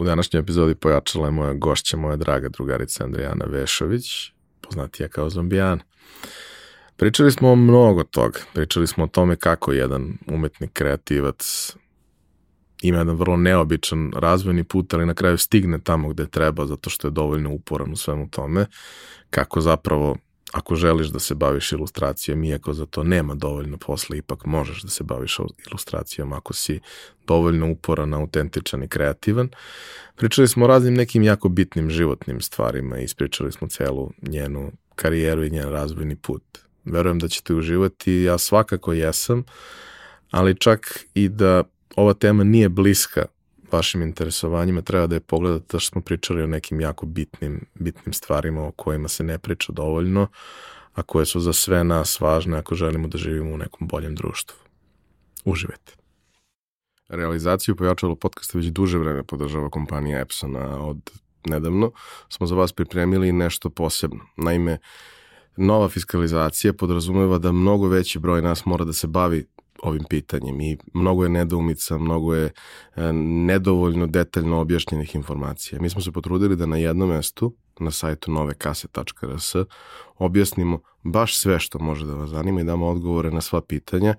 [0.00, 5.80] U današnjoj epizodi pojačala je moja gošća, moja draga drugarica Andrijana Vešović, poznatija kao Zombijan.
[6.96, 8.38] Pričali smo o mnogo toga.
[8.52, 11.72] Pričali smo o tome kako jedan umetnik, kreativac
[12.82, 17.08] ima jedan vrlo neobičan razvojni put, ali na kraju stigne tamo gde treba zato što
[17.08, 18.66] je dovoljno uporan u svemu tome.
[19.30, 20.16] Kako zapravo
[20.52, 24.88] ako želiš da se baviš ilustracijom, iako za to nema dovoljno posla, ipak možeš da
[24.88, 25.38] se baviš
[25.70, 26.80] ilustracijom ako si
[27.26, 29.48] dovoljno uporan, autentičan i kreativan.
[30.16, 35.44] Pričali smo o raznim nekim jako bitnim životnim stvarima i ispričali smo celu njenu karijeru
[35.44, 36.42] i njen razvojni put.
[36.84, 39.44] Verujem da ćete uživati, ja svakako jesam,
[40.30, 41.62] ali čak i da
[41.96, 43.24] ova tema nije bliska
[43.72, 48.66] vašim interesovanjima, treba da je pogledate da smo pričali o nekim jako bitnim, bitnim stvarima
[48.66, 50.28] o kojima se ne priča dovoljno,
[50.94, 54.56] a koje su za sve nas važne ako želimo da živimo u nekom boljem društvu.
[55.44, 55.92] Uživajte.
[57.08, 60.84] Realizaciju pojačalo podcasta već duže vreme podržava kompanija Epsona.
[60.84, 61.10] Od
[61.46, 61.92] nedavno
[62.28, 64.20] smo za vas pripremili nešto posebno.
[64.36, 64.78] Naime,
[65.56, 69.46] nova fiskalizacija podrazumeva da mnogo veći broj nas mora da se bavi
[69.82, 75.80] ovim pitanjem i mnogo je nedoumica, mnogo je e, nedovoljno detaljno objašnjenih informacija.
[75.80, 79.54] Mi smo se potrudili da na jednom mestu, na sajtu novekase.rs,
[80.18, 84.14] objasnimo baš sve što može da vas zanima i damo odgovore na sva pitanja,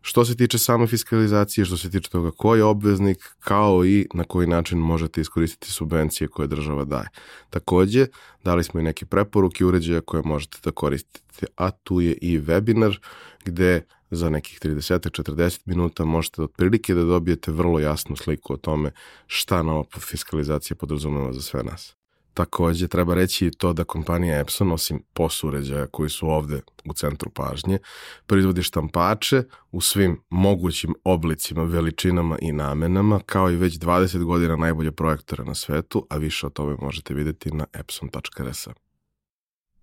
[0.00, 4.24] što se tiče same fiskalizacije, što se tiče toga ko je obveznik, kao i na
[4.24, 7.08] koji način možete iskoristiti subvencije koje država daje.
[7.50, 8.06] Takođe,
[8.44, 12.98] dali smo i neke preporuke uređaja koje možete da koristite, a tu je i webinar
[13.44, 18.90] gde za nekih 30-40 minuta možete otprilike da dobijete vrlo jasnu sliku o tome
[19.26, 21.98] šta nova fiskalizacija podrazumeva za sve nas.
[22.34, 26.92] Takođe, treba reći i to da kompanija Epson, osim POS uređaja koji su ovde u
[26.92, 27.78] centru pažnje,
[28.26, 34.92] proizvodi štampače u svim mogućim oblicima, veličinama i namenama, kao i već 20 godina najbolje
[34.92, 38.68] projektore na svetu, a više o tome možete videti na epson.rs.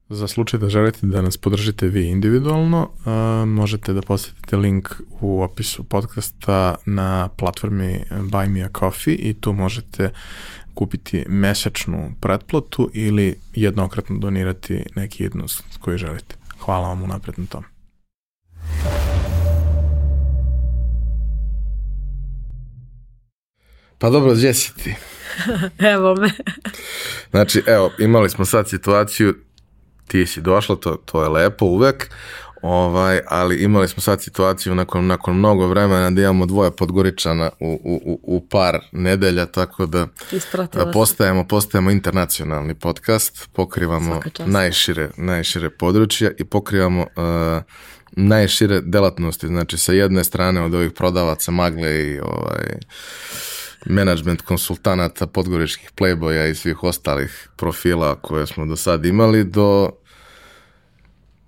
[0.10, 4.90] Za slučaj da želite da nas podržite vi individualno, uh, možete da posetite link
[5.22, 10.10] u opisu podcasta na platformi Buy Me A Coffee i tu možete
[10.74, 16.36] kupiti mesečnu pretplatu ili jednokratno donirati neki jednost koji želite.
[16.60, 17.64] Hvala vam unapred na tom.
[23.98, 24.96] Pa dobro, gdje si ti?
[25.94, 26.30] evo me.
[27.32, 29.36] znači, evo, imali smo sad situaciju,
[30.08, 32.10] ti si došla, to, to je lepo uvek,
[32.62, 37.80] ovaj, ali imali smo sad situaciju nakon, nakon mnogo vremena da imamo dvoje podgoričana u,
[37.84, 46.32] u, u par nedelja, tako da Ispratila postajemo, postajemo internacionalni podcast, pokrivamo najšire, najšire područja
[46.38, 47.64] i pokrivamo uh,
[48.12, 52.66] najšire delatnosti, znači sa jedne strane od ovih prodavaca magle i ovaj,
[53.86, 59.92] management konsultanata, podgoričkih playboya i svih ostalih profila koje smo do sad imali do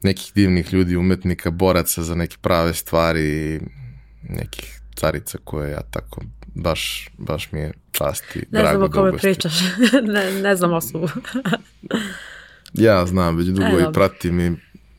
[0.03, 3.59] nekih divnih ljudi, umetnika, boraca za neke prave stvari i
[4.29, 6.21] nekih carica koje ja tako
[6.55, 9.53] baš, baš mi je čast i ne drago znam o kome pričaš,
[10.13, 11.07] ne, ne znam osobu.
[12.73, 14.57] ja znam, već dugo e, i pratim i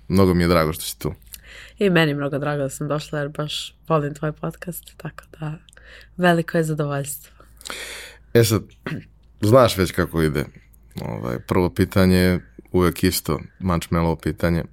[0.09, 1.15] mnogo mi je drago što si tu.
[1.79, 5.55] I meni mnogo drago da sam došla jer baš volim tvoj podcast, tako da
[6.17, 7.33] veliko je zadovoljstvo.
[8.35, 8.63] E sad,
[9.41, 10.45] znaš već kako ide.
[11.01, 12.41] Ovaj, prvo pitanje je
[12.73, 14.65] uvek isto, mančmelovo pitanje.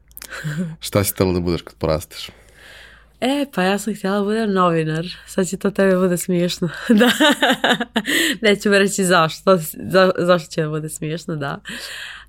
[0.79, 2.29] Šta si htjela da budeš kad porasteš?
[3.21, 5.05] E, pa ja sam htjela da budem novinar.
[5.27, 6.69] Sad će to tebe bude smiješno.
[6.99, 7.11] da.
[8.41, 9.57] Neću reći zašto.
[9.73, 11.59] Za, zašto će da bude smiješno, da.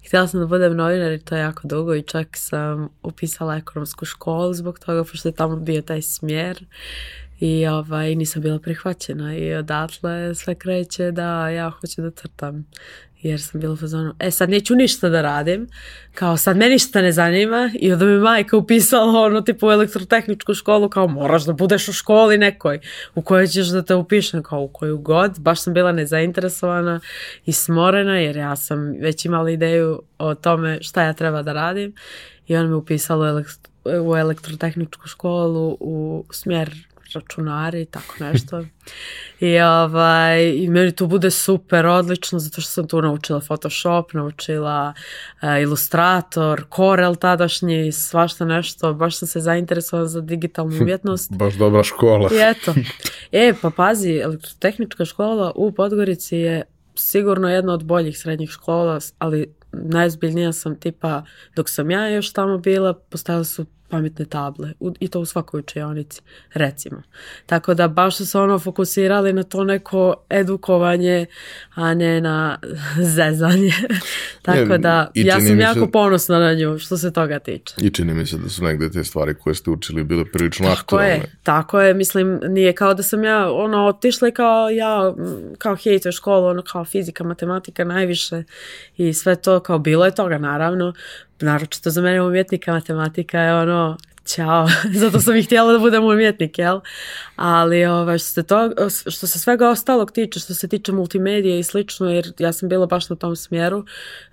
[0.07, 4.05] Htjela sam da budem novinar i to je jako dugo i čak sam upisala ekonomsku
[4.05, 6.65] školu zbog toga, pošto je tamo bio taj smjer
[7.41, 12.67] i ovaj, nisam bila prihvaćena i odatle sve kreće da ja hoću da crtam
[13.23, 15.69] jer sam bila u fazonu, e sad neću ništa da radim,
[16.15, 17.71] kao sad me ništa ne zanima.
[17.75, 22.39] I onda mi majka upisala ono tipu elektrotehničku školu, kao moraš da budeš u školi
[22.39, 22.81] nekoj
[23.15, 27.01] u kojoj ćeš da te upišem, kao u koju god, baš sam bila nezainteresovana
[27.47, 31.95] i smorena jer ja sam već imala ideju o tome šta ja treba da radim.
[32.47, 33.71] I on me upisala u, elektro,
[34.03, 38.65] u elektrotehničku školu u smjer računari i tako nešto.
[39.41, 44.95] I, ovaj, I meni to bude super, odlično, zato što sam tu naučila Photoshop, naučila
[45.43, 48.95] uh, Illustrator, Corel tadašnji, svašta nešto.
[48.95, 51.33] Baš sam se zainteresovala za digitalnu umjetnost.
[51.33, 52.31] Baš dobra škola.
[52.33, 52.75] I eto.
[53.33, 56.63] E, pa pazi, elektrotehnička škola u Podgorici je
[56.95, 61.23] sigurno jedna od boljih srednjih škola, ali najzbiljnija sam tipa,
[61.57, 65.59] dok sam ja još tamo bila, postavili su pametne table u, i to u svakoj
[65.59, 66.21] učionici,
[66.53, 67.03] recimo.
[67.47, 71.27] Tako da baš su se ono fokusirali na to neko edukovanje,
[71.71, 72.59] a ne na
[73.17, 73.73] zezanje.
[74.43, 77.75] Tako Ne, da ja sam jako se- ponosna na nju što se toga tiče.
[77.79, 80.79] I čini mi se da su negde te stvari koje ste učili bile prilično Tako
[80.79, 81.09] aktualne.
[81.09, 85.15] je, tako je, mislim, nije kao da sam ja, ono, otišla i kao ja,
[85.59, 88.43] kao hejte školu, ono, kao fizika, matematika najviše
[88.97, 90.93] i sve to, kao bilo je toga, naravno,
[91.41, 93.97] naročito za mene umjetnika, matematika je ono,
[94.27, 94.69] Ćao,
[95.01, 96.81] zato sam i htjela da budem umjetnik, jel?
[97.37, 101.63] Ali ovaj, što, se to, što se svega ostalog tiče, što se tiče multimedije i
[101.63, 103.85] slično, jer ja sam bila baš na tom smjeru,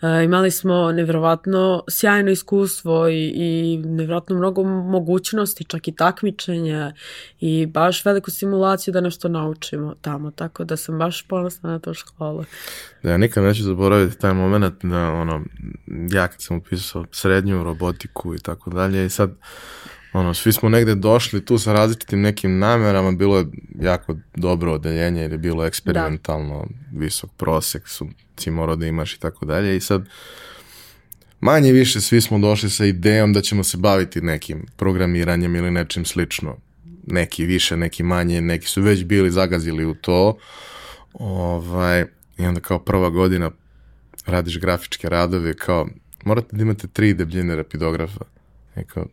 [0.02, 6.94] e, imali smo nevjerovatno sjajno iskustvo i, i nevjerovatno mnogo mogućnosti, čak i takmičenja
[7.40, 11.94] i baš veliku simulaciju da nešto naučimo tamo, tako da sam baš ponosna na tu
[11.94, 12.44] školu.
[13.04, 15.42] Da ja nikad neću zaboraviti taj moment da ono,
[16.12, 19.32] ja kad sam upisao srednju robotiku i tako dalje i sad
[20.14, 23.46] ono, svi smo negde došli tu sa različitim nekim namerama, bilo je
[23.80, 28.08] jako dobro odeljenje jer je bilo eksperimentalno, visok prosek su
[28.38, 30.06] si morao da imaš i tako dalje i sad
[31.40, 36.06] manje više svi smo došli sa idejom da ćemo se baviti nekim programiranjem ili nečim
[36.06, 36.58] slično.
[37.08, 40.38] Neki više, neki manje, neki su već bili zagazili u to.
[41.14, 42.06] Ovaj,
[42.38, 43.52] I onda kao prva godina
[44.26, 45.88] radiš grafičke radove, kao
[46.26, 48.26] morate da imate tri debljine rapidografa.
[48.78, 49.10] I kao, "D-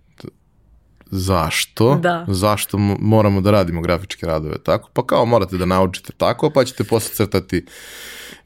[1.10, 1.94] zašto?
[2.02, 2.24] Da.
[2.28, 4.90] Zašto mo- moramo da radimo grafičke radove tako?
[4.92, 7.64] Pa kao morate da naučite tako, pa ćete posle crtati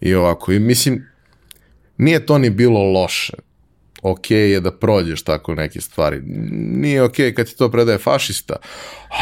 [0.00, 0.52] i ovako.
[0.52, 1.06] I mislim,
[1.96, 3.32] nije to ni bilo loše.
[4.05, 6.21] Ok je da prođeš tako neke stvari.
[6.53, 8.56] Nije ok kad ti to predaje fašista.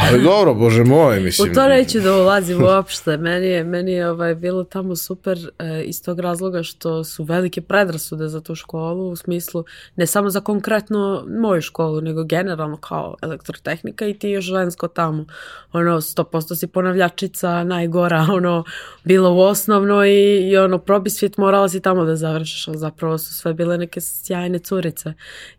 [0.01, 1.51] Ali dobro, bože moj, mislim.
[1.51, 3.17] U to neću da ulazim uopšte.
[3.17, 7.61] Meni je, meni je ovaj, bilo tamo super e, iz tog razloga što su velike
[7.61, 9.63] predrasude za tu školu u smislu
[9.95, 15.25] ne samo za konkretno moju školu, nego generalno kao elektrotehnika i ti je žensko tamo.
[15.71, 18.63] Ono, 100% si ponavljačica, najgora, ono,
[19.03, 23.17] bilo u osnovno i, i ono, probi svijet morala si tamo da završiš, ali zapravo
[23.17, 25.13] su sve bile neke sjajne curice.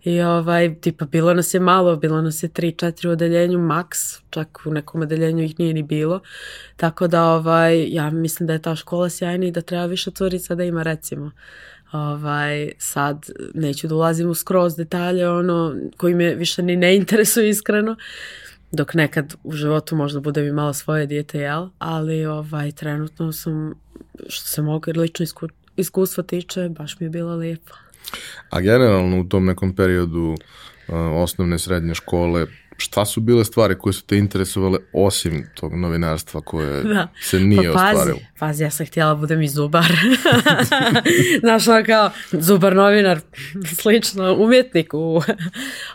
[0.05, 3.99] I ovaj, tipa, bilo nas je malo, bilo nas je 3-4 u odeljenju maks,
[4.31, 6.21] čak u nekom odeljenju ih nije ni bilo.
[6.77, 10.55] Tako da ovaj, ja mislim da je ta škola sjajna i da treba više curica
[10.55, 11.31] da ima recimo.
[11.93, 17.49] Ovaj, sad neću da ulazim u skroz detalje ono koji me više ni ne interesuje
[17.49, 17.97] iskreno
[18.75, 21.69] dok nekad u životu možda budem imala svoje dijete, jel?
[21.79, 23.75] Ali ovaj, trenutno sam,
[24.29, 27.75] što se mogu lično isku, iskustva tiče, baš mi je bilo lijepo.
[28.51, 30.35] A generalno u tom nekom periodu
[31.15, 32.47] osnovne srednje škole,
[32.77, 37.09] šta su bile stvari koje su te interesovale osim tog novinarstva koje Da.
[37.23, 38.19] se nije pa pazi, ostvarilo?
[38.39, 39.93] pazi, ja sam htjela budem i zubar.
[41.41, 43.21] Znaš, ono kao zubar novinar,
[43.81, 44.95] slično, umjetnik.
[44.95, 45.23] U,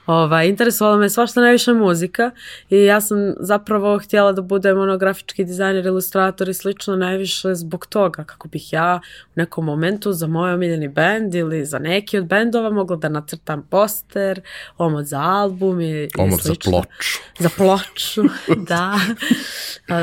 [0.05, 2.31] ovaj, interesovala me svašta najviše muzika
[2.69, 7.85] i ja sam zapravo htjela da budem ono grafički dizajner, ilustrator i slično najviše zbog
[7.85, 12.25] toga kako bih ja u nekom momentu za moj omiljeni bend ili za neki od
[12.25, 14.41] bendova mogla da nacrtam poster,
[14.77, 16.68] omot za album i, i Omot slično.
[16.69, 17.19] Ploču.
[17.39, 18.23] Za ploču,
[18.57, 18.99] da,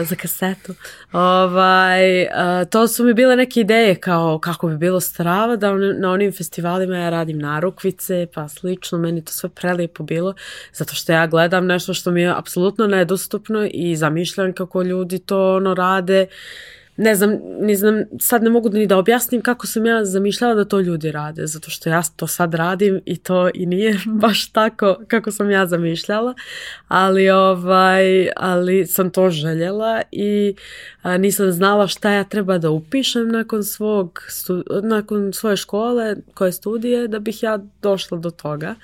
[0.04, 0.74] za kasetu.
[1.12, 2.26] Ovaj,
[2.70, 6.96] to su mi bile neke ideje kao kako bi bilo strava da na onim festivalima
[6.96, 10.34] ja radim narukvice pa slično, meni to sve prelijepo bilo
[10.72, 15.56] zato što ja gledam nešto što mi je apsolutno nedostupno i zamišljam kako ljudi to
[15.56, 16.26] ono rade
[16.96, 20.64] ne znam, ne znam, sad ne mogu ni da objasnim kako sam ja zamišljala da
[20.64, 24.96] to ljudi rade, zato što ja to sad radim i to i nije baš tako
[25.08, 26.34] kako sam ja zamišljala,
[26.88, 30.54] ali ovaj, ali sam to željela i
[31.02, 36.52] a, nisam znala šta ja treba da upišem nakon svog, stu- nakon svoje škole, koje
[36.52, 38.74] studije, da bih ja došla do toga.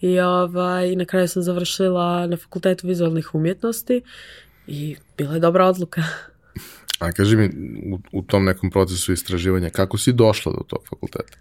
[0.00, 4.02] I ovaj, na kraju sam završila na fakultetu vizualnih umjetnosti
[4.66, 6.02] i bila je dobra odluka.
[6.98, 7.50] A kaži mi,
[7.92, 11.38] u, u tom nekom procesu istraživanja, kako si došla do tog fakulteta?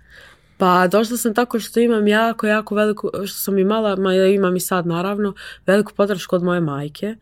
[0.57, 4.59] Pa došla sam tako što imam jako, jako veliku, što sam imala, ma imam i
[4.59, 5.33] sad naravno,
[5.65, 7.15] veliku podršku od moje majke.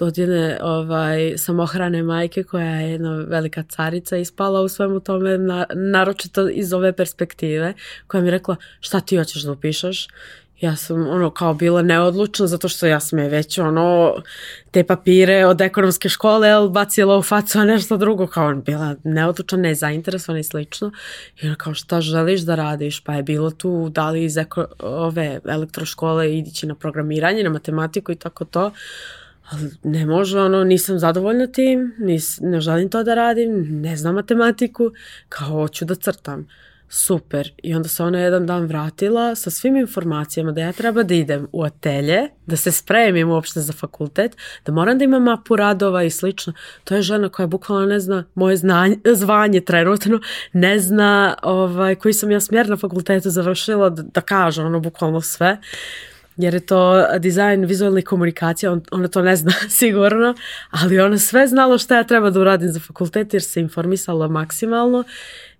[0.00, 5.38] Od jedne ovaj, samohrane majke koja je jedna velika carica i spala u svemu tome,
[5.38, 7.74] na, naročito iz ove perspektive,
[8.06, 10.08] koja mi rekla šta ti hoćeš da upišeš?
[10.64, 14.14] Ja sam ono kao bila neodlučna zato što ja sam je već ono
[14.70, 19.58] te papire od ekonomske škole jel, bacila u facu, a nešto drugo kao bila neodlučna,
[19.58, 20.92] nezainteresovana i slično.
[21.42, 23.00] I ona kao šta želiš da radiš?
[23.00, 28.12] Pa je bilo tu da li iz eko, ove elektroškole idići na programiranje, na matematiku
[28.12, 28.70] i tako to.
[29.50, 34.14] Ali ne može, ono, nisam zadovoljna tim, nis, ne želim to da radim, ne znam
[34.14, 34.90] matematiku,
[35.28, 36.46] kao hoću da crtam.
[36.94, 37.52] Super.
[37.62, 41.48] I onda se ona jedan dan vratila sa svim informacijama da ja treba da idem
[41.52, 44.36] u atelje, da se spremim uopšte za fakultet,
[44.66, 46.52] da moram da imam mapu radova i slično.
[46.84, 50.20] To je žena koja bukvalno ne zna moje znanje, zvanje trenutno,
[50.52, 55.20] ne zna ovaj, koji sam ja smjer na fakultetu završila da, da kaže ono bukvalno
[55.20, 55.58] sve
[56.36, 60.34] jer je to dizajn vizualne komunikacije, on, ona to ne zna sigurno,
[60.70, 65.04] ali ona sve znala šta ja treba da uradim za fakultet jer se informisala maksimalno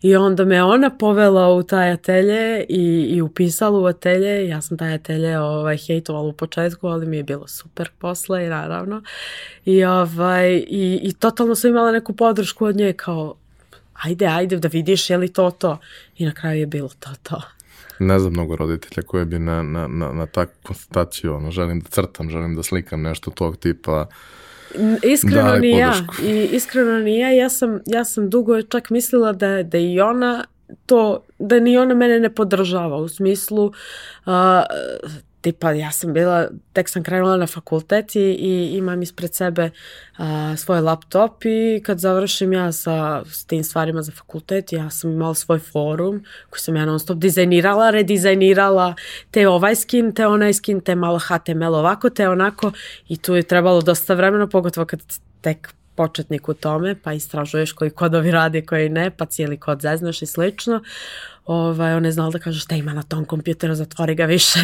[0.04, 4.78] i onda me ona povela u taj atelje i, i upisala u atelje, ja sam
[4.78, 9.02] taj atelje ovaj, hejtovala u početku, ali mi je bilo super posle i naravno.
[9.64, 13.34] I, ovaj, i, i totalno sam imala neku podršku od nje kao
[13.94, 15.78] ajde, ajde da vidiš je li to to.
[16.16, 17.42] I na kraju je bilo to to.
[17.99, 21.88] Ne znam mnogo roditelja koje bi na, na, na, na takvu konstataciju, ono, želim da
[21.88, 24.06] crtam, želim da slikam nešto tog tipa,
[25.02, 25.93] Iskreno ni ja.
[26.23, 27.31] I iskreno ni ja.
[27.31, 30.45] Ja sam, ja sam dugo čak mislila da, da i ona
[30.87, 34.33] to, da ni ona mene ne podržava u smislu uh,
[35.44, 39.70] tipa ja sam bila, tek sam krenula na fakultet i, i imam ispred sebe
[40.16, 45.12] a, svoj laptop i kad završim ja sa s tim stvarima za fakultet, ja sam
[45.12, 48.94] imala svoj forum koji sam ja non stop dizajnirala, redizajnirala,
[49.30, 52.72] te ovaj skin, te onaj skin, te malo HTML ovako, te onako
[53.08, 55.00] i tu je trebalo dosta vremena, pogotovo kad
[55.40, 60.22] tek početnik u tome, pa istražuješ koji kodovi radi, koji ne, pa cijeli kod zeznaš
[60.22, 60.80] i slično
[61.46, 64.58] ovaj, ona je znala da kaže šta ima na tom kompjuteru, zatvori ga više.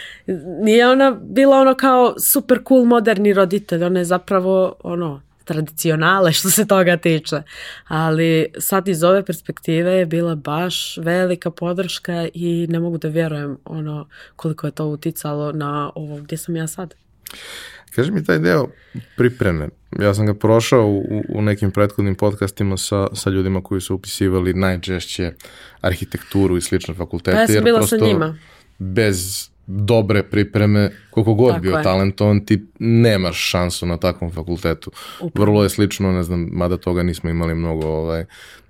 [0.64, 6.50] Nije ona bila ono kao super cool moderni roditelj, ona je zapravo ono tradicionale što
[6.50, 7.42] se toga tiče.
[7.88, 13.58] Ali sad iz ove perspektive je bila baš velika podrška i ne mogu da vjerujem
[13.64, 16.94] ono koliko je to uticalo na ovo gdje sam ja sad.
[17.94, 18.68] Kaži mi taj deo
[19.16, 19.68] pripreme.
[20.00, 24.54] Ja sam ga prošao u, u nekim prethodnim podcastima sa, sa ljudima koji su upisivali
[24.54, 25.32] najčešće
[25.80, 27.36] arhitekturu i slične fakultete.
[27.36, 28.38] Pa ja sam bila sa njima.
[28.78, 31.82] Bez dobre pripreme, koliko god Tako bio je.
[31.82, 34.90] talentovan, ti nemaš šansu na takvom fakultetu.
[35.20, 35.44] Upravo.
[35.44, 38.24] Vrlo je slično, ne znam, mada toga nismo imali mnogo ovaj,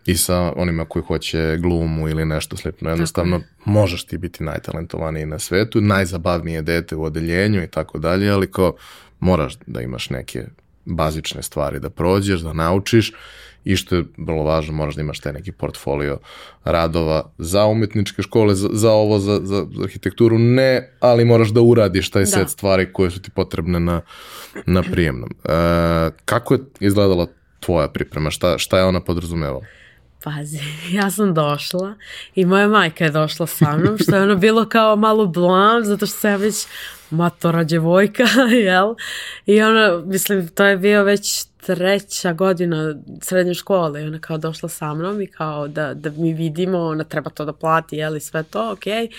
[0.07, 2.91] i sa onima koji hoće glumu ili nešto slično.
[2.91, 8.51] Jednostavno, možeš ti biti najtalentovaniji na svetu, najzabavnije dete u odeljenju i tako dalje, ali
[8.51, 8.75] kao
[9.23, 10.45] moraš da imaš neke
[10.85, 13.13] bazične stvari da prođeš, da naučiš
[13.65, 16.19] i što je vrlo važno, moraš da imaš taj neki portfolio
[16.65, 21.61] radova za umetničke škole, za, za ovo, za, za, za arhitekturu, ne, ali moraš da
[21.61, 22.27] uradiš taj da.
[22.27, 24.01] set stvari koje su ti potrebne na,
[24.67, 25.31] na prijemnom.
[25.31, 25.49] E,
[26.25, 27.27] kako je izgledala
[27.61, 28.31] tvoja priprema?
[28.31, 29.63] Šta, šta je ona podrazumevala?
[30.25, 30.59] Pazi,
[30.99, 31.95] ja sam došla
[32.35, 36.07] i moja majka je došla sa mnom, što je ono bilo kao malo blam, zato
[36.07, 36.67] što sam ja već
[37.13, 38.25] matora djevojka,
[38.67, 38.95] jel?
[39.47, 44.69] I ona, mislim, to je bio već treća godina srednje škole i ona kao došla
[44.69, 48.17] sa mnom i kao da, da mi vidimo, ona treba to da plati, jel?
[48.17, 49.09] I sve to, okej.
[49.09, 49.13] Okay.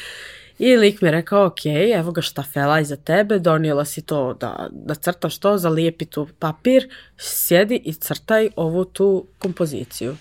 [0.60, 4.70] I lik mi je rekao, ok, evo ga štafela iza tebe, donijela si to da,
[4.72, 10.16] da crtaš to, zalijepi tu papir, sjedi i crtaj ovu tu kompoziciju.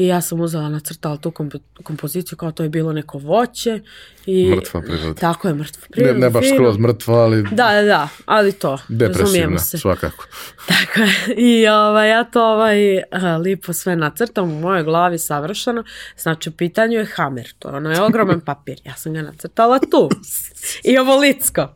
[0.00, 3.80] I ja sam uzela nacrtala tu komp kompoziciju kao to je bilo neko voće.
[4.26, 5.14] I, mrtva priroda.
[5.14, 6.12] Tako je, mrtva priroda.
[6.12, 7.42] Ne, ne baš skroz mrtva, ali...
[7.42, 8.78] Da, da, da, ali to.
[8.88, 9.78] Depresivna, se.
[9.78, 10.26] svakako.
[10.68, 11.34] Tako je.
[11.36, 12.76] I ovaj, ja to ovaj,
[13.44, 15.84] lipo sve nacrtam u mojoj glavi savršeno.
[16.16, 17.48] Znači, u pitanju je hamer.
[17.58, 18.80] To je ono je ogroman papir.
[18.84, 20.08] Ja sam ga nacrtala tu.
[20.84, 21.68] I ovo licko.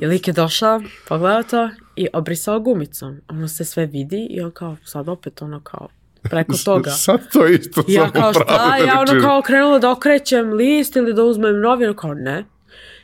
[0.00, 3.20] I lik je došao, pogledao to i obrisao gumicom.
[3.28, 5.88] Ono se sve vidi i on kao, sad opet ono kao,
[6.30, 6.90] preko toga.
[7.04, 11.24] Sad to isto ja kao šta, ja ono kao krenula da okrećem list ili da
[11.24, 12.44] uzmem novinu, kao ne.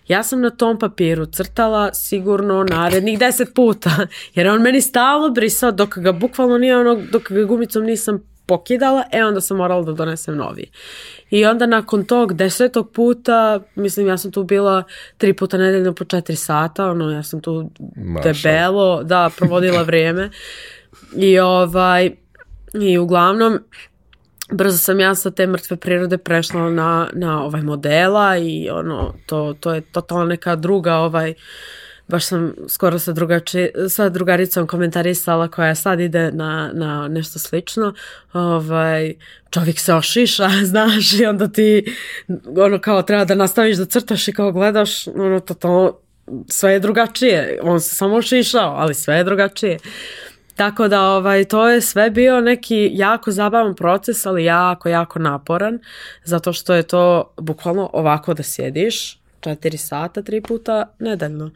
[0.09, 3.91] Ja sam na tom papiru crtala sigurno narednih deset puta,
[4.35, 9.05] jer on meni stalo brisao dok ga bukvalno nije ono, dok ga gumicom nisam pokidala,
[9.12, 10.71] e onda sam morala da donesem novi.
[11.31, 14.83] I onda nakon tog desetog puta, mislim ja sam tu bila
[15.19, 18.29] tri puta nedeljno po četiri sata, ono ja sam tu Maša.
[18.29, 20.31] debelo, da, provodila vrijeme.
[21.17, 22.11] I ovaj,
[22.75, 23.59] i uglavnom,
[24.53, 29.55] brzo sam ja sa te mrtve prirode prešla na, na ovaj modela i ono, to,
[29.61, 31.35] to je totalno neka druga ovaj,
[32.09, 37.95] baš sam skoro sa, drugači, sa drugaricom komentarisala koja sad ide na, na nešto slično,
[38.33, 39.15] ovaj,
[39.50, 41.97] čovjek se ošiša, znaš, i onda ti
[42.57, 46.00] ono kao treba da nastaviš da crtaš i kao gledaš, ono, to, to,
[46.49, 49.79] sve je drugačije, on se samo ošišao, ali sve je drugačije.
[50.61, 55.79] Tako da ovaj, to je sve bio neki jako zabavan proces, ali jako, jako naporan,
[56.25, 61.50] zato što je to bukvalno ovako da sjediš, četiri sata, tri puta nedeljno.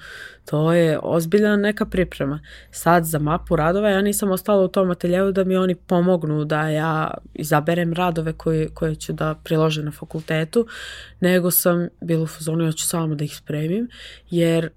[0.45, 2.41] To je ozbiljna neka priprema.
[2.71, 6.69] Sad za mapu radova ja nisam ostala u tom ateljevu da mi oni pomognu da
[6.69, 10.67] ja izaberem radove koje, koje ću da priložim na fakultetu,
[11.21, 13.89] nego sam bila u fazonu, ja ću samo da ih spremim,
[14.31, 14.71] jer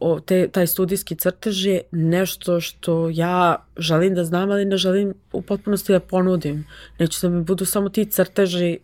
[0.00, 5.14] uh, te, taj studijski crtež je nešto što ja želim da znam, ali ne želim
[5.32, 6.66] u potpunosti da ponudim.
[6.98, 8.78] Neću da mi budu samo ti crteži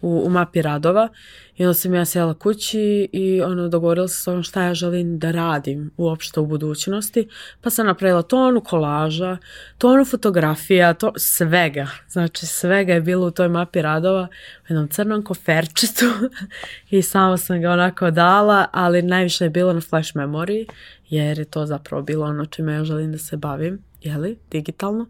[0.00, 1.08] u, u mapi radova
[1.56, 5.18] i onda sam ja sjela kući i ono, dogovorila se s ovom šta ja želim
[5.18, 7.28] da radim uopšte u budućnosti,
[7.60, 9.38] pa sam napravila tonu kolaža,
[9.78, 14.28] tonu fotografija, to, svega, znači svega je bilo u toj mapi radova
[14.62, 16.04] u jednom crnom koferčitu
[16.90, 20.66] i samo sam ga onako dala, ali najviše je bilo na flash memoriji,
[21.08, 25.06] jer je to zapravo bilo ono čime ja želim da se bavim, jeli, digitalno,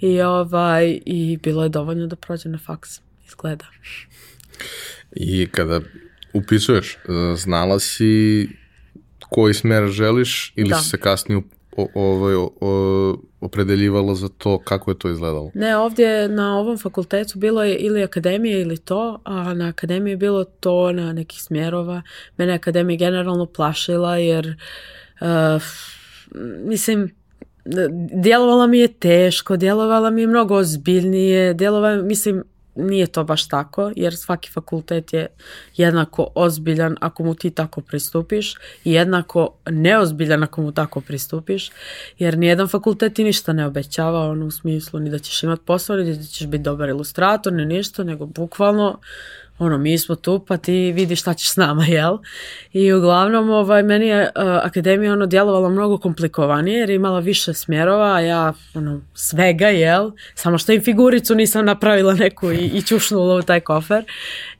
[0.00, 3.64] i, ovaj, i bilo je dovoljno da prođe na faks, izgleda.
[5.14, 5.80] I kada
[6.32, 6.98] upisuješ, e,
[7.36, 8.48] znala si
[9.30, 10.76] koji smer želiš ili da.
[10.76, 11.42] si se kasnije
[11.94, 12.34] ovaj,
[13.40, 15.50] opredeljivala za to, kako je to izgledalo?
[15.54, 20.16] Ne, ovdje na ovom fakultetu bilo je ili akademija ili to, a na akademiji je
[20.16, 22.02] bilo to na nekih smjerova.
[22.36, 24.56] Mene akademija generalno plašila jer
[25.20, 25.62] uh,
[26.64, 27.10] mislim,
[28.22, 32.42] djelovala mi je teško, djelovala mi je mnogo ozbiljnije, djelovala, mislim,
[32.76, 35.26] nije to baš tako, jer svaki fakultet je
[35.76, 38.54] jednako ozbiljan ako mu ti tako pristupiš
[38.84, 41.70] i jednako neozbiljan ako mu tako pristupiš,
[42.18, 45.96] jer nijedan fakultet ti ništa ne obećava ono u smislu ni da ćeš imati posao,
[45.96, 48.98] ni da ćeš biti dobar ilustrator, ni ništa, nego bukvalno
[49.58, 52.18] ono, mi smo tu, pa ti vidi šta ćeš s nama, jel?
[52.72, 54.30] I uglavnom, ovaj, meni je uh,
[54.62, 60.10] akademija ono djelovala mnogo komplikovanije jer je imala više smjerova, a ja ono, svega, jel?
[60.34, 64.04] Samo što im figuricu nisam napravila neku i, i čušnula u taj kofer.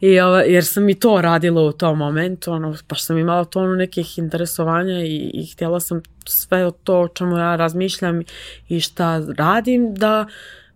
[0.00, 3.74] I, ovaj, jer sam i to radila u tom momentu, ono, baš sam imala tonu
[3.74, 8.22] nekih interesovanja i, i htjela sam sve o to o čemu ja razmišljam
[8.68, 10.26] i šta radim da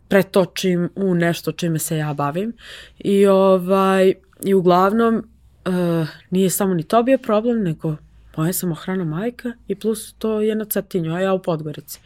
[0.08, 2.52] pretočim u nešto čime se ja bavim.
[2.98, 7.96] I, ovaj, i uglavnom uh, nije samo ni to bio problem, nego
[8.36, 12.00] moja samohrana majka i plus to je na Cetinju, a ja u Podgorici.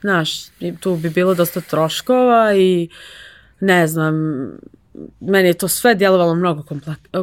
[0.00, 0.48] Znaš,
[0.80, 2.88] tu bi bilo dosta troškova i
[3.60, 4.14] ne znam,
[5.20, 6.64] meni je to sve djelovalo mnogo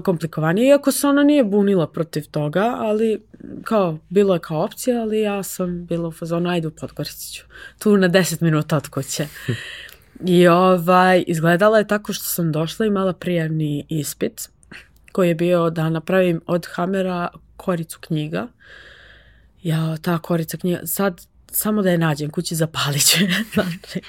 [0.03, 3.21] komplikovanije, iako se ona nije bunila protiv toga, ali
[3.63, 7.43] kao, bilo je kao opcija, ali ja sam bila u fazonu, ajde u Podgorici ću,
[7.79, 9.27] tu na 10 minuta od kuće.
[10.25, 14.49] I ovaj, izgledala je tako što sam došla i imala prijavni ispit
[15.12, 17.27] koji je bio da napravim od Hamera
[17.58, 18.47] koricu knjiga.
[19.63, 23.17] Ja, ta korica knjiga, sad samo da je nađem kući zapalit će.
[23.53, 24.01] znači,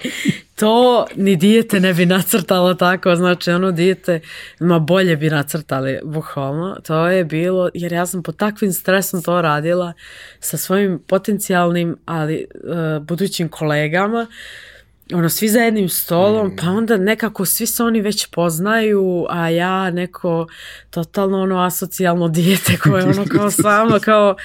[0.55, 4.21] to ni dijete ne bi nacrtalo tako, znači ono dijete,
[4.61, 6.77] ma bolje bi nacrtali, bukvalno.
[6.87, 9.93] To je bilo, jer ja sam pod takvim stresom to radila
[10.41, 14.21] sa svojim potencijalnim, ali uh, budućim kolegama.
[14.21, 14.70] Uh,
[15.15, 16.57] ono, svi za jednim stolom, mm.
[16.57, 20.47] pa onda nekako svi se oni već poznaju, a ja neko
[20.91, 24.37] totalno ono asocijalno dijete koje ono kao samo kao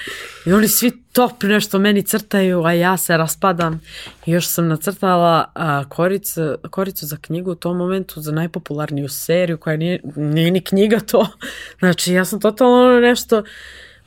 [0.46, 3.82] i oni svi top nešto meni crtaju, a ja se raspadam.
[4.26, 9.58] I još sam nacrtala a, koricu, koricu za knjigu u tom momentu za najpopularniju seriju
[9.58, 11.28] koja nije, nije ni knjiga to.
[11.80, 13.44] Znači ja sam totalno ono nešto,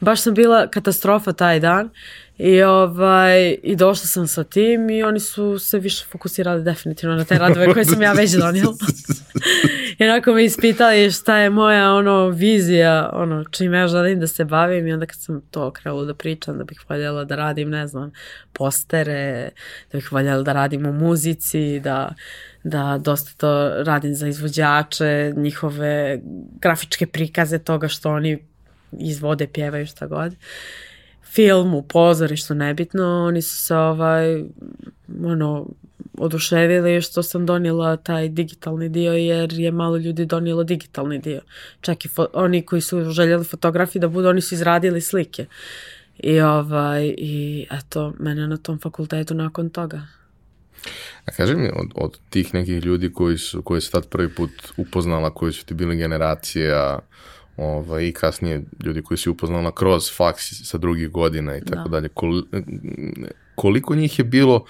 [0.01, 1.91] baš sam bila katastrofa taj dan
[2.39, 7.25] I, ovaj, I došla sam sa tim i oni su se više fokusirali definitivno na
[7.25, 8.75] te radove koje sam ja već donijela.
[9.99, 14.45] I onako me ispitali šta je moja ono vizija, ono čime ja želim da se
[14.45, 17.87] bavim i onda kad sam to krenula da pričam da bih voljela da radim, ne
[17.87, 18.13] znam,
[18.53, 19.51] postere,
[19.93, 22.15] da bih voljela da radim u muzici, da,
[22.65, 26.21] da dosta to radim za izvođače, njihove
[26.61, 28.39] grafičke prikaze toga što oni
[28.93, 30.33] izvode, pjevaju šta god.
[30.33, 30.39] Uh,
[31.39, 34.45] filmu, pozorištu, nebitno, oni su se ovaj,
[35.25, 35.67] ono,
[36.19, 41.41] oduševili što sam donijela taj digitalni dio jer je malo ljudi donijelo digitalni dio.
[41.81, 45.47] Čak i oni koji su željeli fotografiji da budu, oni su izradili slike.
[46.19, 50.07] I ovaj, i eto, mene na tom fakultetu nakon toga.
[51.25, 54.51] A kaži mi, od, od tih nekih ljudi koji su, koji su tad prvi put
[54.77, 56.99] upoznala, koji su ti bili generacija,
[57.59, 62.01] ovaj, i kasnije ljudi koji si upoznala kroz faks sa drugih godina i tako da.
[62.01, 62.09] dalje.
[63.55, 64.65] Koliko njih je bilo,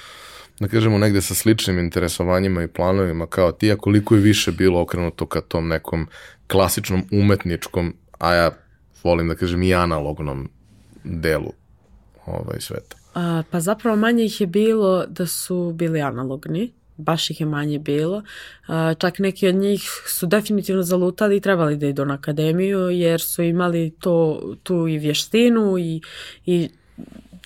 [0.60, 4.80] da kažemo, negde sa sličnim interesovanjima i planovima kao ti, a koliko je više bilo
[4.80, 6.06] okrenuto ka tom nekom
[6.46, 8.50] klasičnom umetničkom, a ja
[9.04, 10.50] volim da kažem i analognom
[11.04, 11.52] delu
[12.26, 12.96] ovaj sveta?
[13.14, 17.78] A, pa zapravo manje ih je bilo da su bili analogni baš ih je manje
[17.78, 18.22] bilo.
[18.98, 23.42] Čak neki od njih su definitivno zalutali i trebali da idu na akademiju jer su
[23.42, 26.00] imali to, tu i vještinu i,
[26.46, 26.68] i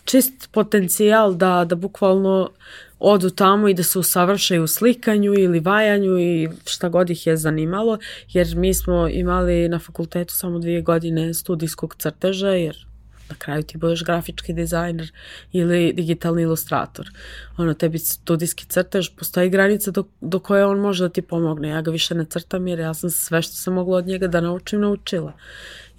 [0.04, 2.50] čist potencijal da, da bukvalno
[2.98, 7.36] odu tamo i da se usavršaju u slikanju ili vajanju i šta god ih je
[7.36, 12.86] zanimalo, jer mi smo imali na fakultetu samo dvije godine studijskog crteža, jer
[13.32, 15.12] na kraju ti budeš grafički dizajner
[15.52, 17.10] ili digitalni ilustrator.
[17.56, 21.68] Ono, tebi studijski crtež, postoji granica do, do koje on može da ti pomogne.
[21.68, 24.40] Ja ga više ne crtam jer ja sam sve što sam mogla od njega da
[24.40, 25.32] naučim, naučila.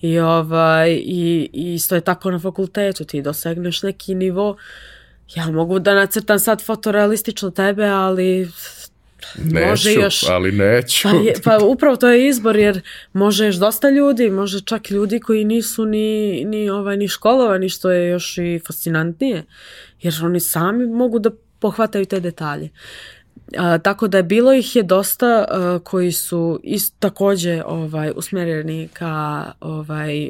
[0.02, 4.58] I, ovaj, i, i isto je tako na fakultetu, ti dosegneš neki nivo,
[5.36, 8.52] ja mogu da nacrtam sad fotorealistično tebe, ali
[9.44, 11.08] Neću, može još, ali neću.
[11.10, 12.82] Pa, je, pa upravo to je izbor jer
[13.14, 17.92] može još dosta ljudi, može čak ljudi koji nisu ni, ni, ovaj, ni školovani što
[17.92, 19.44] je još i fascinantnije
[20.02, 22.70] jer oni sami mogu da pohvataju te detalje.
[23.58, 28.90] A, tako da je bilo ih je dosta a, koji su ist, takođe ovaj, usmjereni
[28.94, 30.30] ka ovaj,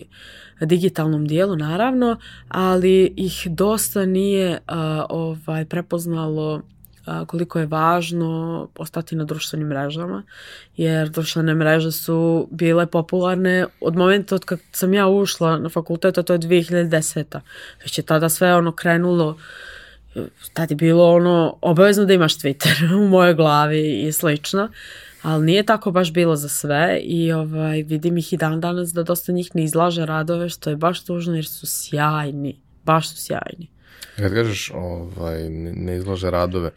[0.62, 6.62] digitalnom dijelu naravno, ali ih dosta nije a, ovaj, prepoznalo
[7.28, 10.24] koliko je važno ostati na društvenim mrežama,
[10.78, 16.18] jer društvene mreže su bile popularne od momenta od kad sam ja ušla na fakultet,
[16.18, 17.40] a to je 2010.
[17.84, 19.38] Već je tada sve ono krenulo
[20.54, 24.70] tad je bilo ono obavezno da imaš Twitter u mojoj glavi i slično,
[25.22, 29.04] ali nije tako baš bilo za sve i ovaj, vidim ih i dan danas da
[29.04, 33.73] dosta njih ne izlaže radove, što je baš tužno jer su sjajni, baš su sjajni.
[34.16, 36.72] Kad kažeš ovaj, ne izlaže radove,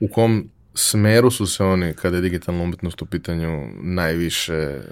[0.00, 4.84] u kom smeru su se oni, kada je digitalna umetnost u pitanju, najviše uh,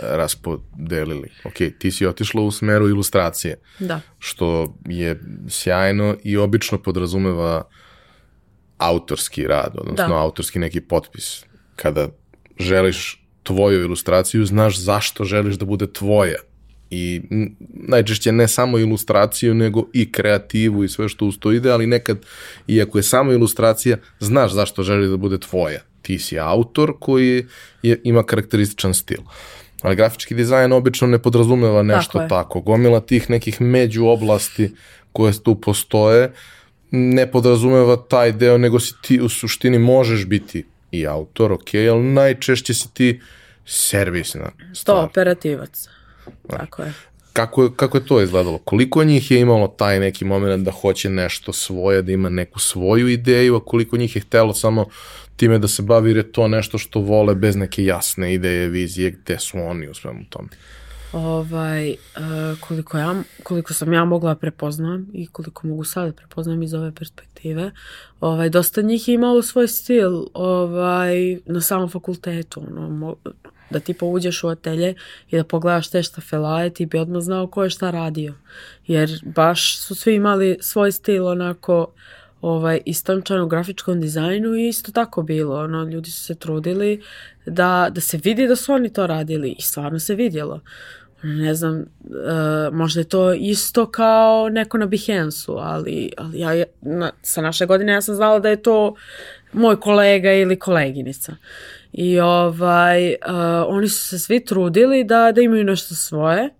[0.00, 1.30] raspodelili?
[1.44, 4.00] Ok, ti si otišla u smeru ilustracije, da.
[4.18, 7.62] što je sjajno i obično podrazumeva
[8.78, 10.20] autorski rad, odnosno da.
[10.20, 11.44] autorski neki potpis.
[11.76, 12.08] Kada
[12.58, 16.38] želiš tvoju ilustraciju, znaš zašto želiš da bude tvoja
[16.94, 17.20] i
[17.88, 22.18] najčešće ne samo ilustraciju, nego i kreativu i sve što uz to ide, ali nekad,
[22.68, 25.80] iako je samo ilustracija, znaš zašto želi da bude tvoja.
[26.02, 27.46] Ti si autor koji
[27.82, 29.20] je, ima karakterističan stil.
[29.82, 32.60] Ali grafički dizajn obično ne podrazumeva nešto tako, tako.
[32.60, 34.70] Gomila tih nekih među oblasti
[35.12, 36.32] koje tu postoje
[36.90, 42.02] ne podrazumeva taj deo, nego si ti u suštini možeš biti i autor, ok, ali
[42.02, 43.20] najčešće si ti
[43.66, 44.96] servisna stvar.
[44.96, 45.88] To operativac.
[46.48, 46.92] Tako je.
[47.32, 48.58] Kako, kako je to izgledalo?
[48.58, 53.08] Koliko njih je imalo taj neki moment da hoće nešto svoje, da ima neku svoju
[53.08, 54.86] ideju, a koliko njih je htelo samo
[55.36, 59.10] time da se bavi jer je to nešto što vole bez neke jasne ideje, vizije,
[59.10, 60.48] gde su oni u svemu tome?
[61.12, 66.74] Ovaj, uh, koliko, ja, koliko sam ja mogla prepoznam i koliko mogu sada prepoznam iz
[66.74, 67.70] ove perspektive,
[68.20, 72.62] ovaj, dosta njih je imalo svoj stil ovaj, na samom fakultetu.
[72.70, 73.16] Ono,
[73.70, 74.94] da ti pouđeš u atelje
[75.30, 78.34] i da pogledaš te štafelaje, ti bi odmah znao ko je šta radio.
[78.86, 81.92] Jer baš su svi imali svoj stil onako
[82.40, 85.60] ovaj, istančan u grafičkom dizajnu i isto tako bilo.
[85.60, 87.02] Ono, ljudi su se trudili
[87.46, 90.60] da, da se vidi da su oni to radili i stvarno se vidjelo.
[91.22, 91.84] Ne znam, uh,
[92.72, 97.92] možda je to isto kao neko na Behance-u, ali, ali ja, na, sa naše godine
[97.92, 98.94] ja sam znala da je to
[99.52, 101.36] moj kolega ili koleginica.
[101.94, 103.14] I ovaj, uh,
[103.68, 106.50] oni su se svi trudili da, da imaju nešto svoje,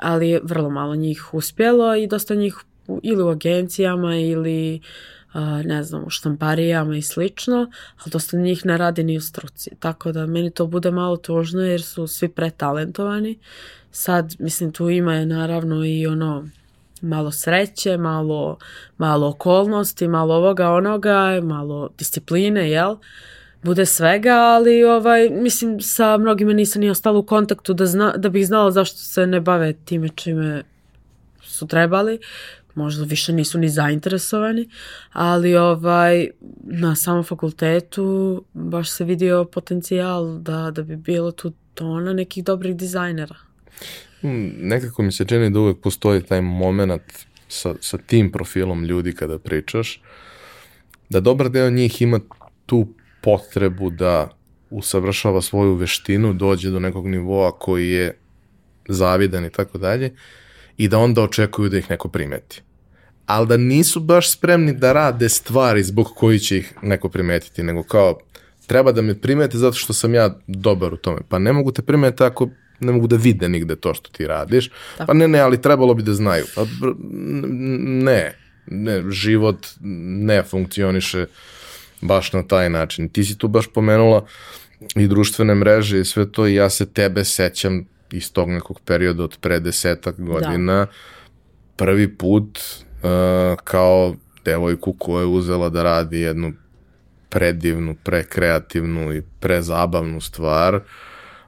[0.00, 2.56] ali vrlo malo njih uspjelo i dosta njih
[3.02, 4.80] ili u agencijama ili
[5.34, 7.56] uh, ne znam, u štamparijama i slično,
[7.98, 9.70] ali dosta njih ne radi ni u struci.
[9.80, 13.38] Tako da meni to bude malo tužno jer su svi pretalentovani.
[13.90, 16.48] Sad, mislim, tu ima je naravno i ono
[17.00, 18.58] malo sreće, malo,
[18.98, 22.90] malo okolnosti, malo ovoga, onoga, malo discipline, jel?
[22.90, 22.98] Uh,
[23.62, 28.28] bude svega, ali ovaj, mislim sa mnogima nisam ni ostala u kontaktu da, zna, da
[28.28, 30.62] bih znala zašto se ne bave time čime
[31.42, 32.18] su trebali.
[32.74, 34.68] Možda više nisu ni zainteresovani,
[35.12, 36.28] ali ovaj,
[36.62, 42.76] na samom fakultetu baš se vidio potencijal da, da bi bilo tu tona nekih dobrih
[42.76, 43.34] dizajnera.
[44.20, 47.02] Hmm, nekako mi se čini da uvek postoji taj moment
[47.48, 50.00] sa, sa tim profilom ljudi kada pričaš,
[51.08, 52.20] da dobar deo njih ima
[52.66, 52.86] tu
[53.20, 54.28] potrebu da
[54.70, 58.18] usavršava svoju veštinu, dođe do nekog nivoa koji je
[58.88, 60.12] zavidan i tako dalje
[60.76, 62.62] i da onda očekuju da ih neko primeti.
[63.26, 67.82] Ali da nisu baš spremni da rade stvari zbog koji će ih neko primetiti, nego
[67.82, 68.18] kao
[68.66, 71.20] treba da me primete zato što sam ja dobar u tome.
[71.28, 72.48] Pa ne mogu te primeti ako
[72.80, 74.68] ne mogu da vide nigde to što ti radiš.
[74.68, 75.06] Tako.
[75.06, 76.44] Pa ne, ne, ali trebalo bi da znaju.
[76.54, 76.64] Pa
[77.84, 78.34] ne,
[78.66, 79.66] ne, život
[80.26, 81.26] ne funkcioniše
[82.00, 83.08] baš na taj način.
[83.08, 84.26] Ti si tu baš pomenula
[84.94, 89.24] i društvene mreže i sve to i ja se tebe sećam iz tog nekog perioda
[89.24, 90.86] od pre desetak godina da.
[91.76, 93.10] prvi put uh,
[93.64, 96.52] kao devojku koja je uzela da radi jednu
[97.28, 100.80] predivnu, prekreativnu i prezabavnu stvar,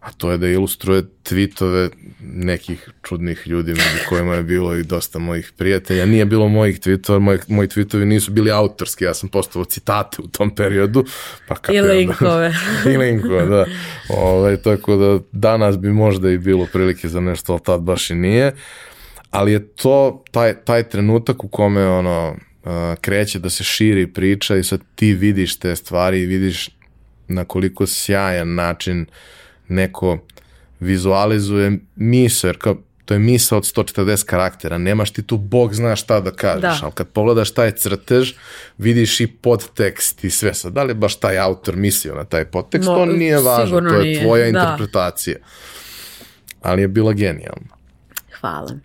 [0.00, 5.18] a to je da ilustruje tweetove nekih čudnih ljudi među kojima je bilo i dosta
[5.18, 6.06] mojih prijatelja.
[6.06, 10.28] Nije bilo mojih tweetova, moji, moji tweetovi nisu bili autorski, ja sam postavio citate u
[10.28, 11.04] tom periodu.
[11.48, 12.54] Pa kako I linkove.
[12.94, 13.66] I linkove, da.
[14.08, 18.10] Ove, ovaj, tako da danas bi možda i bilo prilike za nešto, ali tad baš
[18.10, 18.52] i nije.
[19.30, 22.36] Ali je to taj, taj trenutak u kome ono,
[23.00, 26.68] kreće da se širi priča i sad ti vidiš te stvari i vidiš
[27.28, 29.06] na koliko sjajan način
[29.70, 30.18] neko
[30.80, 32.76] vizualizuje misao, jer kao
[33.11, 36.80] to je misa od 140 karaktera, nemaš ti tu bog zna šta da kažeš, da.
[36.83, 38.33] ali kad pogledaš taj crtež,
[38.78, 42.44] vidiš i podtekst i sve sad, da li je baš taj autor mislio na taj
[42.44, 44.22] podtekst, to nije važno, to je nije.
[44.22, 44.48] tvoja da.
[44.48, 45.37] interpretacija.
[46.62, 47.74] Ali je bila genijalna.
[48.40, 48.78] Hvala.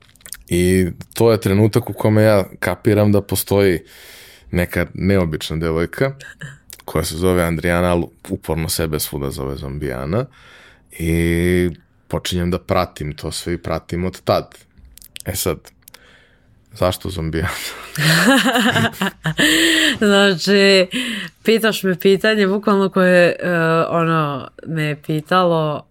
[0.48, 3.80] I to je trenutak u kome ja kapiram da postoji
[4.52, 6.15] neka neobična devojka
[6.86, 10.26] koja se zove Andrijana, ali uporno sebe svuda zove zombijana
[10.99, 11.69] i
[12.08, 14.55] počinjem da pratim to sve i pratim od tad.
[15.25, 15.58] E sad,
[16.73, 17.49] zašto zombijana?
[19.99, 20.88] znači,
[21.43, 23.49] pitaš me pitanje, bukvalno koje uh,
[23.89, 25.88] ono me je pitalo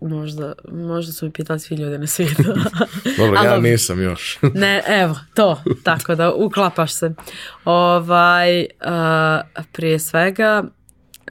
[0.00, 2.42] Možda, možda su mi pitali svi ljudi na svijetu.
[3.18, 4.38] Dobro, ja nisam još.
[4.54, 7.14] ne, evo, to, tako da uklapaš se.
[7.64, 10.64] Ovaj, uh, prije svega,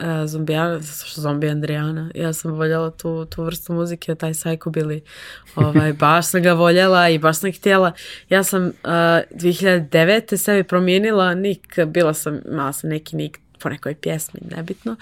[0.00, 5.00] uh, zombijana, što zombi Andrijana, ja sam voljela tu, tu vrstu muzike, taj psychobilly,
[5.54, 7.92] ovaj, baš sam ga voljela i baš sam htjela.
[8.28, 10.36] Ja sam uh, 2009.
[10.36, 14.96] sebi promijenila nik, bila sam, imala sam neki nik po nekoj pjesmi, nebitno.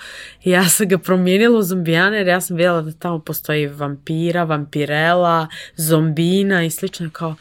[0.45, 4.45] I ja sam ga promijenila u zombijane jer ja sam vidjela da tamo postoji vampira,
[4.45, 7.35] vampirela, zombina i slično kao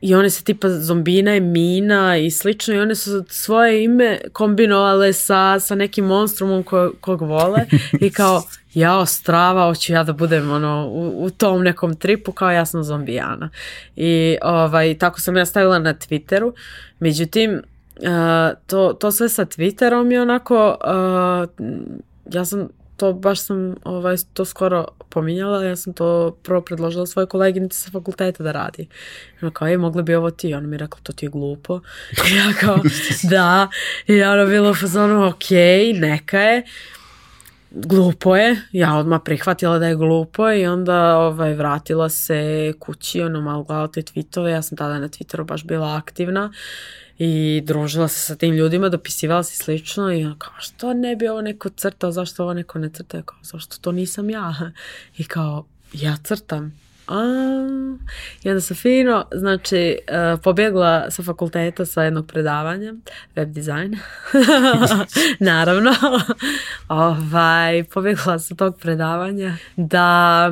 [0.00, 5.12] i one se tipa zombina i mina i slično i one su svoje ime kombinovale
[5.12, 7.66] sa, sa nekim monstrumom ko, kog vole
[8.06, 8.42] i kao
[8.74, 12.84] ja strava, hoću ja da budem ono, u, u tom nekom tripu kao ja sam
[12.84, 13.50] zombijana.
[13.96, 16.52] I ovaj, tako sam ja stavila na Twitteru.
[16.98, 17.62] Međutim,
[17.98, 21.66] Uh, to, to sve sa Twitterom je onako, uh,
[22.34, 27.26] ja sam to baš sam ovaj, to skoro pominjala, ja sam to prvo predložila svoje
[27.26, 28.88] koleginice sa fakulteta da radi.
[29.42, 30.54] Ono kao, je, mogla bi ovo ti?
[30.54, 31.80] Ona mi je rekla, to ti je glupo.
[32.32, 32.78] I ja kao,
[33.30, 33.68] da.
[34.06, 35.50] I ono bilo u fazonu, ok,
[35.94, 36.62] neka je.
[37.70, 43.40] Glupo je, ja odmah prihvatila da je glupo i onda ovaj, vratila se kući, ono
[43.40, 46.52] malo gledala te tweetove, ja sam tada na Twitteru baš bila aktivna
[47.18, 51.40] i družila se sa tim ljudima, dopisivala se slično i kao što ne bi ovo
[51.40, 54.72] neko crtao, zašto ovo neko ne crta, kao zašto to nisam ja?
[55.18, 56.74] I kao ja crtam,
[57.08, 57.22] a,
[58.42, 62.94] I onda sam fino, znači, uh, pobjegla sa fakulteta sa jednog predavanja,
[63.36, 63.96] web design,
[65.50, 65.94] naravno,
[66.88, 70.50] ovaj, pobjegla sa tog predavanja da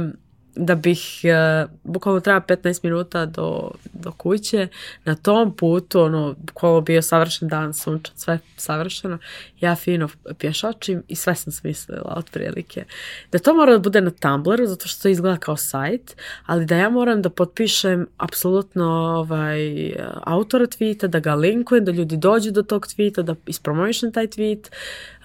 [0.56, 4.68] da bih, uh, bukvalno treba 15 minuta do, do kuće,
[5.04, 9.18] na tom putu, ono, bukvalno bio savršen dan, sunčan, sve savršeno,
[9.60, 12.84] ja fino pješačim i sve sam smislila otprilike.
[13.32, 16.16] Da to mora da bude na Tumblru, zato što to izgleda kao sajt,
[16.46, 18.84] ali da ja moram da potpišem apsolutno
[19.16, 19.92] ovaj,
[20.24, 24.68] autora tweeta, da ga linkujem, da ljudi dođu do tog tweeta, da ispromovišem taj tweet,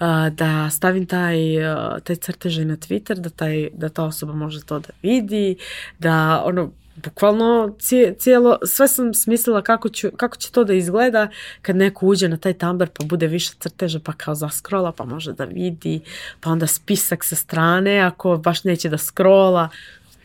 [0.00, 4.64] uh, da stavim taj, uh, taj crtež na Twitter, da, taj, da ta osoba može
[4.64, 5.56] to da vidi, vidi,
[5.98, 7.76] da ono, bukvalno
[8.18, 11.28] cijelo, sve sam smislila kako, ću, kako će to da izgleda
[11.62, 15.32] kad neko uđe na taj Tumblr pa bude više crteža pa kao zaskrola pa može
[15.32, 16.00] da vidi,
[16.40, 19.68] pa onda spisak sa strane ako baš neće da skrola,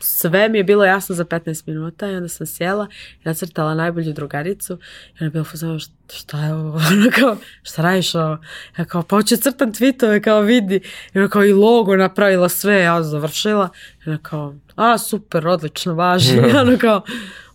[0.00, 2.86] sve mi je bilo jasno za 15 minuta i onda sam sjela
[3.24, 5.78] i nacrtala najbolju drugaricu i ona je bila fuzala
[6.12, 8.38] šta je ovo, ona kao šta radiš ovo,
[8.78, 10.80] ja kao pa hoću crtam tweetove kao vidi.
[11.14, 13.68] I ona kao i logo napravila sve, ja završila.
[14.06, 16.36] I ona kao a super, odlično, važi.
[16.52, 17.02] I ono kao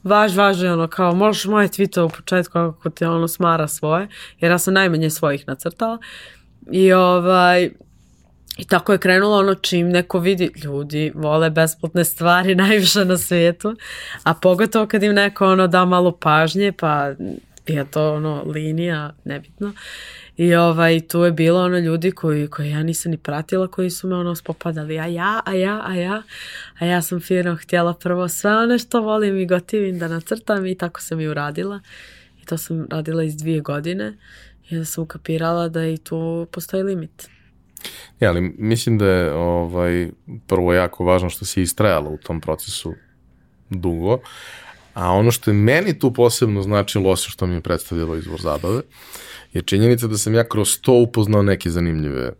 [0.03, 4.08] važ, važi, ono kao možeš moje tweetove u početku kako ti ono smara svoje
[4.39, 5.97] jer ja sam najmanje svojih nacrtala.
[6.71, 7.69] I ovaj
[8.58, 13.76] I tako je krenulo ono čim neko vidi, ljudi vole besplatne stvari najviše na svijetu,
[14.24, 17.12] a pogotovo kad im neko ono da malo pažnje, pa
[17.68, 19.74] je to ono linija, nebitno.
[20.38, 24.08] I ovaj, tu je bilo ono ljudi koji, koji ja nisam ni pratila, koji su
[24.08, 26.24] me ono spopadali, a ja, a ja, a ja,
[26.80, 30.76] a ja sam fino htjela prvo sve one što volim i gotivim da nacrtam i
[30.76, 31.80] tako sam i uradila.
[32.42, 34.13] I to sam radila iz dvije godine
[34.70, 37.33] I sam ukapirala da i tu postoji limit.
[38.19, 40.10] Ja, ali mislim da je ovaj,
[40.48, 42.93] prvo jako važno što si istrajala u tom procesu
[43.69, 44.19] dugo,
[44.93, 48.82] a ono što je meni tu posebno značilo, osim što mi je predstavljalo izvor zabave,
[49.54, 52.32] je činjenica da sam ja kroz to upoznao neke zanimljive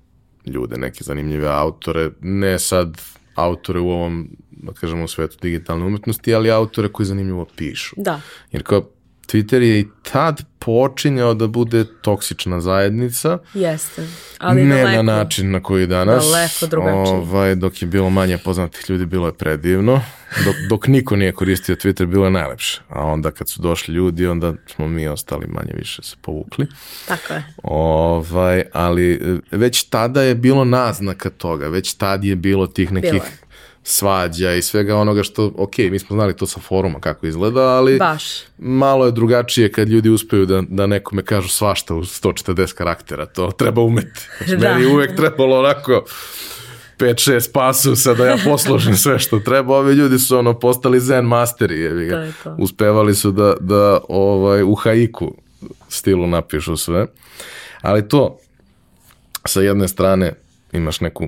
[0.46, 3.02] ljude, neke zanimljive autore, ne sad
[3.36, 7.96] autore u ovom, da kažemo, svetu digitalne umetnosti, ali autore koji zanimljivo pišu.
[7.98, 8.22] Da.
[8.52, 8.90] Jer kao
[9.28, 13.38] Twitter je i tad počinjao da bude toksična zajednica.
[13.54, 14.08] Jeste.
[14.38, 16.26] Ali ne daleko, na način na koji danas.
[16.26, 17.16] Daleko drugačije.
[17.16, 20.02] Ovaj, dok je bilo manje poznatih ljudi, bilo je predivno.
[20.46, 22.82] Dok, dok niko nije koristio Twitter, bilo je najlepše.
[22.90, 26.68] A onda kad su došli ljudi, onda smo mi ostali manje više se povukli.
[27.08, 27.44] Tako je.
[27.64, 33.12] Ovaj, ali e, već tada je bilo naznaka toga, već tad je bilo tih nekih
[33.12, 33.32] Bilo je.
[33.84, 37.98] Svađa i svega onoga što, ok, mi smo znali to sa foruma kako izgleda, ali
[37.98, 38.24] Baš.
[38.58, 43.52] malo je drugačije kad ljudi uspeju da, da nekome kažu svašta u 140 karaktera, to
[43.52, 44.28] treba umeti.
[44.38, 44.70] Znači, Da.
[44.70, 46.06] Meni je uvek trebalo onako
[47.00, 49.78] 5-6 pasusa da ja posložim sve što treba.
[49.78, 52.16] Ovi ljudi su ono postali zen masteri, jevi ga.
[52.16, 52.56] To je to.
[52.60, 55.36] Uspevali su da, da ovaj, u haiku
[55.90, 57.08] stilu napišu sve.
[57.82, 58.38] Ali to,
[59.46, 60.34] sa jedne strane
[60.72, 61.28] imaš neku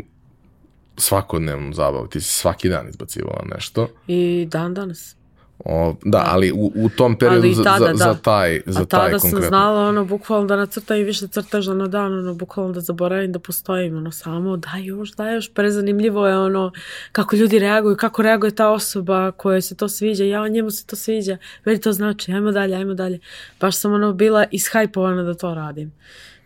[0.97, 3.87] svakodnevnu zabavu, ti si svaki dan izbacivala nešto.
[4.07, 5.15] I dan danas.
[5.59, 8.13] O, da, ali u, u tom periodu Ali i za, tada, za, da.
[8.13, 9.47] za taj, za A taj tada sam konkretno.
[9.47, 13.39] znala, ono, bukvalno da nacrtam i više crteža na dan, ono, bukvalno da zaboravim da
[13.39, 16.71] postojim, ono, samo daj još, daj još, prezanimljivo je, ono,
[17.11, 20.95] kako ljudi reaguju, kako reaguje ta osoba koja se to sviđa, ja, njemu se to
[20.95, 23.19] sviđa, meni to znači, ajmo dalje, ajmo dalje.
[23.59, 25.91] Baš sam, ono, bila ishajpovana da to radim.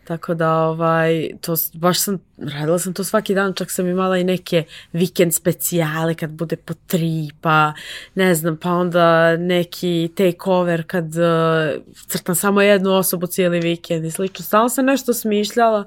[0.09, 4.23] Tako da, ovaj, to, baš sam, radila sam to svaki dan, čak sam imala i
[4.23, 7.73] neke vikend specijale kad bude po tri, pa
[8.15, 14.11] ne znam, pa onda neki takeover kad uh, crtam samo jednu osobu cijeli vikend i
[14.11, 14.45] slično.
[14.45, 15.83] Stalno sam nešto smišljala,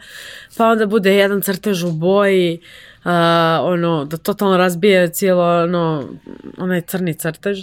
[0.57, 2.61] pa onda bude jedan crtež u boji,
[3.05, 3.11] uh,
[3.63, 6.09] ono, da totalno razbije cijelo, ono,
[6.59, 7.59] onaj crni crtež.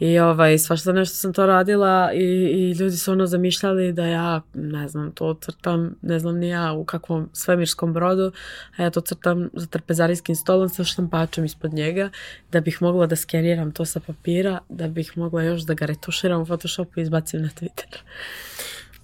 [0.00, 4.40] I ovaj, svašta nešto sam to radila i, i ljudi su ono zamišljali da ja,
[4.54, 8.32] ne znam, to crtam, ne znam ni ja u kakvom svemirskom brodu,
[8.76, 12.10] a ja to crtam za trpezarijskim stolom sa štampačem ispod njega,
[12.52, 16.42] da bih mogla da skeniram to sa papira, da bih mogla još da ga retuširam
[16.42, 17.96] u Photoshopu i izbacim na Twitter.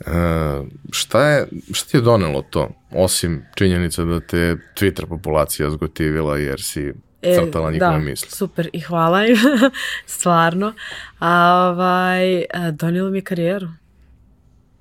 [0.01, 6.39] E, šta, je, šta ti je donelo to, osim činjenica da te Twitter populacija zgotivila
[6.39, 6.93] jer si
[7.35, 8.31] crtala njihove da, misli?
[8.31, 9.37] super i hvala im,
[10.07, 10.73] stvarno.
[11.19, 13.69] A ovaj, a, donijelo mi je karijeru.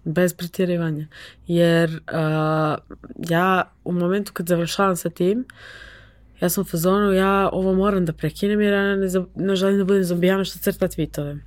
[0.04, 1.08] Bez pretjerivanja.
[1.48, 2.78] Jer a,
[3.30, 5.46] ja u momentu kad završavam sa tim,
[6.42, 9.84] ja sam u fazonu, ja ovo moram da prekinem jer ja ne, ne želim da
[9.84, 11.40] budem zombijana što crta tweetove.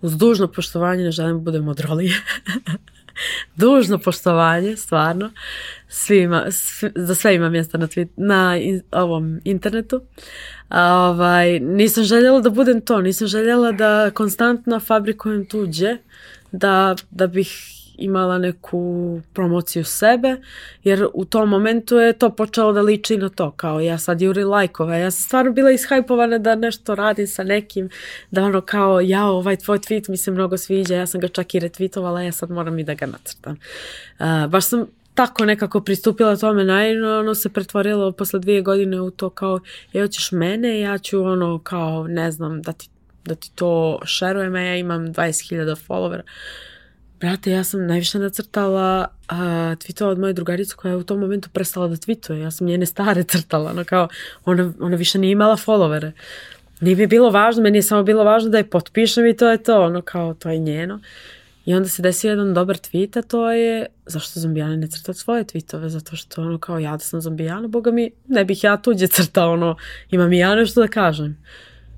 [0.00, 2.14] Uz dužno poštovanje ne želim da budem odrolije.
[3.56, 5.30] dužno poštovanje, stvarno.
[5.88, 10.00] Svima, sv- za sve ima mjesta na, tweet, na in- ovom internetu.
[10.68, 15.96] A, ovaj, nisam željela da budem to, nisam željela da konstantno fabrikujem tuđe,
[16.52, 20.36] da, da bih imala neku promociju sebe,
[20.84, 24.44] jer u tom momentu je to počelo da liči na to, kao ja sad juri
[24.44, 27.88] lajkova, ja sam stvarno bila ishajpovana da nešto radim sa nekim,
[28.30, 31.54] da ono kao, ja ovaj tvoj tweet mi se mnogo sviđa, ja sam ga čak
[31.54, 33.56] i retvitovala, ja sad moram i da ga nacrtam.
[34.18, 39.10] A, baš sam tako nekako pristupila tome naivno, ono se pretvorilo posle dvije godine u
[39.10, 39.60] to kao,
[39.92, 42.88] je hoćeš mene, ja ću ono kao, ne znam, da ti,
[43.24, 46.22] da ti to šerujem, a ja imam 20.000 followera.
[47.22, 49.36] Brate, ja sam najviše nacrtala a,
[49.78, 52.42] tweetova od moje drugarice koja je u tom momentu prestala da tweetuje.
[52.42, 54.08] Ja sam njene stare crtala, ono kao,
[54.44, 56.10] ona, ona više nije imala followere.
[56.80, 59.62] Nije mi bilo važno, meni je samo bilo važno da je potpišem i to je
[59.62, 61.00] to, ono kao, to je njeno.
[61.64, 65.44] I onda se desio jedan dobar tweet, a to je zašto zombijani ne crtati svoje
[65.44, 69.06] tweetove, zato što ono kao ja da sam zombijana, boga mi ne bih ja tuđe
[69.06, 69.76] crtao, ono,
[70.10, 71.36] imam i ja nešto da kažem.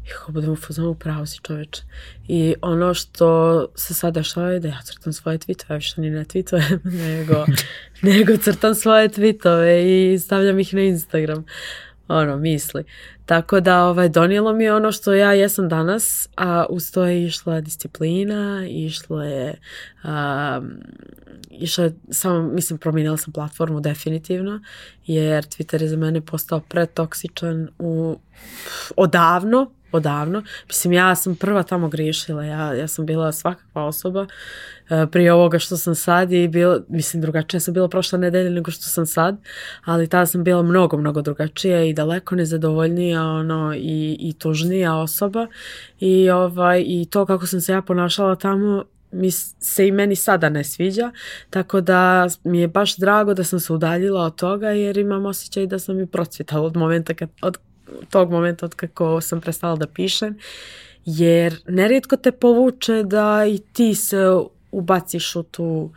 [0.05, 1.83] I kako budem u fazonu u pravu si čoveče.
[2.29, 6.11] I ono što se sad dešava je da ja crtam svoje tweetove, ja više ni
[6.11, 7.47] ne tweetujem, nego,
[8.13, 11.45] nego crtam svoje tweetove i stavljam ih na Instagram.
[12.09, 12.85] Ono, misli.
[13.27, 17.25] Tako da ovaj, donijelo mi je ono što ja jesam danas, a uz to je
[17.25, 19.55] išla disciplina, išlo je,
[20.05, 20.71] um,
[21.51, 24.61] išla je samo, mislim, promijenila sam platformu definitivno,
[25.07, 28.19] jer Twitter je za mene postao pretoksičan u,
[28.97, 30.43] odavno, odavno.
[30.67, 34.27] Mislim, ja sam prva tamo griješila, ja, ja sam bila svakakva osoba
[34.91, 38.71] e, prije ovoga što sam sad i bila, mislim, drugačija sam bila prošle nedelje nego
[38.71, 39.37] što sam sad,
[39.85, 45.47] ali tada sam bila mnogo, mnogo drugačija i daleko nezadovoljnija ono, i, i tužnija osoba
[46.01, 48.85] i, ovaj, i to kako sam se ja ponašala tamo
[49.15, 51.11] mi se i meni sada ne sviđa,
[51.51, 55.67] tako da mi je baš drago da sam se udaljila od toga jer imam osjećaj
[55.67, 57.59] da sam i procvjetala od momenta kad, od
[58.11, 60.39] tog momenta od kako sam prestala da pišem,
[61.05, 64.19] jer nerijetko te povuče da i ti se
[64.71, 65.91] ubaciš u tu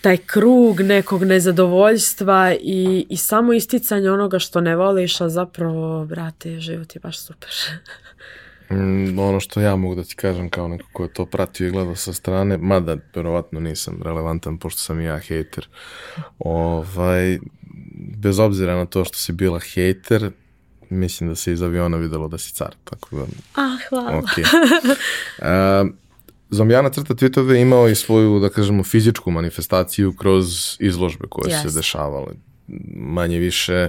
[0.00, 6.60] taj krug nekog nezadovoljstva i, i samo isticanje onoga što ne voliš, a zapravo, brate,
[6.60, 7.50] život je baš super.
[8.70, 11.70] Mm, ono što ja mogu da ti kažem kao neko ko je to pratio i
[11.70, 15.68] gledao sa strane, mada verovatno nisam relevantan pošto sam i ja hejter,
[16.38, 17.38] ovaj,
[17.98, 20.30] bez obzira na to što si bila hejter,
[20.90, 23.24] mislim da se iz aviona videlo da si car, tako da...
[23.54, 24.22] A, hvala.
[24.22, 24.44] Okay.
[25.84, 25.90] Uh,
[26.50, 31.62] Zombijana crta tweetove imao i svoju, da kažemo, fizičku manifestaciju kroz izložbe koje yes.
[31.62, 32.32] se dešavale.
[32.94, 33.88] Manje više,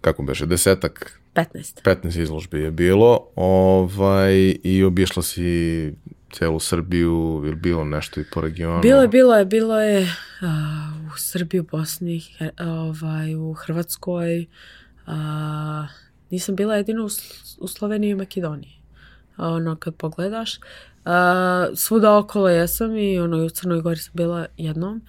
[0.00, 1.82] kako beše, desetak 15.
[1.82, 5.92] 15 izložbi je bilo ovaj, i obišla si
[6.38, 8.80] celu Srbiju ili bilo nešto i po regionu?
[8.80, 12.22] Bilo je, bilo je, bilo je uh, u Srbiji, u Bosni,
[12.60, 14.46] ovaj, u Hrvatskoj.
[15.06, 15.12] Uh,
[16.30, 17.08] nisam bila jedino u,
[17.58, 18.76] u Sloveniji i Makedoniji.
[19.36, 24.46] Ono, kad pogledaš, uh, svuda okolo jesam i ono, i u Crnoj Gori sam bila
[24.56, 25.02] jednom.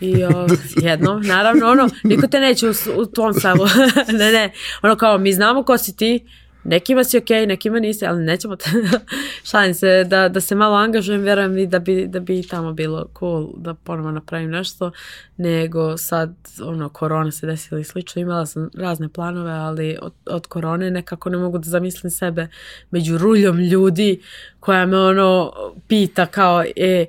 [0.00, 0.46] I o,
[0.88, 3.66] jednom, naravno, ono, niko te neće u, u tvom selu.
[4.18, 4.52] ne, ne,
[4.82, 6.26] ono kao, mi znamo ko si ti,
[6.64, 8.70] nekima si okej, okay, nekima nisi, ali nećemo te,
[9.50, 13.06] šalim se, da, da se malo angažujem, verujem i da bi, da bi tamo bilo
[13.18, 14.90] cool da ponovo napravim nešto,
[15.36, 20.46] nego sad, ono, korona se desila i slično, imala sam razne planove, ali od, od
[20.46, 22.48] korone nekako ne mogu da zamislim sebe
[22.90, 24.20] među ruljom ljudi
[24.60, 25.52] koja me ono
[25.88, 27.06] pita kao, e,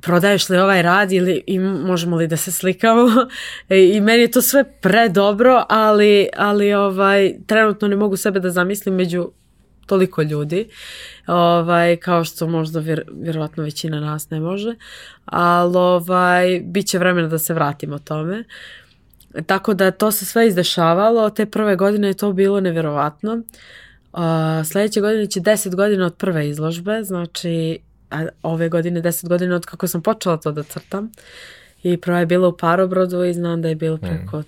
[0.00, 3.08] prodaješ li ovaj rad ili i možemo li da se slikamo?
[3.68, 8.50] E, i meni je to sve predobro ali, ali ovaj, trenutno ne mogu sebe da
[8.50, 9.30] zamislim među
[9.86, 10.68] toliko ljudi
[11.26, 14.74] ovaj, kao što možda vjer, vjerovatno većina nas ne može
[15.24, 18.44] ali ovaj, bit će vremena da se vratimo tome.
[19.46, 23.42] Tako da to se sve izdešavalo te prve godine je to bilo nevjerovatno.
[24.12, 24.20] Uh,
[24.70, 27.78] sledeće godine će 10 godina od prve izložbe, znači
[28.14, 31.12] a ove godine 10 godina od kako sam počela to da crtam.
[31.82, 34.00] I prva je bila u Parobrodu i znam da je bilo mm.
[34.00, 34.42] preko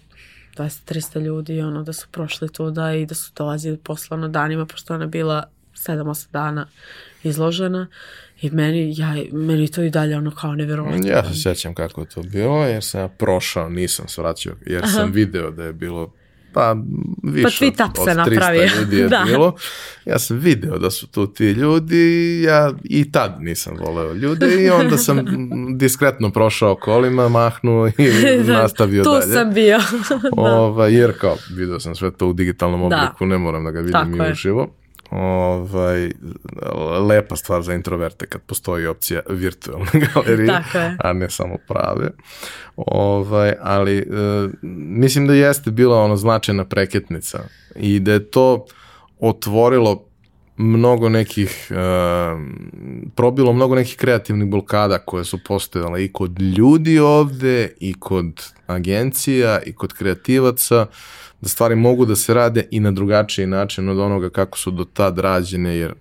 [0.56, 5.06] 200-300 ljudi ono da su prošli tuda i da su dolazili poslano danima pošto ona
[5.06, 5.44] bila
[5.74, 6.66] 7-8 dana
[7.22, 7.86] izložena
[8.40, 11.08] i meni, ja, meni to i dalje ono kao nevjerovatno.
[11.08, 14.92] Ja se sjećam kako je to bilo jer sam ja prošao, nisam svraćao jer Aha.
[14.92, 16.12] sam video da je bilo
[16.56, 16.76] pa
[17.22, 19.24] više pa od, od 300 ljudi je da.
[19.26, 19.54] bilo.
[20.04, 24.70] Ja sam video da su tu ti ljudi, ja i tad nisam voleo ljude i
[24.70, 25.24] onda sam
[25.78, 27.92] diskretno prošao kolima, mahnuo i
[28.46, 29.24] da, nastavio tu dalje.
[29.24, 29.78] Tu sam bio.
[30.08, 30.42] da.
[30.42, 32.96] Ova, jer kao, video sam sve to u digitalnom da.
[32.96, 33.28] obliku, da.
[33.28, 34.68] ne moram da ga vidim Tako i uživo
[35.10, 36.10] ovaj,
[37.08, 40.62] lepa stvar za introverte kad postoji opcija virtualne galerije,
[40.98, 42.10] a ne samo prave.
[42.76, 44.04] Ovaj, ali e,
[44.88, 47.38] mislim da jeste bila ono značajna preketnica
[47.76, 48.66] i da je to
[49.20, 50.02] otvorilo
[50.58, 52.40] mnogo nekih, uh,
[53.14, 59.60] probilo mnogo nekih kreativnih blokada koje su postojale i kod ljudi ovde i kod agencija
[59.66, 60.86] i kod kreativaca.
[60.90, 60.96] Uh,
[61.40, 64.84] da stvari mogu da se rade i na drugačiji način od onoga kako su do
[64.84, 65.94] tad rađene, jer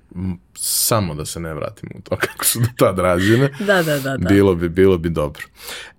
[0.55, 4.17] samo da se ne vratimo u to kako su do tad rađene, da, da, da,
[4.17, 4.29] da.
[4.29, 5.43] bilo bi, bilo bi dobro.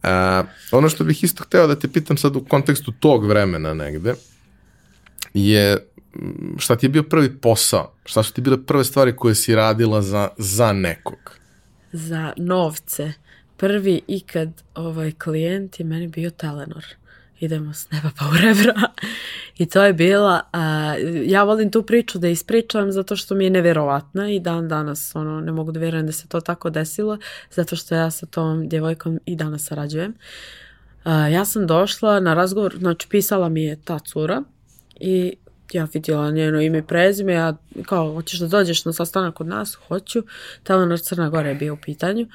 [0.02, 4.14] A, ono što bih isto hteo da te pitam sad u kontekstu tog vremena negde,
[5.34, 5.86] je
[6.58, 7.92] šta ti je bio prvi posao?
[8.04, 11.38] Šta su ti bile prve stvari koje si radila za, za nekog?
[11.92, 13.12] Za novce.
[13.56, 16.84] Prvi ikad ovaj klijent je meni bio Telenor
[17.40, 18.74] idemo s neba pa u rebra.
[19.58, 20.60] I to je bila, uh,
[21.26, 25.40] ja volim tu priču da ispričam zato što mi je neverovatna i dan danas ono,
[25.40, 27.18] ne mogu da vjerujem da se to tako desilo,
[27.50, 30.14] zato što ja sa tom djevojkom i danas sarađujem.
[31.04, 34.42] Uh, ja sam došla na razgovor, znači pisala mi je ta cura
[35.00, 35.36] i
[35.72, 39.74] ja vidjela njeno ime i prezime, ja kao, hoćeš da dođeš na sastanak kod nas?
[39.74, 40.22] Hoću.
[40.62, 42.26] Telenor Crna Gora je bio u pitanju.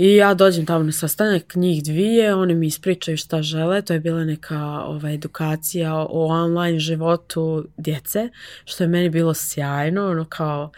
[0.00, 4.00] I ja dođem tamo na sastanak, njih dvije, oni mi ispričaju šta žele, to je
[4.00, 8.28] bila neka ova, edukacija o online životu djece,
[8.64, 10.70] što je meni bilo sjajno, ono kao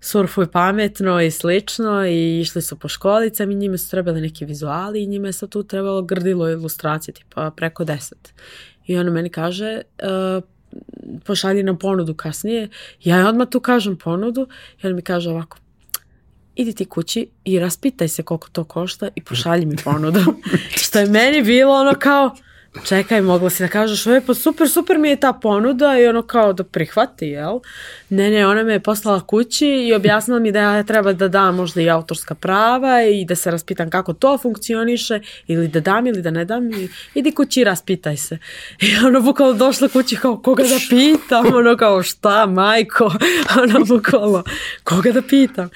[0.00, 5.02] surfuj pametno i slično i išli su po školicama i njima su trebali neki vizuali
[5.02, 8.34] i njima je sad tu trebalo grdilo ilustracije, tipa preko deset.
[8.86, 10.44] I ona meni kaže, uh,
[11.24, 12.68] pošalji nam ponudu kasnije.
[13.04, 14.48] Ja odmah tu kažem ponudu
[14.82, 15.58] i on mi kaže ovako,
[16.56, 20.20] idi ti kući i raspitaj se koliko to košta i pošalji mi ponudu.
[20.76, 22.36] Što je meni bilo ono kao,
[22.82, 26.22] čekaj, mogla si da kažeš, oj, pa super, super mi je ta ponuda i ono
[26.22, 27.60] kao da prihvati, jel?
[28.08, 31.56] Ne, ne, ona me je poslala kući i objasnila mi da ja treba da dam
[31.56, 36.22] možda i autorska prava i da se raspitam kako to funkcioniše ili da dam ili
[36.22, 38.38] da ne dam i idi kući i raspitaj se.
[38.80, 43.12] I ono bukvalno došla kući kao koga da pitam, ono kao šta, majko,
[43.62, 44.44] ono bukvalno
[44.84, 45.70] koga da pitam.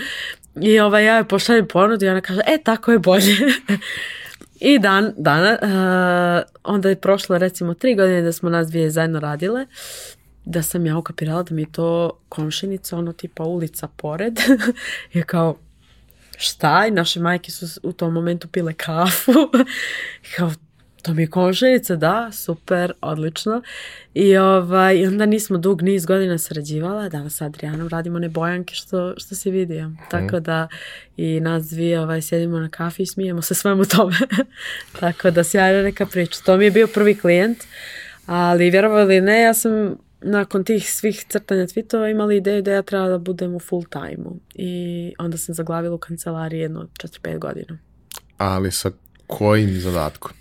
[0.62, 3.36] I ovaj, ja joj pošaljem ponudu i ona kaže, e, tako je bolje.
[4.61, 9.20] I dan, dana, uh, onda je prošlo recimo tri godine da smo nas dvije zajedno
[9.20, 9.66] radile,
[10.44, 14.40] da sam ja ukapirala da mi je to komšinica, ono tipa ulica pored.
[15.12, 15.56] je kao,
[16.36, 16.86] šta?
[16.88, 19.32] I naše majke su u tom momentu pile kafu.
[20.36, 20.52] kao,
[21.09, 23.62] to mi je komšinica, da, super, odlično.
[24.14, 29.14] I ovaj, onda nismo dug niz godina sarađivala, danas sa Adrianom radimo one bojanke što,
[29.16, 29.82] što se vidi.
[29.82, 29.96] Mm.
[30.11, 30.68] Tako da
[31.16, 34.16] i nas dvije ovaj, sjedimo na kafi i smijemo se svemu tome.
[35.00, 36.40] Tako da sjajna neka priča.
[36.44, 37.59] To mi je bio prvi klijent,
[38.26, 43.09] ali vjerovali ne, ja sam nakon tih svih crtanja tweetova imali ideju da ja treba
[43.09, 44.36] da budem u full time-u.
[44.54, 47.78] I onda sam zaglavila u kancelariji jedno 4-5 godina.
[48.38, 48.90] Ali sa
[49.26, 50.32] kojim zadatkom?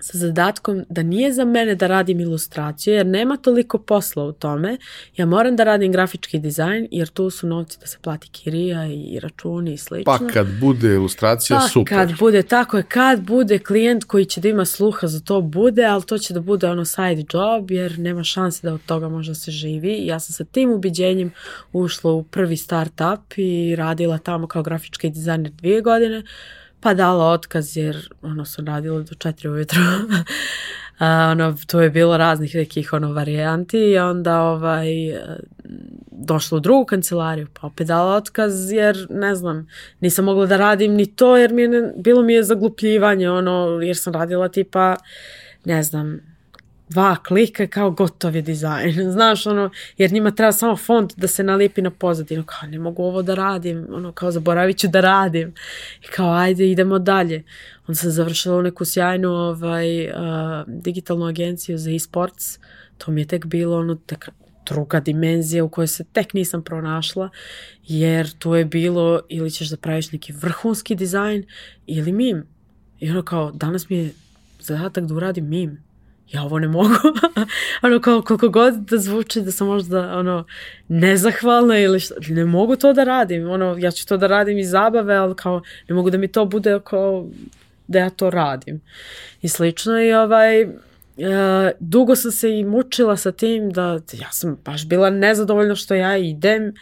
[0.00, 4.76] Sa zadatkom da nije za mene da radim ilustraciju jer nema toliko posla u tome.
[5.16, 9.20] Ja moram da radim grafički dizajn jer tu su novci da se plati kirija i
[9.20, 10.18] računi i slično.
[10.18, 11.96] Pa kad bude ilustracija pa, super.
[11.96, 15.84] kad bude, tako je, kad bude klijent koji će da ima sluha za to bude,
[15.84, 19.34] ali to će da bude ono side job jer nema šanse da od toga možda
[19.34, 20.06] se živi.
[20.06, 21.32] Ja sam sa tim ubiđenjem
[21.72, 26.22] ušla u prvi startup i radila tamo kao grafički dizajner dvije godine
[26.80, 29.80] pa dala otkaz jer ono sam radila do četiri ujutro.
[30.98, 34.88] A, ono, tu je bilo raznih nekih ono varijanti i onda ovaj,
[36.10, 39.68] došla u drugu kancelariju pa opet dala otkaz jer ne znam,
[40.00, 43.96] nisam mogla da radim ni to jer mi je, bilo mi je zaglupljivanje ono, jer
[43.96, 44.96] sam radila tipa
[45.64, 46.20] ne znam,
[46.88, 49.10] dva klika kao gotov je dizajn.
[49.12, 52.44] Znaš, ono, jer njima treba samo font da se nalijepi na pozadinu.
[52.46, 53.86] Kao, ne mogu ovo da radim.
[53.90, 55.54] Ono, kao, zaboravit ću da radim.
[56.04, 57.42] I kao, ajde, idemo dalje.
[57.86, 60.14] Onda sam završila u neku sjajnu ovaj, uh,
[60.66, 62.58] digitalnu agenciju za e-sports.
[62.98, 64.28] To mi je tek bilo, ono, tek
[64.66, 67.28] druga dimenzija u kojoj se tek nisam pronašla,
[67.82, 71.44] jer tu je bilo ili ćeš da praviš neki vrhunski dizajn
[71.86, 72.46] ili mim.
[73.00, 74.10] I ono kao, danas mi je
[74.60, 75.87] zadatak da uradim mim
[76.32, 76.94] ja ovo ne mogu.
[77.82, 80.44] ono kao koliko god da zvuči da sam možda ono
[80.88, 83.50] nezahvalna ili šta, ne mogu to da radim.
[83.50, 86.44] Ono, ja ću to da radim iz zabave, ali kao ne mogu da mi to
[86.44, 87.26] bude kao
[87.86, 88.80] da ja to radim.
[89.42, 90.70] I slično i ovaj, uh,
[91.80, 96.16] dugo sam se i mučila sa tim da ja sam baš bila nezadovoljna što ja
[96.16, 96.74] idem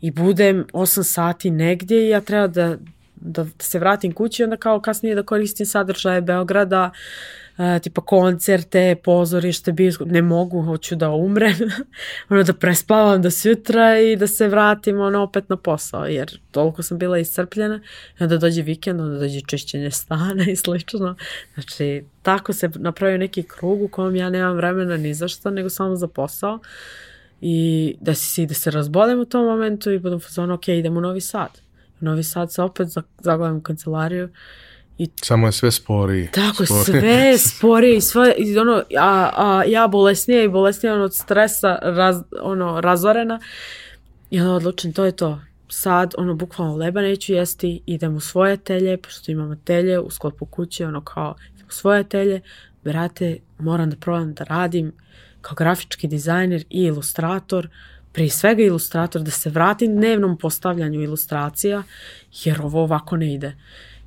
[0.00, 2.76] i budem 8 sati negdje i ja treba da,
[3.16, 7.43] da se vratim kući onda kao kasnije da koristim sadržaje Beograda uh,
[7.82, 11.56] tipa koncerte, pozorište, bioskop, ne mogu, hoću da umrem,
[12.30, 16.82] ono da prespavam do sutra i da se vratim ono opet na posao, jer toliko
[16.82, 17.80] sam bila iscrpljena,
[18.20, 21.16] i onda dođe vikend, onda dođe čišćenje stana i slično.
[21.54, 25.70] Znači, tako se napravio neki krug u kojem ja nemam vremena ni za što, nego
[25.70, 26.58] samo za posao
[27.40, 31.00] i da si da se razbolem u tom momentu i budem fazon, ok, idem u
[31.00, 31.60] Novi Sad.
[32.00, 32.88] U Novi Sad se opet
[33.20, 34.28] zagledam u kancelariju
[34.98, 36.28] I Samo je sve sporiji.
[36.32, 37.00] Tako, sporiji.
[37.00, 41.78] sve sporije i sve, i ono, a, a ja bolesnija i bolesnija ono, od stresa,
[41.82, 43.40] raz, ono, razorena.
[44.30, 45.40] I onda odlučim, to je to.
[45.68, 50.46] Sad, ono, bukvalno leba neću jesti, idem u svoje telje, pošto imamo telje u sklopu
[50.46, 52.40] kuće, ono kao, idem u svoje telje,
[52.84, 54.92] brate, moram da probam da radim
[55.40, 57.68] kao grafički dizajner i ilustrator,
[58.12, 61.82] prije svega ilustrator, da se vratim dnevnom postavljanju ilustracija,
[62.44, 63.54] jer ovo ovako ne ide.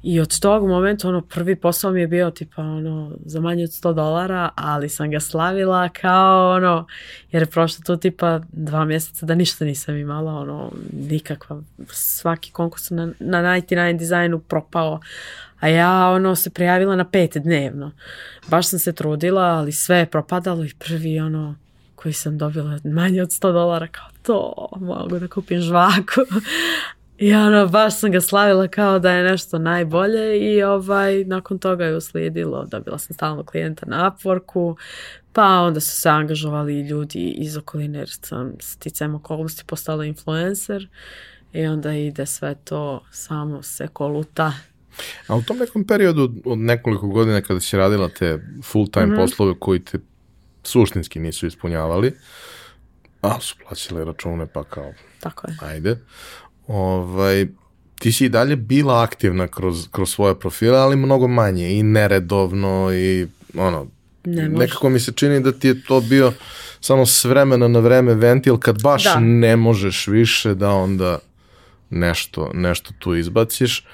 [0.04, 3.70] I od tog momenta, ono, prvi posao mi je bio tipa, ono, za manje od
[3.70, 6.88] 100 dolara, ali sam ga slavila kao, ono,
[7.32, 12.90] jer je prošlo tu tipa dva mjeseca da ništa nisam imala, ono, nikakva, svaki konkurs
[12.90, 15.00] na, na 99 dizajnu propao,
[15.60, 17.92] a ja, ono, se prijavila na pet dnevno.
[18.48, 21.56] Baš sam se trudila, ali sve je propadalo i prvi, ono,
[21.96, 26.22] koji sam dobila manje od 100 dolara, kao to, mogu da kupim žvaku.
[27.18, 31.86] I ono, baš sam ga slavila kao da je nešto najbolje i ovaj, nakon toga
[31.86, 34.76] je uslijedilo, dobila sam stalno klijenta na Upworku,
[35.34, 40.88] pa onda su se angažovali ljudi iz okoline jer sam sticajem okolnosti postala influencer
[41.54, 44.54] i onda ide sve to samo se koluta.
[45.28, 49.12] A u tom nekom periodu od nekoliko godina kada si radila te full time mm
[49.12, 49.18] -hmm.
[49.18, 50.00] poslove koji te
[50.64, 52.14] suštinski nisu ispunjavali,
[53.22, 55.58] a su plaćali račune pa kao Tako je.
[55.62, 55.98] ajde
[56.68, 57.48] ovaj,
[58.00, 62.94] ti si i dalje bila aktivna kroz, kroz svoje profile, ali mnogo manje i neredovno
[62.94, 63.88] i ono,
[64.28, 64.66] Ne može.
[64.66, 66.34] Nekako mi se čini da ti je to bio
[66.82, 69.20] samo s vremena na vreme ventil, kad baš Da.
[69.20, 71.20] ne možeš više da onda
[71.90, 73.86] nešto, nešto tu izbaciš.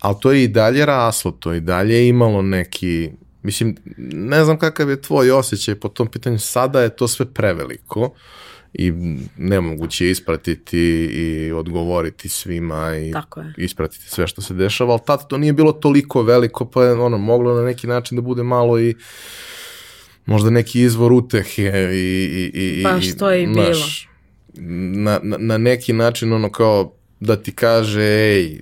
[0.00, 3.10] Ali to je i dalje raslo, to je i dalje imalo neki,
[3.42, 3.76] mislim,
[4.12, 8.14] ne znam kakav je tvoj osjećaj po tom pitanju, sada je to sve preveliko
[8.74, 8.92] i
[9.36, 10.78] nemoguće je ispratiti
[11.12, 13.54] i odgovoriti svima i Tako je.
[13.56, 17.18] ispratiti sve što se dešava, ali tad to nije bilo toliko veliko, pa je ono,
[17.18, 18.94] moglo na neki način da bude malo i
[20.26, 21.62] možda neki izvor utehe
[21.92, 22.50] i...
[22.54, 24.08] i, i Baš i, to je i znaš,
[24.54, 28.60] Na, na, na neki način ono kao da ti kaže, ej,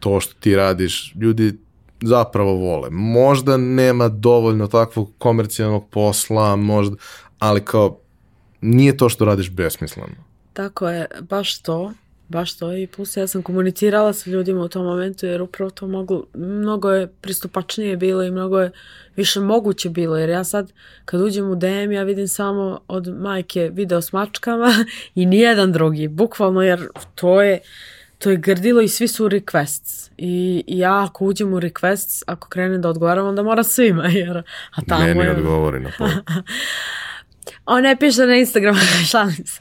[0.00, 1.52] to što ti radiš, ljudi
[2.00, 2.90] zapravo vole.
[2.90, 6.96] Možda nema dovoljno takvog komercijalnog posla, možda,
[7.38, 8.00] ali kao
[8.66, 10.14] nije to što radiš besmisleno.
[10.52, 11.92] Tako je, baš to.
[12.28, 15.86] Baš to i plus ja sam komunicirala sa ljudima u tom momentu jer upravo to
[15.86, 18.70] mogu, mnogo je pristupačnije bilo i mnogo je
[19.16, 20.72] više moguće bilo jer ja sad
[21.04, 24.72] kad uđem u DM ja vidim samo od majke video s mačkama
[25.14, 27.60] i nijedan drugi, bukvalno jer to je
[28.18, 32.48] to je grdilo i svi su requests i, i ja ako uđem u requests ako
[32.48, 34.36] krenem da odgovaram onda moram svima jer
[34.70, 35.90] a tamo Meni je odgovori na
[37.66, 38.78] on ne piše na Instagramu,
[39.10, 39.60] šalim se.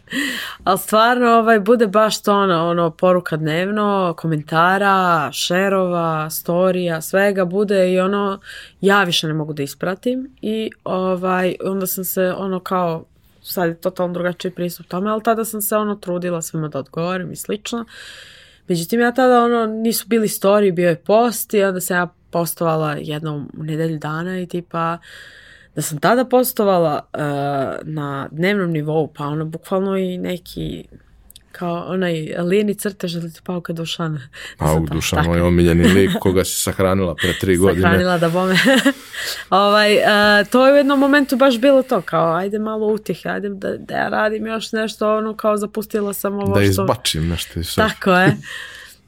[0.64, 7.94] Ali stvarno ovaj, bude baš to ono, ono, poruka dnevno, komentara, šerova, storija, svega bude
[7.94, 8.40] i ono,
[8.82, 13.06] ja više ne mogu da ispratim i ovaj, onda sam se ono kao,
[13.42, 17.32] sad je totalno drugačiji pristup tome, ali tada sam se ono trudila svima da odgovorim
[17.32, 17.86] i slično.
[18.68, 22.96] Međutim, ja tada ono, nisu bili story, bio je post i onda sam ja postovala
[23.00, 24.98] jednom u nedelju dana i tipa,
[25.76, 27.20] da sam tada postovala uh,
[27.84, 30.86] na dnevnom nivou, pa ono bukvalno i neki
[31.52, 34.18] kao onaj lijeni crtež ili ti pauka Dušana.
[34.60, 37.82] Da Pauk ta- Dušan, moj omiljeni lik koga si sahranila pre tri godine.
[37.82, 38.56] Sahranila da bome.
[39.50, 43.50] ovaj, uh, to je u jednom momentu baš bilo to, kao ajde malo utjehe, ajde
[43.50, 46.62] da, da ja radim još nešto, ono kao zapustila sam ovo Da što...
[46.62, 47.76] izbačim nešto iz.
[47.76, 48.38] Tako je.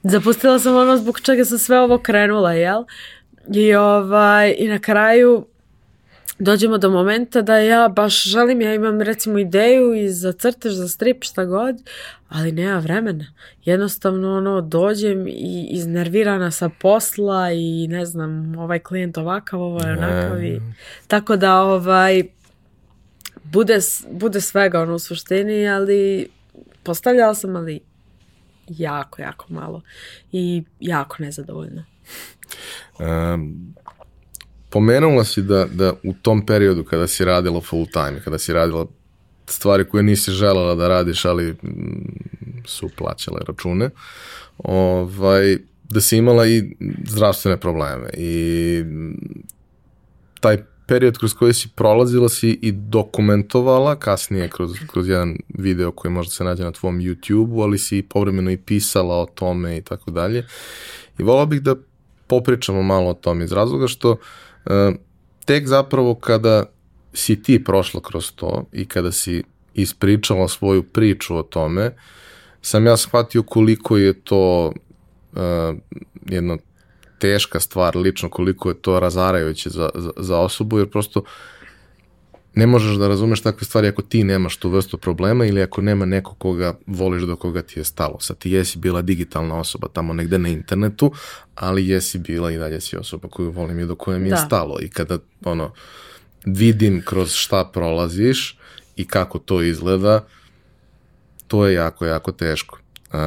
[0.04, 2.84] Zapustila sam ono zbog čega sam sve ovo krenula, jel?
[3.54, 5.46] I, ovaj, i na kraju
[6.40, 10.88] dođemo do momenta da ja baš želim, ja imam recimo ideju i za crtež, za
[10.88, 11.76] strip, šta god,
[12.30, 13.26] ali nema vremena.
[13.66, 19.92] Jednostavno ono, dođem i iznervirana sa posla i ne znam, ovaj klijent ovakav, ovo je
[19.92, 20.62] onakav i...
[21.08, 22.24] Tako da ovaj,
[23.44, 23.80] bude,
[24.12, 26.30] bude svega ono u suštini, ali
[26.84, 27.80] postavljala sam, ali
[28.68, 29.82] jako, jako malo
[30.32, 31.84] i jako nezadovoljno.
[33.00, 33.74] Um,
[34.70, 38.86] pomenula si da, da u tom periodu kada si radila full time, kada si radila
[39.46, 41.58] stvari koje nisi želela da radiš, ali mm,
[42.66, 43.90] su plaćale račune,
[44.58, 45.58] ovaj,
[45.90, 49.14] da si imala i zdravstvene probleme i mm,
[50.40, 50.58] taj
[50.88, 56.32] period kroz koji si prolazila si i dokumentovala, kasnije kroz, kroz jedan video koji možda
[56.32, 60.46] se nađe na tvom YouTube-u, ali si povremeno i pisala o tome i tako dalje.
[61.20, 61.76] I volao bih da
[62.28, 64.18] popričamo malo o tome iz razloga što uh,
[65.46, 66.64] tek zapravo kada
[67.14, 69.44] si ti prošla kroz to i kada si
[69.74, 71.96] ispričala svoju priču o tome,
[72.62, 74.74] sam ja shvatio koliko je to
[75.34, 75.42] uh,
[76.26, 76.58] jedna
[77.20, 81.24] teška stvar lično, koliko je to razarajuće za, za, za osobu, jer prosto
[82.58, 86.06] ne možeš da razumeš takve stvari ako ti nemaš tu vrstu problema ili ako nema
[86.06, 88.20] neko koga voliš do koga ti je stalo.
[88.20, 91.12] Sad ti jesi bila digitalna osoba tamo negde na internetu,
[91.56, 94.38] ali jesi bila i dalje si osoba koju volim i do koje mi je Da.
[94.38, 94.78] stalo.
[94.82, 95.74] I kada ono,
[96.46, 98.58] vidim kroz šta prolaziš
[98.96, 100.26] i kako to izgleda,
[101.48, 102.80] to je jako, jako teško.
[103.14, 103.18] Uh,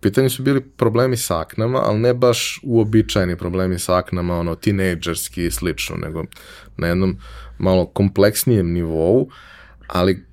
[0.00, 5.44] pitanju su bili problemi sa aknama, ali ne baš uobičajeni problemi sa aknama, ono, tinejdžerski
[5.44, 6.24] i slično, nego
[6.76, 7.16] na jednom
[7.58, 9.28] malo kompleksnijem nivou,
[9.86, 10.24] ali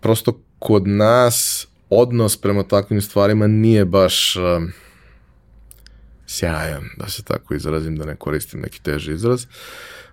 [0.00, 4.72] prosto kod nas odnos prema takvim stvarima nije baš um,
[6.26, 9.46] sjajan, da se tako izrazim, da ne koristim neki teži izraz.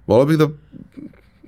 [0.07, 0.49] Volao bih da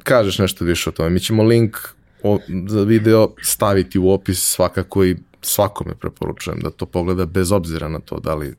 [0.04, 1.10] kažeš nešto više o tome.
[1.10, 1.78] Mi ćemo link
[2.24, 7.88] o, za video staviti u opis svakako i svakome preporučujem da to pogleda bez obzira
[7.88, 8.56] na to da li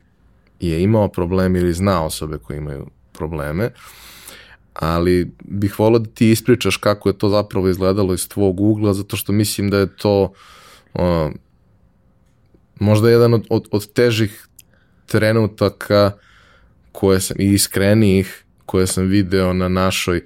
[0.59, 3.71] je imao problem ili zna osobe koje imaju probleme,
[4.79, 9.15] ali bih volao da ti ispričaš kako je to zapravo izgledalo iz tvog ugla, zato
[9.15, 10.33] što mislim da je to
[10.93, 11.31] ono,
[12.79, 14.47] možda jedan od, od, od težih
[15.05, 16.11] trenutaka
[16.91, 20.23] koje sam, i iskrenijih koje sam video na našoj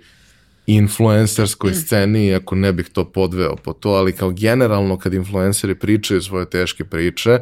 [0.66, 6.22] influencerskoj sceni, iako ne bih to podveo po to, ali kao generalno kad influenceri pričaju
[6.22, 7.40] svoje teške priče,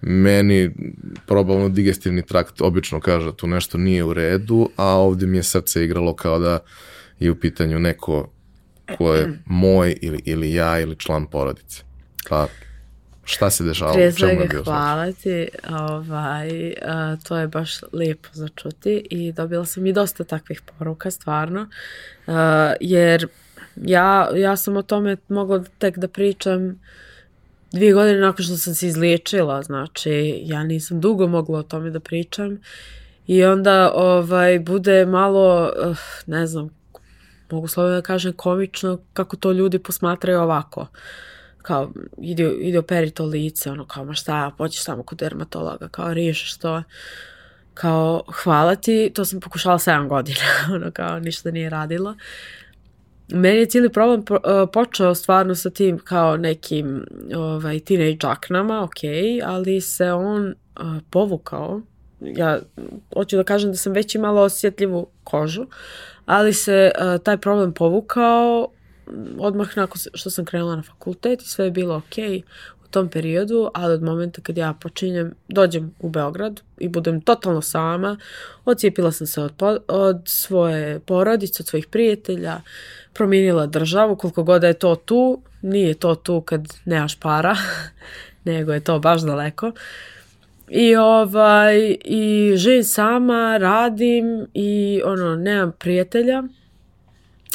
[0.00, 0.70] meni
[1.26, 5.84] probavno digestivni trakt obično kaže tu nešto nije u redu, a ovdje mi je srce
[5.84, 6.58] igralo kao da
[7.20, 8.30] i u pitanju neko
[8.98, 11.82] ko je moj ili, ili ja ili član porodice.
[12.24, 12.46] Ka,
[13.24, 13.92] šta se dešava?
[13.92, 19.64] Prije je svega hvala ti, ovaj, a, to je baš lijepo za čuti i dobila
[19.64, 21.68] sam i dosta takvih poruka, stvarno,
[22.26, 23.26] a, jer
[23.76, 26.80] ja, ja sam o tome mogla tek da pričam
[27.76, 32.00] dvije godine nakon što sam se izliječila, znači ja nisam dugo mogla o tome da
[32.00, 32.58] pričam
[33.26, 36.70] i onda ovaj, bude malo, uh, ne znam,
[37.50, 40.86] mogu slobodno da kažem komično kako to ljudi posmatraju ovako
[41.66, 46.14] kao ide, ide operi to lice, ono kao ma šta, pođeš samo kod dermatologa, kao
[46.14, 46.82] riješiš to.
[47.74, 50.40] Kao, hvala ti, to sam pokušala 7 godina,
[50.74, 52.14] ono kao ništa nije radilo.
[53.28, 54.36] Meni je cijeli problem uh,
[54.72, 57.06] počeo stvarno sa tim kao nekim
[57.36, 58.96] ovaj, teenage aknama, ok,
[59.44, 61.80] ali se on uh, povukao.
[62.20, 62.58] Ja
[63.14, 65.66] hoću da kažem da sam već imala osjetljivu kožu,
[66.26, 68.68] ali se uh, taj problem povukao
[69.38, 72.44] odmah nakon što sam krenula na fakultet i sve je bilo ok
[72.86, 77.62] u tom periodu, ali od momenta kad ja počinjem, dođem u Beograd i budem totalno
[77.62, 78.18] sama,
[78.64, 82.60] ocijepila sam se od, po, od svoje porodice, od svojih prijatelja,
[83.12, 87.56] promijenila državu, koliko god da je to tu, nije to tu kad nemaš para,
[88.44, 89.72] nego je to baš daleko.
[90.68, 96.42] I ovaj, i živim sama, radim i ono, nemam prijatelja,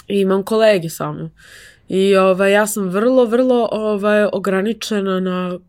[0.07, 1.29] i imam kolege samo.
[1.91, 5.59] I ovaj, ja sam vrlo, vrlo ovaj, ograničena na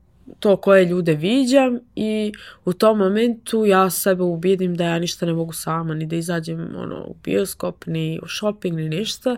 [0.41, 2.33] to koje ljude viđam i
[2.64, 6.75] u tom momentu ja sebe ubijedim da ja ništa ne mogu sama, ni da izađem
[6.77, 9.37] ono, u bioskop, ni u shopping, ni ništa.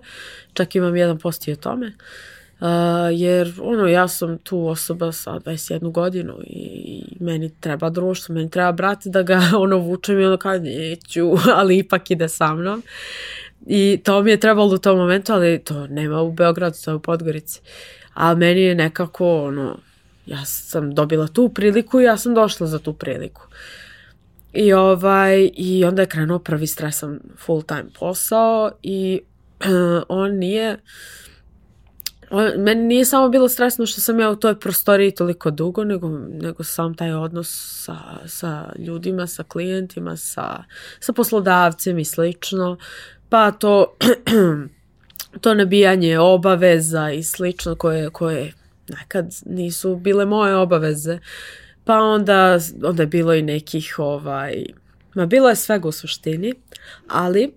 [0.52, 1.92] Čak imam jedan post i o tome.
[2.60, 2.68] Uh,
[3.12, 8.72] jer ono, ja sam tu osoba sa 21 godinu i meni treba društvo, meni treba
[8.72, 12.82] brat da ga ono vučem i ono kao neću, ali ipak ide sa mnom.
[13.66, 16.94] I to mi je trebalo u tom momentu, ali to nema u Beogradu, to je
[16.94, 17.60] u Podgorici.
[18.14, 19.78] A meni je nekako, ono,
[20.26, 23.42] ja sam dobila tu priliku i ja sam došla za tu priliku.
[24.52, 29.20] I ovaj, i onda je krenuo prvi stresan full time posao i
[30.08, 30.78] on nije,
[32.30, 36.08] on, meni nije samo bilo stresno što sam ja u toj prostoriji toliko dugo, nego,
[36.28, 37.96] nego sam taj odnos sa,
[38.26, 40.64] sa ljudima, sa klijentima, sa,
[41.00, 42.76] sa poslodavcem i slično
[43.28, 43.96] pa to,
[45.40, 48.52] to nabijanje obaveza i slično koje, koje
[48.88, 51.18] nekad nisu bile moje obaveze.
[51.84, 54.64] Pa onda, onda je bilo i nekih, ovaj,
[55.14, 56.54] ma bilo je svega u suštini,
[57.08, 57.52] ali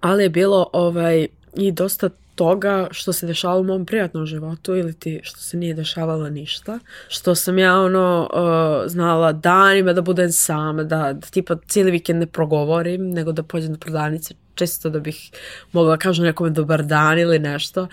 [0.00, 4.92] ali je bilo ovaj, i dosta toga što se dešavalo u mom prijatnom životu ili
[4.92, 6.78] ti što se nije dešavalo ništa.
[7.08, 12.20] Što sam ja ono uh, znala danima da budem sama, da, da tipa cijeli vikend
[12.20, 15.30] ne progovorim, nego da pođem do prodavnice čisto da bih
[15.72, 17.88] mogla kažem nekome dobar dan ili nešto.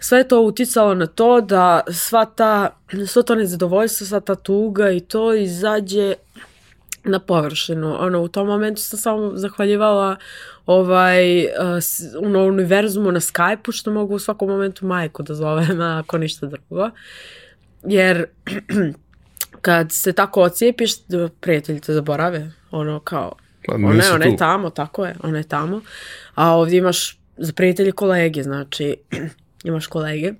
[0.00, 4.90] Sve je to uticalo na to da sva ta, sva to nezadovoljstvo, sva ta tuga
[4.90, 6.14] i to izađe
[7.04, 7.96] na površinu.
[8.00, 10.16] Ono, u tom momentu sam samo zahvaljivala
[10.66, 11.50] ovaj, uh,
[12.22, 16.90] ono, univerzumu na Skype-u, što mogu u svakom momentu majku da zovem, ako ništa drugo.
[17.82, 18.26] Jer
[19.66, 20.92] kad se tako ocijepiš,
[21.40, 22.52] prijatelji te zaborave.
[22.70, 23.32] Ono, kao,
[23.66, 25.80] Pa ona, ona je tamo, tako je, ona je tamo.
[26.34, 28.96] A ovdje imaš za prijatelje kolege, znači
[29.64, 30.32] imaš kolege.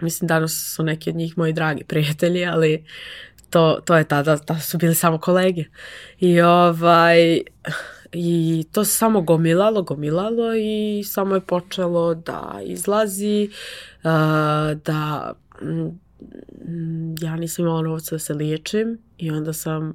[0.00, 2.84] Mislim, danas su neki od njih moji dragi prijatelji, ali
[3.52, 5.64] to, to je tada, tada su bili samo kolege.
[6.18, 7.40] I ovaj,
[8.12, 13.50] i to se samo gomilalo, gomilalo i samo je počelo da izlazi,
[14.84, 15.32] da
[15.62, 19.94] mm, ja nisam imala novca da se liječim i onda sam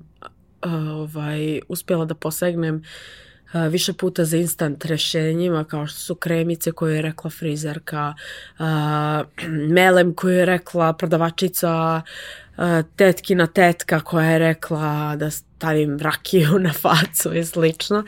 [0.61, 2.81] ovaj, uspjela da posegnem uh,
[3.53, 8.13] više puta za instant rešenjima kao što su kremice koje je rekla frizerka,
[8.59, 8.65] uh,
[9.75, 12.01] melem koju je rekla prodavačica,
[12.57, 12.63] uh,
[12.95, 18.03] tetkina tetka koja je rekla da stavim rakiju na facu i slično.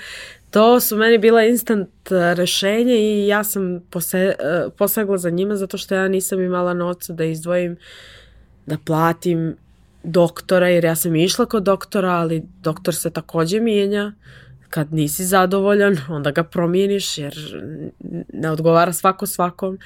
[0.52, 1.90] To su meni bila instant
[2.36, 4.36] rešenja i ja sam pose,
[4.66, 7.78] uh, posegla za njima zato što ja nisam imala novca da izdvojim
[8.66, 9.56] da platim
[10.04, 14.14] doktora, jer ja sam išla kod doktora, ali doktor se takođe mijenja.
[14.70, 17.34] Kad nisi zadovoljan, onda ga promijeniš, jer
[18.34, 19.80] ne odgovara svako svakom.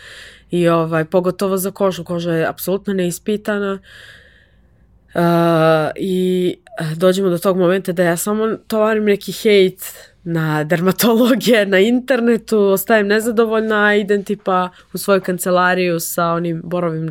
[0.52, 2.04] I ovaj, pogotovo za kožu.
[2.04, 3.80] Koža je apsolutno neispitana.
[5.16, 5.22] Uh,
[5.96, 6.56] I
[6.96, 9.84] dođemo do tog momenta da ja samo tovarim neki hejt
[10.24, 17.10] na dermatologije na internetu, ostajem nezadovoljna, idem tipa u svoju kancelariju sa onim borovim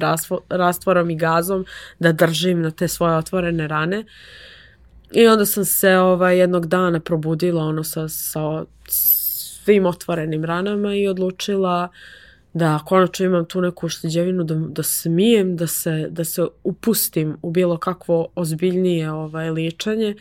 [0.49, 1.67] rastvorom i gazom
[1.99, 4.05] da držim na te svoje otvorene rane.
[5.13, 11.09] I onda sam se ovaj, jednog dana probudila ono sa, sa svim otvorenim ranama i
[11.09, 11.89] odlučila
[12.55, 17.51] da konačno imam tu neku ušteđevinu da, da smijem da se, da se upustim u
[17.51, 20.15] bilo kakvo ozbiljnije ovaj, liječenje.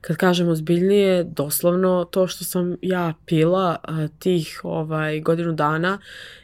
[0.00, 3.76] Kad kažem ozbiljnije, doslovno to što sam ja pila
[4.18, 5.98] tih ovaj, godinu dana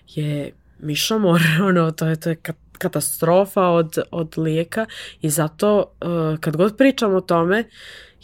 [0.09, 2.37] je mišomor, ono, to je, to je
[2.83, 4.87] katastrofa od, od lijeka
[5.21, 7.65] i zato uh, kad god pričam o tome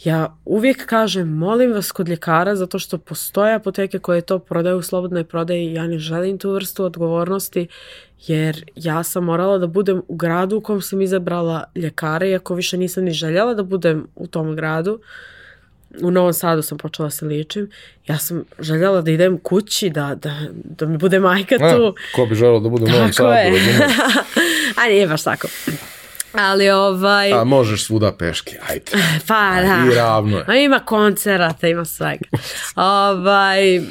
[0.03, 4.81] ja uvijek kažem molim vas kod ljekara zato što postoje apoteke koje to prodaju u
[4.81, 7.67] slobodnoj prodaji i ja ne želim tu vrstu odgovornosti
[8.27, 12.77] jer ja sam morala da budem u gradu u kom sam izabrala ljekara iako više
[12.77, 14.93] nisam ni željela da budem u tom gradu.
[14.93, 14.99] uh,
[16.01, 17.69] u Novom Sadu sam počela da se liječim.
[18.07, 21.85] Ja sam željela da idem kući, da, da, da mi bude majka tu.
[21.87, 23.29] A, ko bi želeo da bude u Novom Sadu?
[24.83, 25.47] A nije baš tako.
[26.33, 27.33] Ali ovaj...
[27.33, 28.91] A možeš svuda peške, ajde.
[29.27, 29.83] Pa da.
[29.91, 30.43] I ravno je.
[30.47, 32.25] A ima koncerata, ima svega.
[32.75, 33.81] ovaj...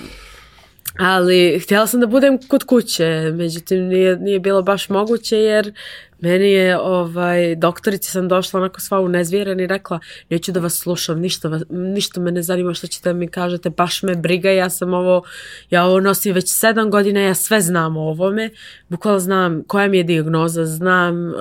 [0.99, 5.72] Ali htjela sam da budem kod kuće, međutim nije, nije bilo baš moguće jer
[6.20, 9.98] Meni je, ovaj, doktorici sam došla onako sva unezvjerena i rekla,
[10.30, 14.16] neću da vas slušam, ništa, ništa me ne zanima što ćete mi kažete, baš me
[14.16, 15.22] briga, ja sam ovo,
[15.70, 18.50] ja ovo nosim već sedam godina, ja sve znam o ovome,
[18.88, 21.34] bukvalno znam koja mi je diagnoza, znam uh,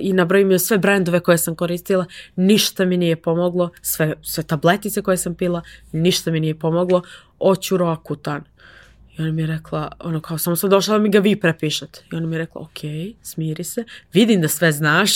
[0.00, 2.04] i nabrojim sve brendove koje sam koristila,
[2.36, 5.62] ništa mi nije pomoglo, sve, sve tabletice koje sam pila,
[5.92, 7.02] ništa mi nije pomoglo,
[7.38, 8.49] oćuro akutan.
[9.20, 12.00] I ona mi je rekla, ono kao, samo sam došla da mi ga vi prepišete.
[12.12, 12.78] I ona mi je rekla, ok,
[13.22, 15.10] smiri se, vidim da sve znaš,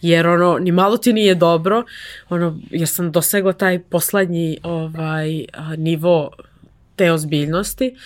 [0.00, 1.84] jer ono, ni malo ti nije dobro,
[2.28, 5.44] ono, jer sam dosegla taj poslednji ovaj,
[5.76, 6.30] nivo
[6.96, 7.96] te ozbiljnosti.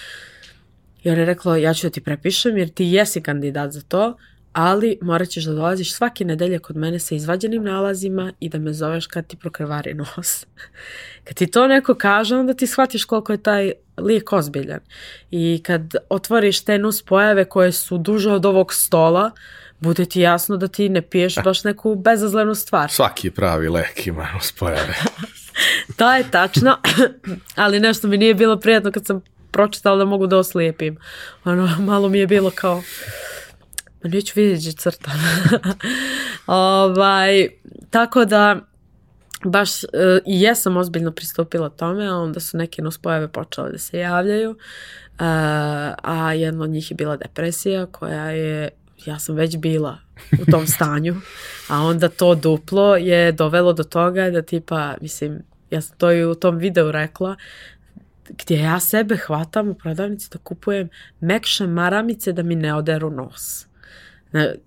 [1.05, 4.17] I ona je rekla, ja ću da ti prepišem, jer ti jesi kandidat za to,
[4.53, 8.73] ali morat ćeš da dolaziš svake nedelje kod mene sa izvađenim nalazima i da me
[8.73, 10.47] zoveš kad ti prokrvari nos.
[11.25, 14.81] kad ti to neko kaže, onda ti shvatiš koliko je taj lijek ozbiljan.
[15.31, 19.31] I kad otvoriš te nus pojave koje su duže od ovog stola,
[19.81, 22.91] bude ti jasno da ti ne piješ baš neku bezazlenu stvar.
[22.91, 24.95] Svaki pravi lek ima nus pojave.
[25.99, 26.79] to je tačno,
[27.55, 30.97] ali nešto mi nije bilo prijatno kad sam pročitala da mogu da oslijepim.
[31.45, 32.83] Ono, malo mi je bilo kao
[34.09, 35.11] neću vidjeti crta.
[36.47, 37.49] ovaj,
[37.91, 38.61] tako da
[39.45, 39.91] baš uh,
[40.27, 44.57] i jesam ozbiljno pristupila tome, a onda su neke nuspojave počele da se javljaju, uh,
[46.03, 48.69] a jedna od njih je bila depresija koja je,
[49.07, 49.99] ja sam već bila
[50.43, 51.17] u tom stanju,
[51.69, 56.25] a onda to duplo je dovelo do toga da tipa, mislim, ja sam to i
[56.25, 57.37] u tom videu rekla,
[58.29, 60.89] gdje ja sebe hvatam u prodavnici da kupujem
[61.21, 63.67] mekše maramice da mi ne oderu nos.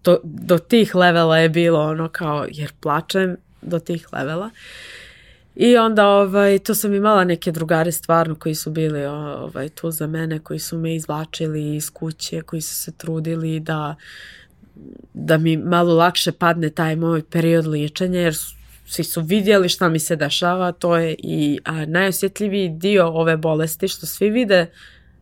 [0.01, 4.49] To, do tih levela je bilo ono kao, jer plačem do tih levela.
[5.55, 10.07] I onda ovaj, to sam imala neke drugare stvarno koji su bili ovaj, tu za
[10.07, 13.95] mene, koji su me izvlačili iz kuće, koji su se trudili da,
[15.13, 18.55] da mi malo lakše padne taj moj period liječenja, jer su,
[18.87, 23.87] svi su vidjeli šta mi se dešava, to je i a, najosjetljiviji dio ove bolesti,
[23.87, 24.67] što svi vide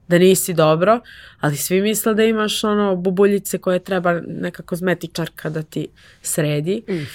[0.07, 0.99] da nisi dobro,
[1.39, 5.87] ali svi misle da imaš ono bubuljice koje treba neka kozmetičarka da ti
[6.21, 6.83] sredi.
[6.89, 7.05] Mm.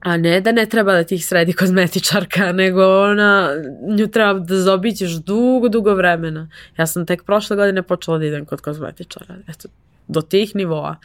[0.00, 3.50] A ne da ne treba da ti ih sredi kozmetičarka, nego ona,
[3.88, 6.48] nju treba da zaobićeš dugo, dugo vremena.
[6.76, 9.34] Ja sam tek prošle godine počela da idem kod kozmetičara.
[9.48, 9.68] Eto,
[10.08, 10.96] do tih nivoa.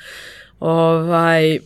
[0.59, 1.59] Ovaj,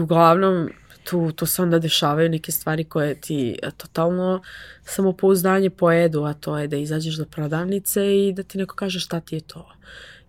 [0.00, 0.68] uglavnom,
[1.10, 4.42] tu, tu se onda dešavaju neke stvari koje ti e, totalno
[4.84, 9.20] samopouzdanje pojedu, a to je da izađeš do prodavnice i da ti neko kaže šta
[9.20, 9.72] ti je to.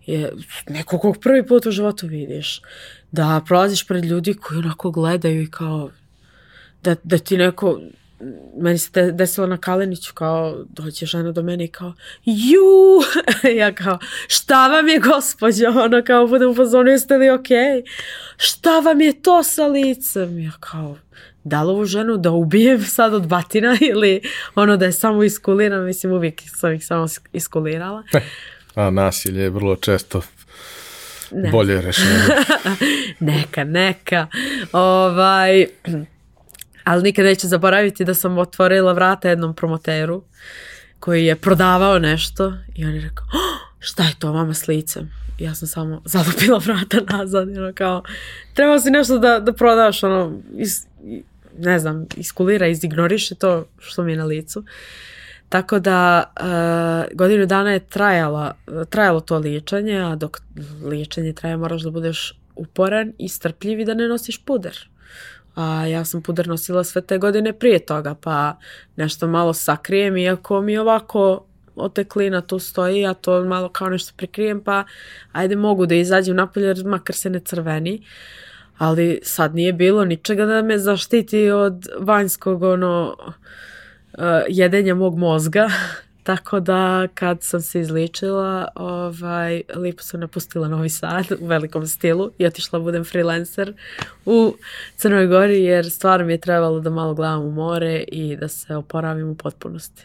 [0.05, 0.31] Je
[0.69, 2.61] neko kog prvi put u životu vidiš.
[3.11, 5.89] Da prolaziš pred ljudi koji onako gledaju i kao
[6.83, 7.79] da, da ti neko
[8.57, 11.93] meni se desilo na Kaleniću kao dođe žena do mene i kao
[12.25, 13.01] ju!
[13.59, 15.67] Ja kao šta vam je gospođo?
[15.67, 17.47] Ono kao budem u fazonu jeste li ok
[18.37, 20.39] šta vam je to sa licem?
[20.39, 20.97] Ja kao
[21.43, 24.21] da li ovu ženu da ubijem sad od batina ili
[24.55, 25.85] ono da je samo iskuliram?
[25.85, 28.03] Mislim uvijek sam ih samo iskulirala.
[28.75, 30.21] A nasilje je vrlo često
[31.31, 31.51] ne.
[31.51, 32.19] bolje rešenje.
[33.19, 34.27] Neka neka.
[34.71, 35.65] Ovaj
[36.87, 40.23] ali nikad neće zaboraviti da sam otvorila vrata jednom promoteru
[40.99, 45.11] koji je prodavao nešto i on je rekao, oh, šta je to vama s licem?
[45.39, 48.03] I ja sam samo zalupila vrata nazad, ono kao,
[48.53, 50.85] treba si nešto da, da prodaš, ono, is,
[51.59, 54.63] ne znam, iskulira, izignoriše to što mi je na licu.
[55.49, 58.53] Tako da uh, godinu dana je trajala,
[58.89, 60.41] trajalo to liječenje, a dok
[60.83, 64.87] liječenje traje moraš da budeš uporan i strpljiv i da ne nosiš puder
[65.57, 68.57] a ja sam puder nosila sve te godine prije toga, pa
[68.95, 71.45] nešto malo sakrijem, iako mi ovako
[71.75, 74.83] oteklina tu stoji, ja to malo kao nešto prikrijem, pa
[75.31, 78.03] ajde mogu da izađem napolje, jer makar se ne crveni.
[78.77, 83.15] Ali sad nije bilo ničega da me zaštiti od vanjskog ono,
[84.13, 85.69] uh, jedenja mog mozga.
[86.27, 92.31] Tako da kad sam se izličila, ovaj, lipo sam napustila Novi Sad u velikom stilu
[92.37, 93.73] i otišla budem freelancer
[94.25, 94.55] u
[94.95, 98.75] Crnoj Gori jer stvarno mi je trebalo da malo gledam u more i da se
[98.75, 100.03] oporavim u potpunosti.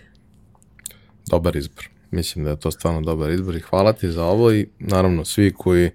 [1.31, 1.89] Dobar izbor.
[2.11, 5.53] Mislim da je to stvarno dobar izbor i hvala ti za ovo i naravno svi
[5.53, 5.91] koji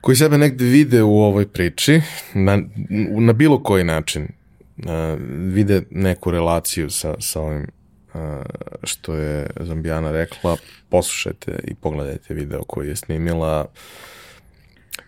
[0.00, 2.00] koji sebe negde vide u ovoj priči
[2.34, 2.62] na,
[3.18, 4.84] na bilo koji način uh,
[5.28, 7.75] vide neku relaciju sa, sa ovim
[8.82, 10.56] što je Zambijana rekla,
[10.88, 13.66] poslušajte i pogledajte video koji je snimila.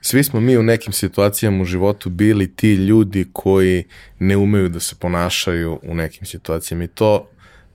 [0.00, 3.84] Svi smo mi u nekim situacijama u životu bili ti ljudi koji
[4.18, 7.30] ne umeju da se ponašaju u nekim situacijama i to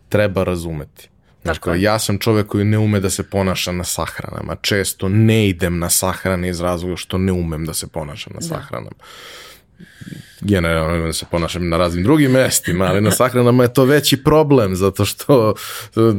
[0.10, 1.10] treba razumeti.
[1.60, 4.56] Kao, ja sam čovek koji ne ume da se ponaša na sahranama.
[4.56, 8.46] Često ne idem na sahrane iz razloga što ne umem da se ponašam na da.
[8.46, 8.96] sahranama
[10.42, 14.76] generalno da se ponašam na raznim drugim mestima, ali na sahranama je to veći problem,
[14.76, 15.56] zato što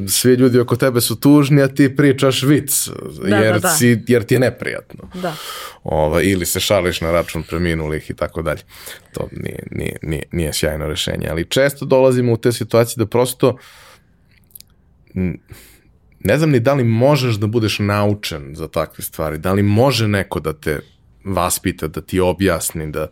[0.08, 2.88] svi ljudi oko tebe su tužni, a ti pričaš vic,
[3.28, 3.68] da, jer, da, da.
[3.68, 5.08] Si, jer ti je neprijatno.
[5.14, 5.34] Da.
[5.82, 8.60] Ova, ili se šališ na račun preminulih i tako dalje.
[9.12, 13.58] To nije, nije, nije, nije sjajno rešenje, ali često dolazimo u te situacije da prosto
[16.20, 20.08] ne znam ni da li možeš da budeš naučen za takve stvari, da li može
[20.08, 20.80] neko da te
[21.24, 23.08] vaspita, da ti objasni, da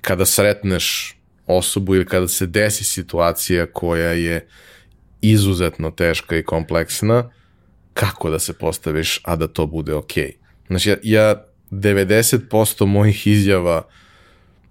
[0.00, 4.48] kada sretneš osobu ili kada se desi situacija koja je
[5.20, 7.30] izuzetno teška i kompleksna,
[7.94, 10.24] kako da se postaviš, a da to bude okej.
[10.24, 10.66] Okay.
[10.66, 13.88] Znači, ja, ja 90% mojih izjava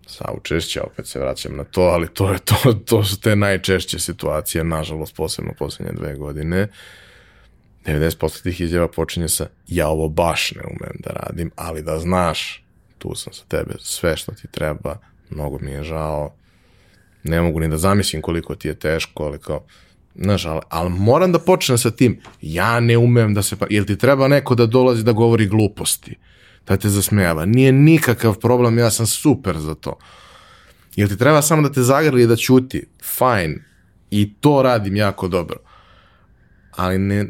[0.07, 3.99] sa učešća, opet se vraćam na to, ali to, je to, to su te najčešće
[3.99, 6.67] situacije, nažalost, posebno poslednje dve godine.
[7.85, 12.63] 90% tih izjava počinje sa ja ovo baš ne umem da radim, ali da znaš,
[12.97, 14.97] tu sam sa tebe, sve što ti treba,
[15.29, 16.33] mnogo mi je žao,
[17.23, 19.65] ne mogu ni da zamislim koliko ti je teško, ali kao,
[20.15, 23.85] znaš, ali, ali moram da počnem sa tim, ja ne umem da se, pa, jel
[23.85, 26.15] ti treba neko da dolazi da govori gluposti,
[26.67, 29.97] da te zasmejava, nije nikakav problem, ja sam super za to.
[30.95, 33.59] Jel ti treba samo da te zagrli i da ćuti, fajn,
[34.11, 35.57] i to radim jako dobro.
[36.71, 37.25] Ali ne,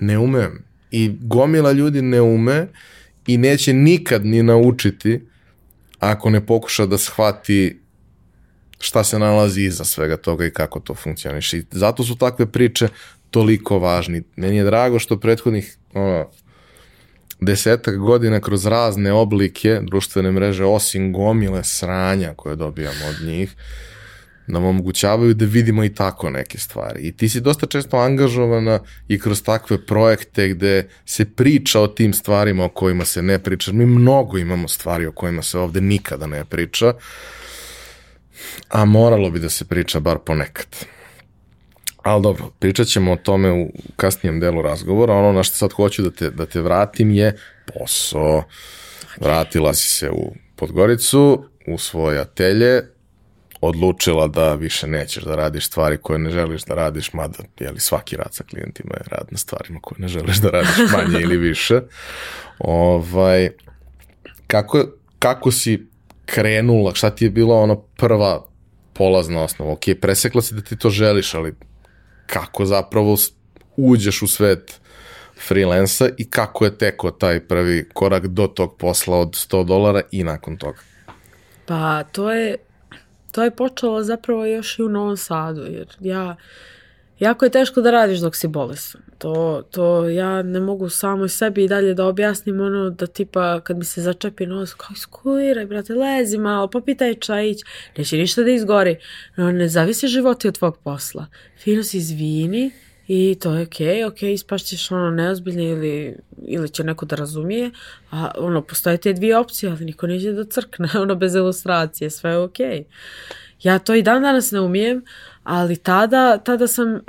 [0.00, 0.64] ne umem.
[0.90, 2.68] I gomila ljudi ne ume
[3.26, 5.20] i neće nikad ni naučiti
[6.10, 7.80] ako ne pokuša da shvati
[8.78, 11.58] šta se nalazi iza svega toga i kako to funkcioniše.
[11.58, 12.88] I zato su takve priče
[13.30, 14.22] toliko važni.
[14.36, 16.30] Meni je drago što prethodnih ono,
[17.40, 23.93] desetak godina kroz razne oblike društvene mreže, osim gomile sranja koje dobijamo od njih, uh,
[24.46, 27.02] nam omogućavaju da vidimo i tako neke stvari.
[27.02, 32.12] I ti si dosta često angažovana i kroz takve projekte gde se priča o tim
[32.12, 33.72] stvarima o kojima se ne priča.
[33.72, 36.94] Mi mnogo imamo stvari o kojima se ovde nikada ne priča,
[38.68, 40.66] a moralo bi da se priča bar ponekad.
[42.02, 45.14] Ali dobro, pričat ćemo o tome u kasnijem delu razgovora.
[45.14, 47.36] Ono na što sad hoću da te, da te vratim je
[47.74, 48.44] posao.
[49.20, 52.93] Vratila si se u Podgoricu, u svoje atelje,
[53.64, 58.16] odlučila da više nećeš da radiš stvari koje ne želiš da radiš, mada jeli, svaki
[58.16, 61.80] rad sa klijentima je rad na stvarima koje ne želiš da radiš manje ili više.
[62.58, 63.50] Ovaj,
[64.46, 64.84] kako,
[65.18, 65.86] kako si
[66.26, 68.46] krenula, šta ti je bila ono prva
[68.92, 69.72] polazna osnova?
[69.72, 71.54] Ok, presekla si da ti to želiš, ali
[72.26, 73.16] kako zapravo
[73.76, 74.80] uđeš u svet
[75.48, 80.24] freelansa i kako je teko taj prvi korak do tog posla od 100 dolara i
[80.24, 80.78] nakon toga?
[81.66, 82.56] Pa to je
[83.34, 86.36] to je počelo zapravo još i u Novom Sadu, jer ja,
[87.18, 89.00] jako je teško da radiš dok si bolesan.
[89.18, 93.78] To, to ja ne mogu samo sebi i dalje da objasnim ono da tipa kad
[93.78, 97.60] mi se začepi nos, kao iskuliraj brate, lezi malo, popitaj čajić,
[97.98, 98.96] neće ništa da izgori.
[99.36, 101.26] No, ne zavisi životi od tvog posla.
[101.58, 102.70] Fino si izvini,
[103.08, 107.16] I to je okej, okay, okej, okay, ispašćeš ono neozbiljno ili, ili će neko da
[107.16, 107.70] razumije,
[108.10, 112.30] a ono, postoje te dvije opcije, ali niko neće da crkne, ono, bez ilustracije, sve
[112.30, 112.66] je okej.
[112.68, 112.84] Okay.
[113.62, 115.04] Ja to i dan danas ne umijem,
[115.44, 117.00] ali tada, tada sam uh,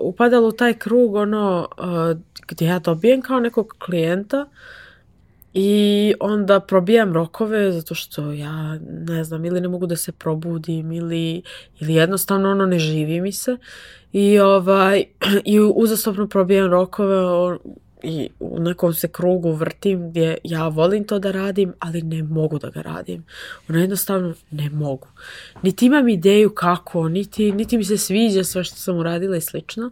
[0.00, 4.46] upadala u taj krug, ono, uh, gdje ja dobijem kao nekog klijenta,
[5.54, 10.92] I onda probijam rokove zato što ja ne znam ili ne mogu da se probudim
[10.92, 11.42] ili,
[11.80, 13.56] ili jednostavno ono ne živi mi se
[14.12, 15.04] i ovaj
[15.44, 17.14] i uzastopno probijam rokove
[18.02, 22.58] i u nekom se krugu vrtim gdje ja volim to da radim, ali ne mogu
[22.58, 23.24] da ga radim.
[23.68, 25.08] Ono jednostavno ne mogu.
[25.62, 29.90] Niti imam ideju kako, niti, niti mi se sviđa sve što sam uradila i slično.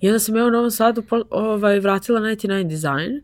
[0.00, 3.20] I onda sam ja u Novom Sadu ovaj, vratila 99 Design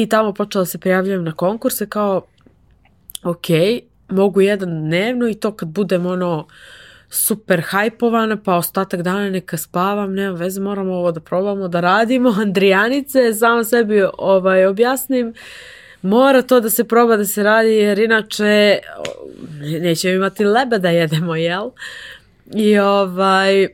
[0.00, 2.22] i tamo počela se prijavljujem na konkurse kao
[3.22, 3.46] ok,
[4.08, 6.46] mogu jedan dnevno i to kad budem ono
[7.08, 12.34] super hajpovana, pa ostatak dana neka spavam, nema veze, moramo ovo da probamo, da radimo.
[12.42, 15.34] Andrijanice, samo sebi ovaj, objasnim,
[16.02, 18.78] mora to da se proba da se radi, jer inače
[19.60, 21.70] nećemo imati lebe da jedemo, jel?
[22.54, 23.68] I ovaj,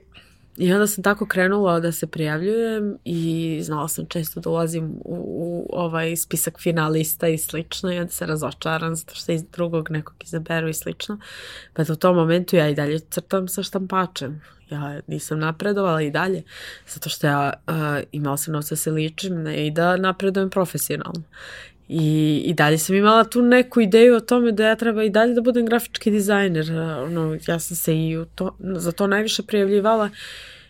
[0.59, 5.17] i onda sam tako krenula da se prijavljujem i znala sam često da ulazim u,
[5.39, 10.15] u ovaj spisak finalista i slično i onda se razočaram zato što iz drugog nekog
[10.25, 11.19] izaberu i slično.
[11.73, 14.43] Pa u tom momentu ja i dalje crtam sa štampačem.
[14.71, 16.43] Ja nisam napredovala i dalje
[16.87, 17.75] zato što ja uh,
[18.13, 21.23] imala sam novca da se ličim i da napredujem profesionalno.
[21.89, 25.35] I, I dalje sam imala tu neku ideju o tome da ja treba i dalje
[25.35, 26.73] da budem grafički dizajner.
[27.05, 30.11] Ono, ja sam se i u to, za to najviše prijavljivala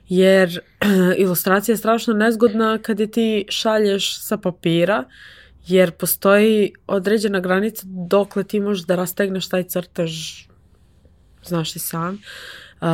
[0.09, 0.61] jer
[1.25, 5.05] ilustracija je strašno nezgodna kad je ti šalješ sa papira
[5.67, 10.13] jer postoji određena granica dokle ti možeš da rastegneš taj crtež
[11.45, 12.15] znaš i sam.
[12.15, 12.89] Uh,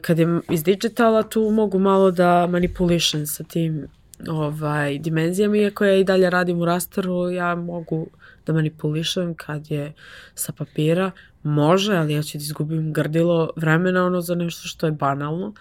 [0.00, 3.86] kad je iz digitala tu mogu malo da manipulišem sa tim
[4.28, 8.06] ovaj, dimenzijama, iako ja i dalje radim u rasteru, ja mogu
[8.46, 9.92] da manipulišem kad je
[10.34, 11.10] sa papira,
[11.42, 15.54] može, ali ja ću da izgubim grdilo vremena ono za nešto što je banalno.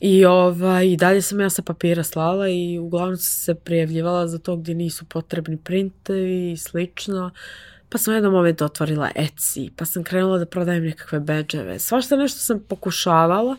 [0.00, 4.38] I, ovaj, I dalje sam ja sa papira slala i uglavnom sam se prijavljivala za
[4.38, 7.30] to gdje nisu potrebni printevi i slično.
[7.88, 11.78] Pa sam u jednom momentu otvorila Etsy, pa sam krenula da prodajem nekakve bedževe.
[11.78, 13.56] Svašta nešto sam pokušavala,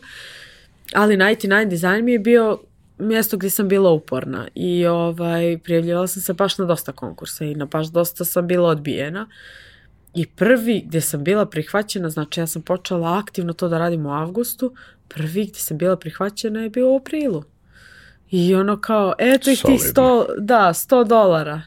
[0.94, 2.58] ali 99 Design mi je bio
[2.98, 7.54] mjesto gdje sam bila uporna i ovaj, prijavljivala sam se baš na dosta konkursa i
[7.54, 9.28] na baš dosta sam bila odbijena.
[10.14, 14.12] I prvi gdje sam bila prihvaćena, znači ja sam počela aktivno to da radim u
[14.12, 14.74] avgustu,
[15.08, 17.44] prvi gdje sam bila prihvaćena je bio u aprilu.
[18.30, 21.62] I ono kao, eto ih ti 100, da, 100 dolara.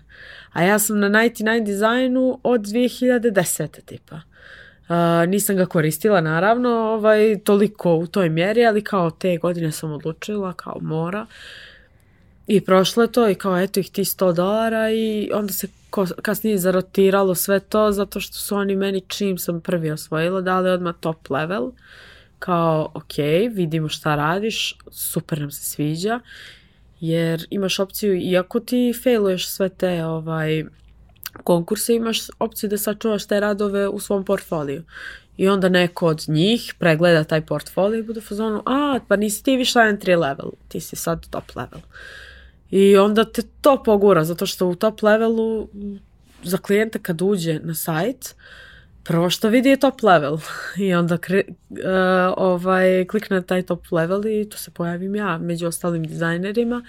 [0.51, 3.81] A ja sam na 99 dizajnu od 2010.
[3.85, 4.21] tipa.
[4.89, 9.91] Uh, nisam ga koristila naravno ovaj, toliko u toj mjeri, ali kao te godine sam
[9.91, 11.25] odlučila, kao mora.
[12.47, 15.67] I prošlo je to i kao eto ih ti 100 dolara i onda se
[16.21, 20.95] kasnije zarotiralo sve to zato što su oni meni čim sam prvi osvojila dali odmah
[20.99, 21.71] top level.
[22.39, 23.17] Kao ok,
[23.51, 26.19] vidimo šta radiš, super nam se sviđa.
[26.99, 30.63] Jer imaš opciju, iako ti failuješ sve te ovaj,
[31.43, 34.83] konkurse imaš opciju da sačuvaš te radove u svom portfoliju.
[35.37, 39.57] I onda neko od njih pregleda taj portfolio i bude fazonu, a, pa nisi ti
[39.57, 41.81] više entry level, ti si sad top level.
[42.71, 45.67] I onda te to pogura, zato što u top levelu
[46.43, 48.35] za klijenta kad uđe na sajt,
[49.03, 50.37] prvo što vidi je top level
[50.87, 51.77] i onda kre, uh,
[52.37, 56.83] ovaj, klikne taj top level i tu se pojavim ja među ostalim dizajnerima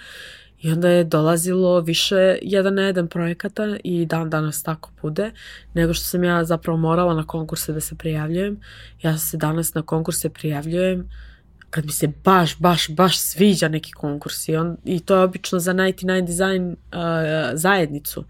[0.63, 5.31] i onda je dolazilo više jedan na jedan projekata i dan danas tako bude,
[5.73, 8.59] nego što sam ja zapravo morala na konkurse da se prijavljujem.
[9.01, 11.09] Ja se danas na konkurse prijavljujem
[11.69, 15.59] kad mi se baš, baš, baš sviđa neki konkurs i, on, i to je obično
[15.59, 16.99] za 99 design uh,
[17.53, 18.25] zajednicu.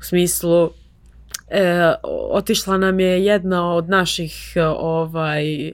[0.00, 0.70] U smislu,
[1.48, 1.92] e,
[2.30, 5.72] otišla nam je jedna od naših ovaj,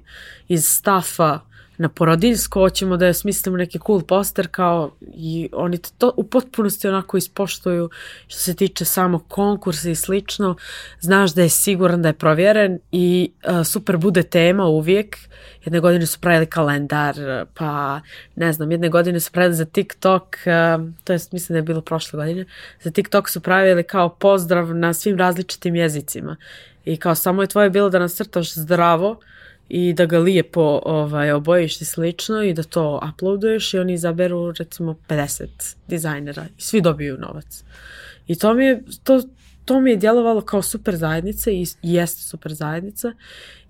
[0.49, 1.41] iz stafa
[1.83, 6.89] na porodiljsko, hoćemo da je smislimo neki cool poster kao i oni to u potpunosti
[6.89, 7.91] onako ispoštuju
[8.27, 10.57] što se tiče samo konkursa i slično.
[11.01, 15.17] Znaš da je siguran da je provjeren i uh, super bude tema uvijek.
[15.65, 17.17] Jedne godine su pravili kalendar,
[17.55, 18.01] pa
[18.37, 21.81] ne znam, jedne godine su pravili za TikTok, uh, to jest mislim da je bilo
[21.81, 22.45] prošle godine,
[22.83, 26.37] za TikTok su pravili kao pozdrav na svim različitim jezicima.
[26.85, 29.21] I kao samo je tvoje bilo da nacrtaš zdravo,
[29.75, 34.53] i da ga lijepo ovaj, obojiš i slično i da to uploaduješ i oni izaberu
[34.59, 35.47] recimo 50
[35.89, 37.65] dizajnera i svi dobiju novac.
[38.27, 39.23] I to mi je, to,
[39.65, 43.13] to mi je djelovalo kao super zajednica i jeste super zajednica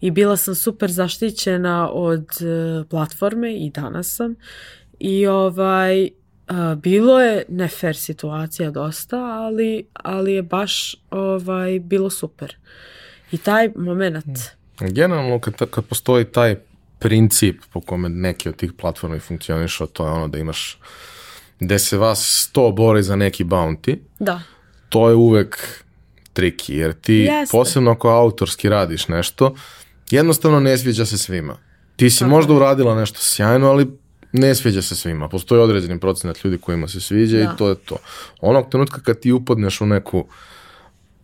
[0.01, 4.35] i bila sam super zaštićena od uh, platforme i danas sam
[4.99, 12.11] i ovaj uh, bilo je ne fair situacija dosta, ali, ali je baš ovaj bilo
[12.11, 12.57] super.
[13.33, 16.57] I taj moment mm Generalno, kad, kad postoji taj
[16.99, 20.79] princip po kome neki od tih platformi funkcionišu, to je ono da imaš
[21.61, 24.41] gde se vas sto bori za neki bounty, da.
[24.89, 25.83] to je uvek
[26.33, 27.53] triki, jer ti Jeste.
[27.53, 29.55] posebno ako autorski radiš nešto,
[30.11, 31.57] jednostavno ne sviđa se svima.
[31.97, 33.87] Ti si Tako možda uradila nešto sjajno, ali
[34.33, 35.29] Ne sviđa se svima.
[35.29, 37.45] Postoji određeni procenat ljudi kojima se sviđa Da.
[37.45, 37.97] i to je to.
[38.41, 40.27] Onog trenutka kad ti upadneš u neku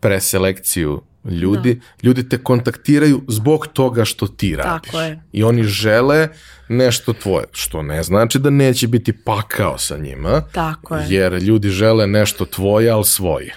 [0.01, 4.93] preselekciju ljudi, ljudi te kontaktiraju zbog toga što ti radiš.
[4.95, 5.21] je.
[5.33, 6.29] I oni žele
[6.69, 11.07] nešto tvoje, što ne znači da neće biti pakao sa njima, Tako je.
[11.09, 13.55] jer ljudi žele nešto tvoje, ali svoje.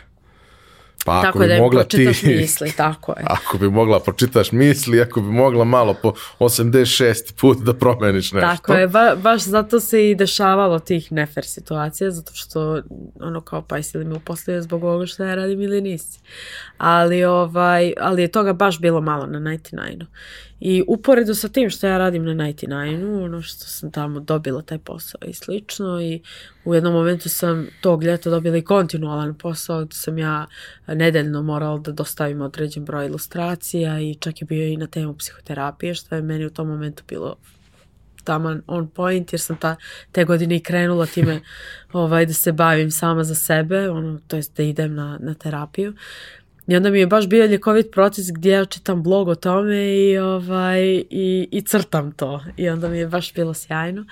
[1.06, 3.26] Pa ako Tako bi da mogla ti, misli, tako je.
[3.38, 8.48] ako bi mogla pročitaš misli, ako bi mogla malo po 86 put da promeniš nešto.
[8.48, 12.82] Tako je, ba, baš zato se i dešavalo tih nefer situacija, zato što
[13.20, 16.20] ono kao pa jesi li me uposlio zbog ovoga što ja radim ili nisi.
[16.78, 20.06] Ali, ovaj, ali je toga baš bilo malo na 99
[20.62, 24.78] I uporedo sa tim što ja radim na 99 ono što sam tamo dobila taj
[24.78, 26.22] posao i slično i
[26.66, 30.48] u jednom momentu sam tog ljeta dobila i kontinualan posao gdje sam ja
[30.88, 35.96] nedeljno morala da dostavim određen broj ilustracija i čak je bio i na temu psihoterapije
[35.96, 37.36] što je meni u tom momentu bilo
[38.24, 39.76] taman on point jer sam ta,
[40.12, 41.42] te godine i krenula time
[41.94, 45.94] ovaj, da se bavim sama za sebe, ono, to jest da idem na, na terapiju.
[46.68, 50.18] I onda mi je baš bio ljekovit proces gdje ja čitam blog o tome i,
[50.18, 52.44] ovaj, i, i crtam to.
[52.58, 54.06] I onda mi je baš bilo sjajno.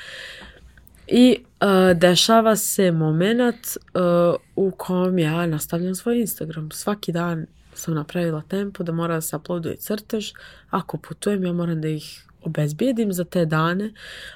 [1.07, 6.71] I uh, dešava se moment uh, u kom ja nastavljam svoj Instagram.
[6.71, 10.31] Svaki dan sam napravila tempo da mora da se uploaduje crtež.
[10.69, 13.93] Ako putujem, ja moram da ih obezbijedim za te dane.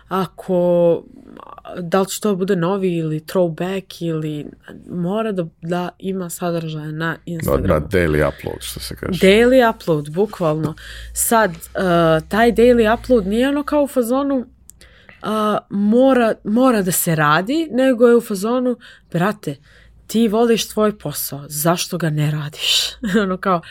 [0.07, 1.03] Ako,
[1.79, 4.45] da li će to bude novi ili throwback ili
[4.89, 7.67] mora da, da ima sadržaja na Instagramu.
[7.67, 9.27] na daily upload, što se kaže.
[9.27, 10.75] Daily upload, bukvalno.
[11.13, 14.45] Sad, uh, taj daily upload nije ono kao u fazonu
[15.23, 18.77] uh, mora, mora da se radi, nego je u fazonu,
[19.11, 19.55] brate,
[20.07, 22.91] ti voliš tvoj posao, zašto ga ne radiš?
[23.23, 23.61] ono kao,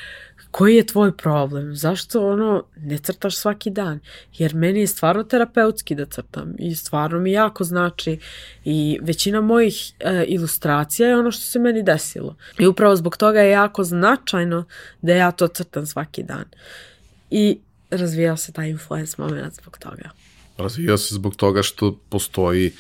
[0.53, 1.77] koji je tvoj problem?
[1.77, 4.01] Zašto ono ne crtaš svaki dan?
[4.39, 8.19] Jer meni je stvarno terapeutski da crtam i stvarno mi jako znači
[8.65, 12.37] i većina mojih e, ilustracija je ono što se meni desilo.
[12.59, 14.65] I upravo zbog toga je jako značajno
[15.03, 16.45] da ja to crtam svaki dan.
[17.31, 17.59] I
[17.91, 20.11] razvijao se taj influence moment zbog toga.
[20.59, 22.73] Razvija se zbog toga što postoji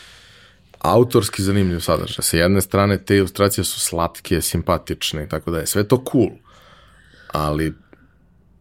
[0.78, 2.23] autorski zanimljiv sadržaj.
[2.23, 5.66] Sa jedne strane te ilustracije su slatke, simpatične i tako da je.
[5.66, 6.31] Sve to cool.
[7.33, 7.73] Ali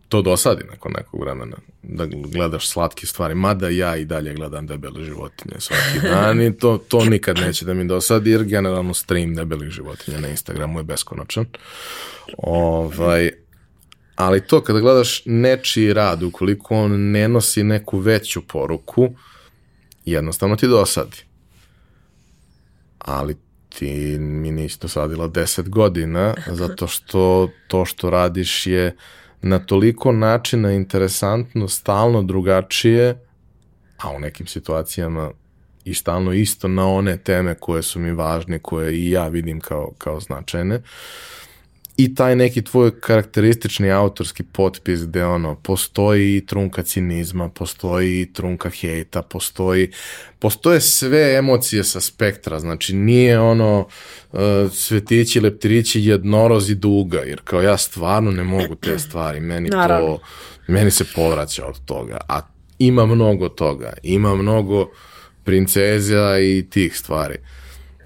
[0.09, 3.35] to dosadi nakon nekog vremena da gledaš slatke stvari.
[3.35, 7.73] Mada ja i dalje gledam debele životinje svaki dan i to, to nikad neće da
[7.73, 11.45] mi dosadi jer generalno stream debelih životinja na Instagramu je beskonačan.
[12.37, 13.31] Ovaj,
[14.15, 19.09] ali to kada gledaš nečiji rad, ukoliko on ne nosi neku veću poruku,
[20.05, 21.17] jednostavno ti dosadi.
[22.99, 23.35] Ali
[23.79, 28.95] ti mi nisi dosadila 10 godina, zato što to što radiš je
[29.41, 33.25] na toliko načina interesantno, stalno drugačije,
[33.97, 35.31] a u nekim situacijama
[35.85, 39.91] i stalno isto na one teme koje su mi važne, koje i ja vidim kao,
[39.97, 40.81] kao značajne.
[42.01, 48.33] I taj neki tvoj karakteristični autorski potpis gde ono, postoji i trunka cinizma, postoji i
[48.33, 49.91] trunka hejta, postoji,
[50.39, 53.87] postoje sve emocije sa spektra, znači nije ono
[54.31, 54.39] uh,
[54.71, 60.07] cvetići, leptirići, jednorozi duga, jer kao ja stvarno ne mogu te stvari, meni Naravno.
[60.07, 60.23] to,
[60.67, 62.41] meni se povraća od toga, a
[62.79, 64.89] ima mnogo toga, ima mnogo
[65.43, 67.35] princeza i tih stvari.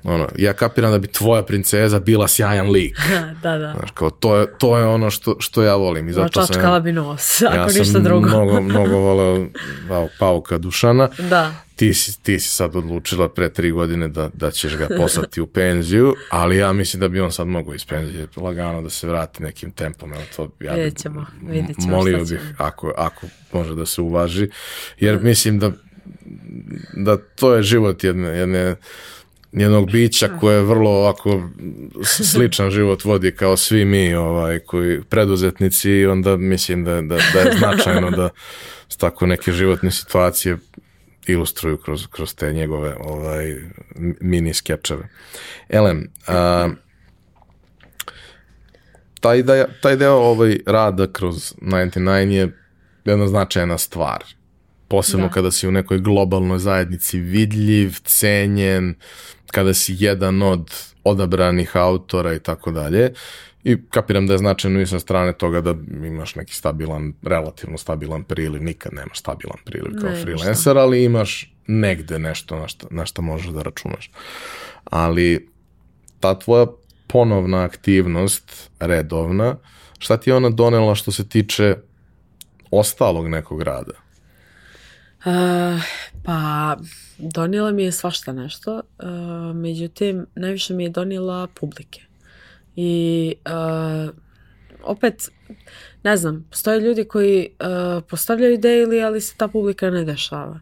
[0.06, 2.98] Ono, ja kapiram da bi tvoja princeza bila sjajan lik.
[3.44, 3.74] da, da.
[3.78, 6.10] Znaš, kao, to, je, to je ono što, što ja volim.
[6.10, 8.28] I zato sam, Čačkala bi nos, ako ja ništa sam drugo.
[8.28, 9.48] mnogo, mnogo voleo
[9.90, 11.10] pau, pauka Dušana.
[11.30, 11.52] Da.
[11.76, 15.48] Ti si, ti si sad odlučila pre tri godine da, da ćeš ga poslati u
[15.48, 19.44] penziju, ali ja mislim da bi on sad mogao iz penzije lagano da se vrati
[19.44, 20.14] nekim tempom.
[20.14, 24.02] Evo to, ja bi- Vidjet ćemo, vidjet ćemo molio bih ako, ako može da se
[24.02, 24.50] uvaži,
[25.00, 25.72] jer mislim da,
[26.94, 28.76] da to je život jedne, jedne
[29.56, 31.50] jednog bića koje je vrlo ovako
[32.04, 37.40] sličan život vodi kao svi mi ovaj koji preduzetnici i onda mislim da, da, da
[37.40, 38.30] je značajno da
[38.98, 40.58] tako neke životne situacije
[41.28, 43.56] ilustruju kroz, kroz te njegove ovaj
[44.22, 45.10] mini skečeve.
[45.70, 46.70] Elem, a,
[49.20, 52.52] taj, da, taj deo ovaj rada kroz 99 je
[53.06, 54.24] jedna značajna stvar.
[54.96, 55.34] Posebno Da.
[55.34, 58.96] kada si u nekoj globalnoj zajednici vidljiv, cenjen,
[59.52, 60.72] kada si jedan od
[61.04, 63.14] odabranih autora i tako dalje.
[63.64, 65.76] I kapiram da je značajno i sa strane toga da
[66.08, 71.54] imaš neki stabilan, relativno stabilan priliv, nikad nemaš stabilan priliv kao Ne, freelancer, ali imaš
[71.68, 74.12] negde nešto na što, na što možeš da računaš.
[74.84, 75.50] Ali
[76.20, 76.66] ta tvoja
[77.08, 79.56] ponovna aktivnost, redovna,
[80.00, 81.76] šta ti je ona donela što se tiče
[82.72, 84.05] ostalog nekog rada?
[85.26, 85.82] Uh,
[86.24, 86.78] pa
[87.18, 92.02] donijela mi je svašta nešto, uh, međutim najviše mi je donijela publike.
[92.76, 94.16] I uh,
[94.84, 95.30] opet,
[96.04, 97.50] ne znam, postoje ljudi koji
[98.10, 100.60] postavljaju daily, ali se ta publika ne dešava.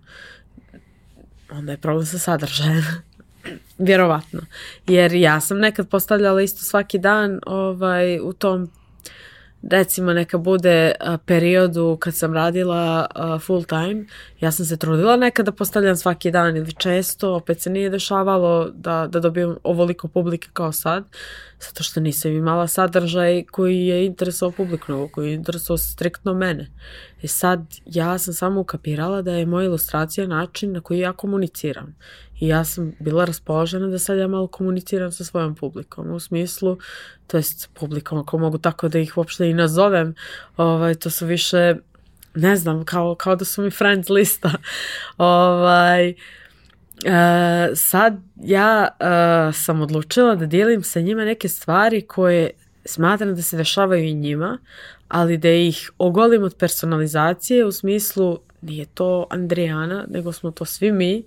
[1.52, 2.84] Onda je problem sa sadržajem.
[3.78, 4.42] Vjerovatno.
[4.88, 8.70] Jer ja sam nekad postavljala isto svaki dan ovaj, u tom
[9.70, 10.92] recimo neka bude
[11.26, 13.08] periodu kad sam radila
[13.46, 14.06] full time,
[14.40, 19.08] ja sam se trudila nekada postavljam svaki dan ili često, opet se nije dešavalo da,
[19.08, 21.04] da dobijem ovoliko publike kao sad,
[21.60, 26.70] zato što nisam imala sadržaj koji je interesao publiku, koji je interesao striktno mene.
[27.22, 31.96] I sad ja sam samo ukapirala da je moja ilustracija način na koji ja komuniciram.
[32.44, 36.12] I ja sam bila raspoložena da sad ja malo komuniciram sa svojom publikom.
[36.12, 36.78] U smislu,
[37.28, 40.16] to jest publikom, ako mogu tako da ih uopšte i nazovem,
[40.58, 41.76] ovaj, to su više,
[42.36, 44.52] ne znam, kao, kao da su mi friends lista.
[45.18, 46.14] ovaj,
[46.94, 47.10] Uh,
[47.76, 52.50] sad ja uh, sam odlučila da dijelim sa njima neke stvari koje
[52.86, 54.58] smatram da se dešavaju i njima,
[55.08, 60.92] ali da ih ogolim od personalizacije u smislu nije to Andrijana, nego smo to svi
[60.92, 61.24] mi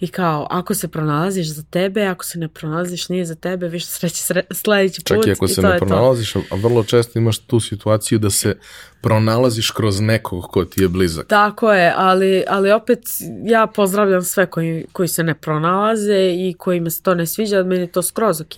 [0.00, 3.86] i kao, ako se pronalaziš za tebe, ako se ne pronalaziš nije za tebe, više
[3.86, 5.16] sreće sledeći put.
[5.16, 8.56] Čak i ako se ne pronalaziš, a vrlo često imaš tu situaciju da se
[9.00, 11.26] pronalaziš kroz nekog ko ti je blizak.
[11.26, 13.00] Tako je, ali, ali opet
[13.44, 17.80] ja pozdravljam sve koji, koji se ne pronalaze i kojima se to ne sviđa, meni
[17.80, 18.56] je to skroz ok.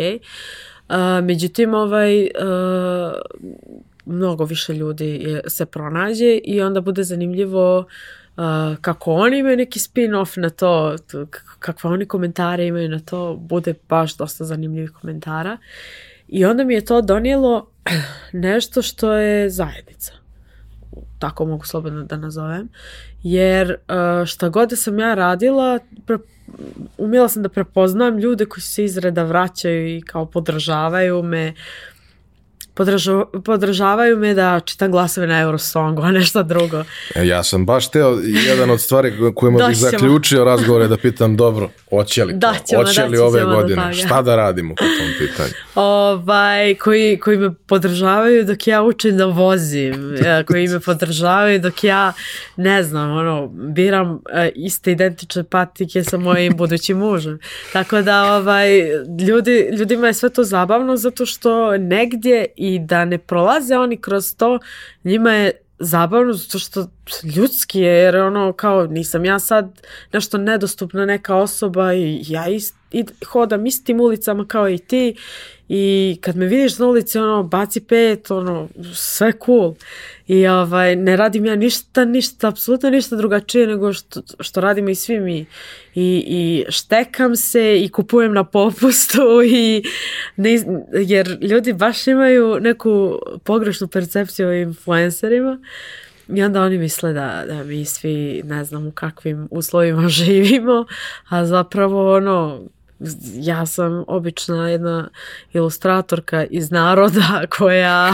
[0.88, 2.28] Uh, međutim, ovaj, uh,
[4.06, 7.86] mnogo više ljudi se pronađe i onda bude zanimljivo
[8.36, 10.96] Uh, kako oni imaju neki spin-off na to,
[11.58, 15.58] kakve oni komentare imaju na to, bude baš dosta zanimljivih komentara.
[16.28, 17.70] I onda mi je to donijelo
[18.32, 20.12] nešto što je zajednica.
[21.18, 22.68] Tako mogu slobodno da nazovem.
[23.22, 26.18] Jer uh, šta god da sam ja radila, pre,
[26.98, 31.91] umjela sam da prepoznam ljude koji se izreda vraćaju i kao podržavaju me, uh,
[32.74, 36.84] podržu, podržavaju me da čitam glasove na Eurosongu, a nešto drugo.
[37.14, 38.18] E, ja sam baš teo,
[38.48, 42.38] jedan od stvari kojima bih zaključio razgovor je da pitam, dobro, hoće li to?
[42.38, 43.94] Daćemo, hoće li ove godine?
[43.94, 45.52] Šta da radimo po tom pitanju?
[45.74, 51.84] Ovaj, koji, koji me podržavaju dok ja učim da vozim, e, koji me podržavaju dok
[51.84, 52.12] ja,
[52.56, 54.20] ne znam, ono, biram uh,
[54.54, 57.38] iste identične patike sa mojim budućim mužem.
[57.72, 58.68] Tako da, ovaj,
[59.28, 64.36] ljudi, ljudima je sve to zabavno zato što negdje i da ne prolaze oni kroz
[64.36, 64.58] to,
[65.04, 66.86] njima je zabavno zato što
[67.36, 69.82] ljudski je jer ono kao nisam ja sad
[70.12, 75.14] nešto nedostupna neka osoba i ja ist, i hodam istim ulicama kao i ti
[75.68, 79.74] i kad me vidiš na ulici ono baci pet ono sve cool.
[80.26, 84.94] I ovaj ne radim ja ništa ništa apsolutno ništa drugačije nego što, što radimo i
[84.94, 85.46] svi mi.
[85.94, 89.82] I, i štekam se i kupujem na popustu i
[90.36, 90.50] ne,
[90.92, 95.58] jer ljudi baš imaju neku pogrešnu percepciju o influencerima
[96.28, 100.86] i onda oni misle da, da mi svi ne znam u kakvim uslovima živimo,
[101.28, 102.62] a zapravo ono
[103.34, 105.08] ja sam obična jedna
[105.52, 108.12] ilustratorka iz naroda koja,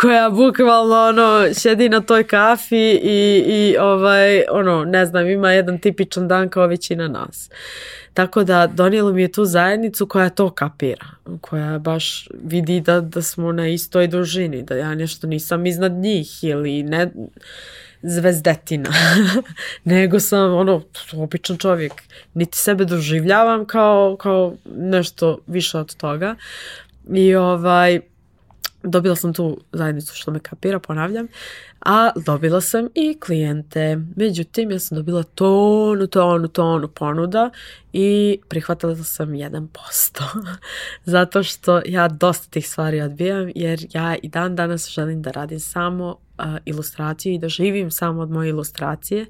[0.00, 5.78] koja bukvalno ono sjedi na toj kafi i, i ovaj ono ne znam ima jedan
[5.78, 7.50] tipičan dan kao većina nas.
[8.14, 11.06] Tako da donijelo mi je tu zajednicu koja to kapira,
[11.40, 16.44] koja baš vidi da, da smo na istoj dužini, da ja nešto nisam iznad njih
[16.44, 17.10] ili ne
[18.02, 18.90] zvezdetina,
[19.84, 20.82] nego sam ono,
[21.16, 21.92] običan čovjek.
[22.34, 26.34] Niti sebe doživljavam kao, kao nešto više od toga.
[27.14, 28.00] I ovaj,
[28.82, 31.28] dobila sam tu zajednicu što me kapira, ponavljam,
[31.80, 33.98] a dobila sam i klijente.
[34.16, 37.50] Međutim, ja sam dobila tonu, tonu, tonu ponuda
[37.92, 39.66] i prihvatila sam 1%.
[41.04, 45.60] Zato što ja dosta tih stvari odbijam jer ja i dan danas želim da radim
[45.60, 49.26] samo uh, ilustraciju i da živim samo od moje ilustracije.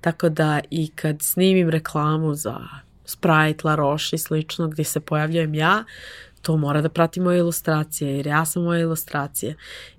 [0.00, 2.58] Tako da i kad snimim reklamu za
[3.04, 5.84] Sprite, La Roche i slično gdje se pojavljujem ja,
[6.42, 9.54] to mora da prati moje ilustracije, jer ja sam moje ilustracije.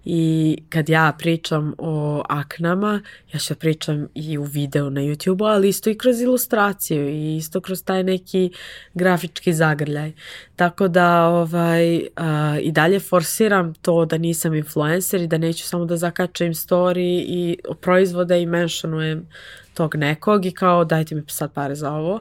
[0.05, 3.01] I kad ja pričam o aknama,
[3.33, 7.61] ja da pričam i u videu na YouTube-u, ali isto i kroz ilustraciju i isto
[7.61, 8.51] kroz taj neki
[8.93, 10.11] grafički zagrljaj.
[10.55, 15.85] Tako da ovaj, a, i dalje forsiram to da nisam influencer i da neću samo
[15.85, 19.27] da zakačem story i proizvode i mentionujem
[19.73, 22.19] tog nekog i kao dajte mi sad pare za ovo,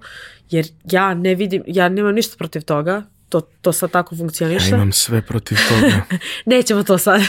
[0.51, 4.71] jer ja ne vidim, ja nemam ništa protiv toga, to, to sad tako funkcioniše.
[4.71, 6.03] Ja imam sve protiv toga.
[6.47, 7.21] Nećemo to sad.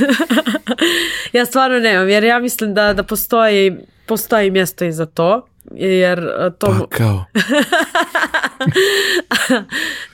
[1.33, 5.47] ja stvarno nemam, jer ja mislim da, da postoji, postoji mjesto i za to.
[5.75, 6.67] jer uh, to...
[6.67, 7.25] Pa kao?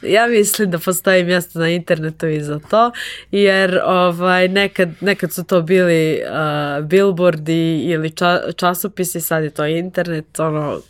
[0.16, 2.92] ja mislim da postoji mjesto na internetu i za to,
[3.32, 9.66] jer ovaj, nekad, nekad su to bili uh, billboardi ili ča, časopisi, sad je to
[9.66, 10.82] internet, ono,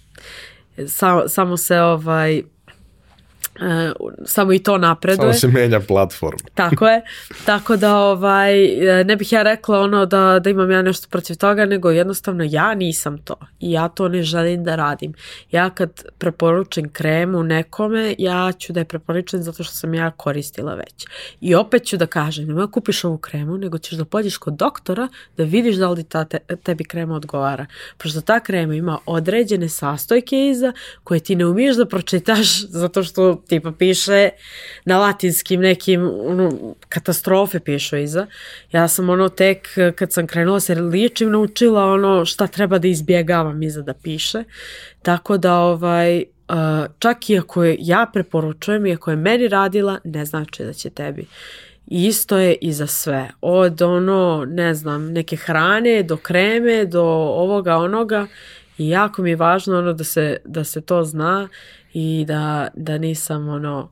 [0.87, 2.43] samo, samo se ovaj,
[3.59, 5.33] Uh, samo i to napreduje.
[5.33, 6.37] Samo se menja platform.
[6.53, 7.01] Tako je.
[7.45, 8.53] Tako da ovaj,
[9.05, 12.75] ne bih ja rekla ono da, da imam ja nešto protiv toga, nego jednostavno ja
[12.75, 13.35] nisam to.
[13.59, 15.13] I ja to ne želim da radim.
[15.51, 20.75] Ja kad preporučim kremu nekome, ja ću da je preporučim zato što sam ja koristila
[20.75, 21.07] već.
[21.41, 25.07] I opet ću da kažem, nemoj kupiš ovu kremu, nego ćeš da pođeš kod doktora
[25.37, 27.65] da vidiš da li ta te, tebi krema odgovara.
[27.97, 30.73] Pošto ta krema ima određene sastojke iza
[31.03, 34.29] koje ti ne umiješ da pročitaš zato što tipa piše
[34.85, 38.27] na latinskim nekim ono, katastrofe pišu iza.
[38.71, 43.63] Ja sam ono tek kad sam krenula se ličim naučila ono šta treba da izbjegavam
[43.63, 44.43] iza da piše.
[45.01, 46.55] Tako da ovaj uh,
[46.99, 50.89] čak i ako je ja preporučujem i ako je meni radila ne znači da će
[50.89, 51.25] tebi.
[51.87, 53.29] Isto je i za sve.
[53.41, 58.27] Od ono, ne znam, neke hrane do kreme, do ovoga, onoga.
[58.77, 61.47] I jako mi je važno ono da se, da se to zna
[61.97, 63.91] i da, da nisam ono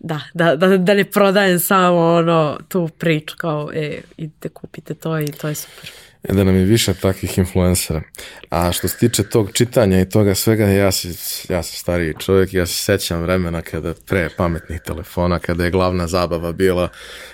[0.00, 5.20] da, da, da, da ne prodajem samo ono tu priču kao e, idite kupite to
[5.20, 5.90] i to je super.
[6.22, 8.02] E da nam je više takvih influencera.
[8.50, 11.08] A što se tiče tog čitanja i toga svega, ja, si,
[11.52, 16.06] ja sam stariji čovjek, ja se sećam vremena kada pre pametnih telefona, kada je glavna
[16.06, 16.88] zabava bila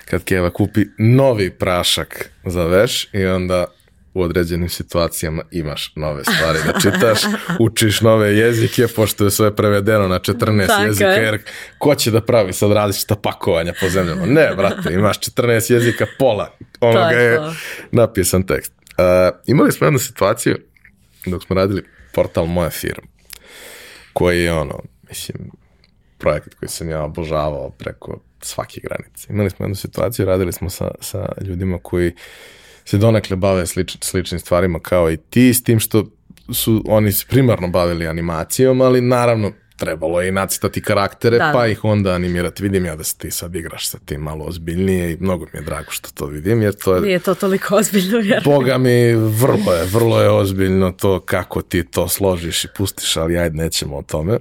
[0.05, 3.65] kad Keva kupi novi prašak za veš i onda
[4.17, 7.19] u određenim situacijama imaš nove stvari da čitaš,
[7.67, 11.23] učiš nove jezike, pošto je sve prevedeno na 14 Tako jezika, je.
[11.23, 11.41] jer
[11.77, 14.25] ko će da pravi sad različita pakovanja po zemljama?
[14.25, 17.39] Ne, brate, imaš 14 jezika, pola onoga je
[17.91, 18.73] napisan tekst.
[18.97, 20.57] Uh, imali smo jednu situaciju
[21.25, 21.83] dok smo radili
[22.13, 23.07] portal Moja firma,
[24.13, 24.79] koji je ono,
[25.09, 25.51] mislim,
[26.17, 29.27] projekat koji sam ja obožavao preko svake granice.
[29.29, 32.13] Imali smo jednu situaciju, radili smo sa, sa ljudima koji
[32.87, 36.05] se donekle bave slič, sličnim stvarima kao i ti, s tim što
[36.53, 41.61] su oni se primarno bavili animacijom, ali naravno trebalo je i nacitati karaktere, da, pa
[41.61, 41.67] da.
[41.67, 42.63] ih onda animirati.
[42.63, 45.63] Vidim ja da se ti sad igraš sa tim malo ozbiljnije i mnogo mi je
[45.63, 47.01] drago što to vidim, jer to je...
[47.01, 48.43] Nije to toliko ozbiljno, vjerujem.
[48.45, 53.37] Boga mi, vrlo je, vrlo je ozbiljno to kako ti to složiš i pustiš, ali
[53.37, 54.39] ajde, nećemo o tome.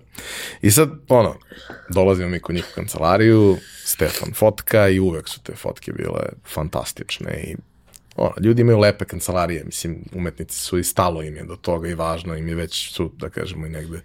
[0.62, 1.34] I sad, ono,
[1.88, 6.20] dolazimo mi kod njih u kancelariju, Stefan fotka i uvek su te fotke bile
[6.54, 7.56] fantastične i
[8.16, 11.94] ono, ljudi imaju lepe kancelarije, mislim, umetnici su i stalo im je do toga i
[11.94, 14.00] važno im je već su, da kažemo, i negde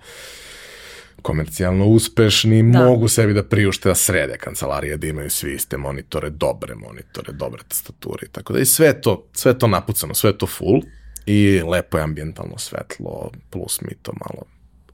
[1.21, 2.85] komercijalno uspešni, da.
[2.85, 7.63] mogu sebi da priušte da srede kancelarije, da imaju svi iste monitore, dobre monitore, dobre
[7.67, 10.81] tastature tako da i sve to, sve to napucano, sve to full
[11.25, 14.43] i lepo je ambijentalno svetlo, plus mi to malo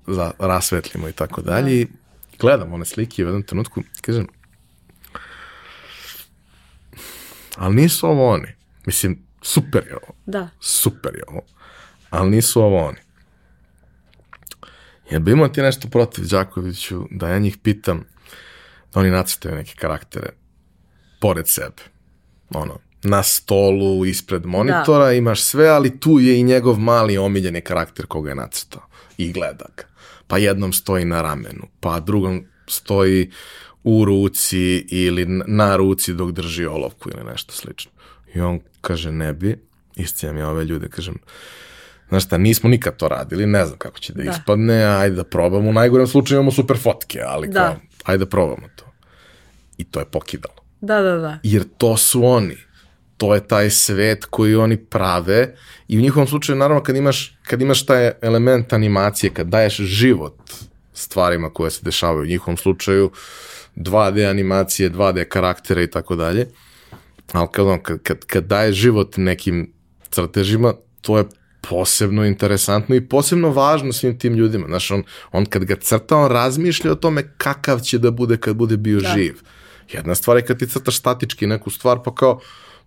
[0.08, 1.86] za, rasvetlimo i tako dalje.
[1.86, 1.92] Da.
[2.40, 4.28] Gledam one slike u jednom trenutku, kažem,
[7.56, 8.57] ali nisu ovo oni.
[8.88, 10.16] Mislim, super je ovo.
[10.26, 10.50] Da.
[10.60, 11.42] Super je ovo.
[12.10, 12.98] Ali nisu ovo oni.
[15.12, 18.04] Jel bi imao ti nešto protiv Đakoviću da ja njih pitam
[18.94, 20.30] da oni nacrtaju neke karaktere
[21.20, 21.84] pored sebe?
[22.50, 25.14] Ono, na stolu, ispred monitora, da.
[25.14, 28.82] imaš sve, ali tu je i njegov mali omiljeni karakter koga je nacrtao.
[29.18, 29.84] I gleda ga.
[30.28, 33.32] Pa jednom stoji na ramenu, pa drugom stoji
[33.84, 37.92] u ruci ili na ruci dok drži olovku ili nešto slično.
[38.34, 39.58] I on kaže, ne bi,
[39.96, 41.16] iscijam ja ove ljude, kažem,
[42.10, 44.32] znaš šta, nismo nikad to radili, ne znam kako će da, da.
[44.32, 47.60] ispadne, ajde da probamo, u najgorem slučaju imamo super fotke, ali da.
[47.60, 48.86] kao, ajde da probamo to.
[49.78, 50.56] I to je pokidalo.
[50.82, 51.40] Da, da, da.
[51.44, 52.58] Jer to su oni.
[53.18, 55.56] To je taj svet koji oni prave
[55.88, 60.38] i u njihovom slučaju, naravno, kad imaš, kad imaš taj element animacije, kad daješ život
[60.94, 63.12] stvarima koje se dešavaju u njihovom slučaju,
[63.76, 66.48] 2D animacije, 2D karaktere i tako dalje,
[67.32, 69.74] ali kad, kad, kad, kad daje život nekim
[70.10, 71.26] crtežima, to je
[71.70, 74.68] posebno interesantno i posebno važno svim tim ljudima.
[74.68, 78.56] Znaš, on, on kad ga crta, on razmišlja o tome kakav će da bude kad
[78.56, 79.14] bude bio da.
[79.16, 79.42] živ.
[79.92, 82.40] Jedna stvar je kad ti crtaš statički neku stvar, pa kao,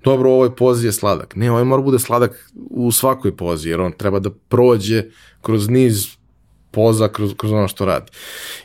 [0.05, 1.37] dobro, ovoj pozi je sladak.
[1.37, 5.05] Ne, ovaj mora bude sladak u svakoj pozi, jer on treba da prođe
[5.43, 6.20] kroz niz
[6.71, 8.11] poza kroz, kroz ono što radi.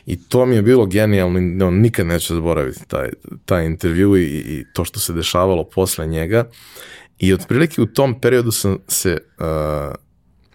[0.06, 3.10] I to mi je bilo genijalno, on nikad neće zaboraviti taj,
[3.44, 6.44] taj intervju i, i to što se dešavalo posle njega.
[7.18, 9.94] I otprilike u tom periodu sam se uh,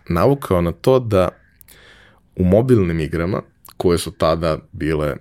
[0.09, 1.29] navukao na to da
[2.35, 3.41] u mobilnim igrama,
[3.77, 5.15] koje su tada bile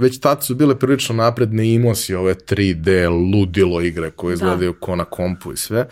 [0.00, 4.74] već tad su bile prilično napredne i imao si ove 3D ludilo igre koje izgledaju
[4.80, 5.86] ko na kompu i sve,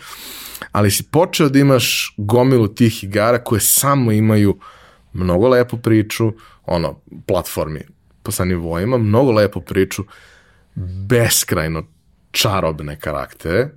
[0.71, 4.59] ali si počeo da imaš gomilu tih igara koje samo imaju
[5.13, 6.33] mnogo lepu priču,
[6.65, 7.81] ono, platformi
[8.23, 10.03] po sa nivoima, mnogo lepu priču,
[11.07, 11.83] beskrajno
[12.31, 13.69] čarobne karaktere,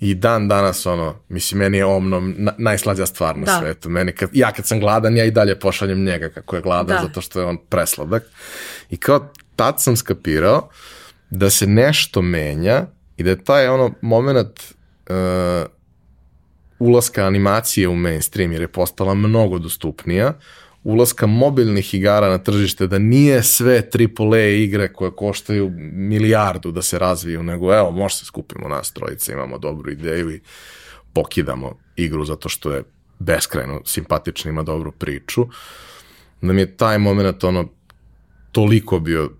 [0.00, 3.58] i dan danas ono, mislim, meni je omno na, najslađa stvar na da.
[3.60, 3.88] svetu.
[3.88, 7.02] Meni kad, ja kad sam gladan, ja i dalje pošaljem njega kako je gladan, da.
[7.02, 8.22] zato što je on presladak.
[8.90, 10.68] I kao tad sam skapirao
[11.30, 12.86] da se nešto menja
[13.16, 14.60] i da je taj ono moment
[15.08, 15.14] uh,
[16.78, 20.32] ulaska animacije u mainstream jer je postala mnogo dostupnija,
[20.86, 26.98] ulaska mobilnih igara na tržište, da nije sve AAA igre koje koštaju milijardu da se
[26.98, 30.40] razviju, nego evo, može se skupimo nas trojice, imamo dobru ideju i
[31.12, 32.82] pokidamo igru zato što je
[33.18, 35.46] beskrajno simpatična, ima dobru priču.
[36.40, 37.68] Da mi je taj moment ono
[38.52, 39.30] toliko bio uh,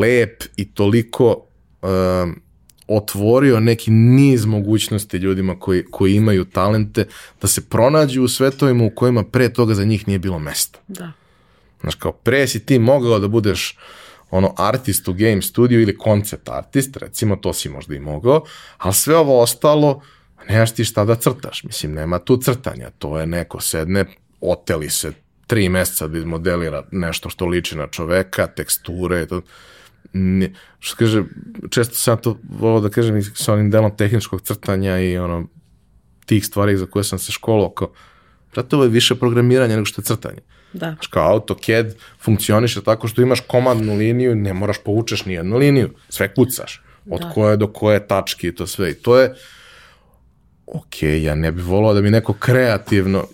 [0.00, 1.46] lep i toliko
[1.82, 1.88] uh,
[2.96, 7.06] otvorio neki niz mogućnosti ljudima koji, koji imaju talente
[7.40, 10.78] da se pronađu u svetovima u kojima pre toga za njih nije bilo mesta.
[10.88, 11.12] Da.
[11.80, 13.78] Znaš, kao pre si ti mogao da budeš
[14.30, 18.44] ono artist u game studio ili koncept artist, recimo to si možda i mogao,
[18.78, 20.02] ali sve ovo ostalo,
[20.48, 24.04] nemaš ti šta da crtaš, mislim, nema tu crtanja, to je neko sedne,
[24.40, 25.12] oteli se
[25.46, 29.42] tri meseca da izmodelira nešto što liči na čoveka, teksture, to,
[30.12, 31.24] ne, što kaže,
[31.70, 35.46] često sam to volao da kažem sa onim delom tehničkog crtanja i ono,
[36.26, 37.92] tih stvari za koje sam se školao, kao,
[38.52, 40.40] brate, ovo je više programiranja nego što je crtanje.
[40.72, 40.92] Da.
[40.92, 45.90] Znaš, kao AutoCAD funkcioniše tako što imaš komandnu liniju, ne moraš povučeš ni jednu liniju,
[46.08, 46.82] sve kucaš.
[47.10, 47.30] Od da.
[47.30, 48.90] koje do koje tačke i to sve.
[48.90, 49.34] I to je,
[50.74, 53.26] ok, ja ne bih volao da mi neko kreativno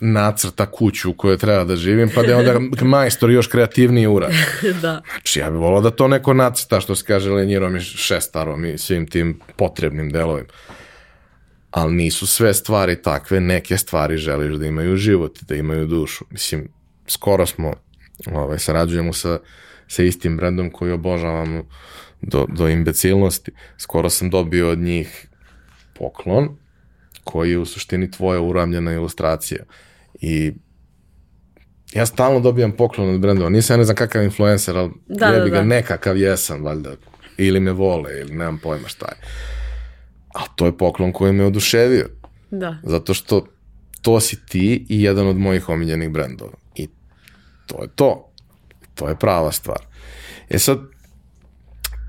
[0.00, 4.32] nacrta kuću u kojoj treba da živim, pa da je onda majstor još kreativniji urad.
[4.82, 5.02] da.
[5.10, 8.78] Znači, ja bih volao da to neko nacrta, što se kaže lenjirom i šestarom i
[8.78, 10.48] svim tim potrebnim delovima.
[11.70, 16.24] Ali nisu sve stvari takve, neke stvari želiš da imaju život, da imaju dušu.
[16.30, 16.68] Mislim,
[17.06, 17.74] skoro smo,
[18.32, 19.38] ovaj, sarađujemo sa,
[19.88, 21.64] sa istim brendom koji obožavamo
[22.22, 23.52] do, do imbecilnosti.
[23.78, 25.26] Skoro sam dobio od njih
[25.98, 26.56] poklon
[27.26, 29.64] koji je u suštini tvoja uramljena ilustracija.
[30.20, 30.52] I
[31.92, 33.50] ja stalno dobijam poklon od brendova.
[33.50, 35.64] Nisam ja ne znam kakav influencer, ali da, ja bi da, ga da.
[35.64, 36.90] nekakav jesam, valjda.
[37.38, 39.16] Ili me vole, ili nemam pojma šta je.
[40.34, 42.08] A to je poklon koji me oduševio.
[42.50, 42.76] Da.
[42.82, 43.46] Zato što
[44.02, 46.52] to si ti i jedan od mojih omiljenih brendova.
[46.74, 46.88] I
[47.66, 48.32] to je to.
[48.94, 49.86] To je prava stvar.
[50.50, 50.78] E sad,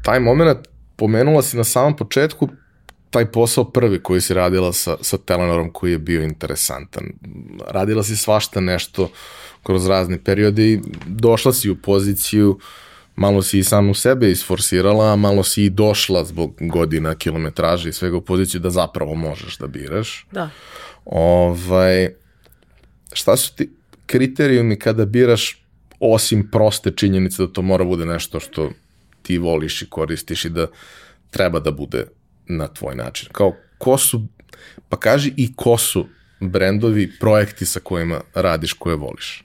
[0.04, 0.58] taj moment
[0.96, 2.50] pomenula si na samom početku,
[3.10, 7.04] taj posao prvi koji si radila sa, sa Telenorom koji je bio interesantan.
[7.68, 9.10] Radila si svašta nešto
[9.64, 12.60] kroz razne periode i došla si u poziciju,
[13.16, 17.94] malo si i samu sebe isforsirala, a malo si i došla zbog godina, kilometraže i
[17.94, 20.28] svega u poziciju da zapravo možeš da biraš.
[20.32, 20.50] Da.
[21.06, 22.10] Ovaj,
[23.14, 23.70] šta su ti
[24.06, 25.64] kriterijumi kada biraš
[26.00, 28.72] osim proste činjenice da to mora bude nešto što
[29.22, 30.68] ti voliš i koristiš i da
[31.30, 32.08] treba da bude
[32.48, 33.30] na tvoj način.
[33.32, 34.22] Kao, ko su,
[34.90, 36.06] pa kaži i ko su
[36.40, 39.44] brendovi, projekti sa kojima radiš, koje voliš?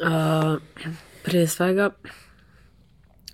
[0.00, 0.62] Uh,
[1.22, 1.90] prije svega,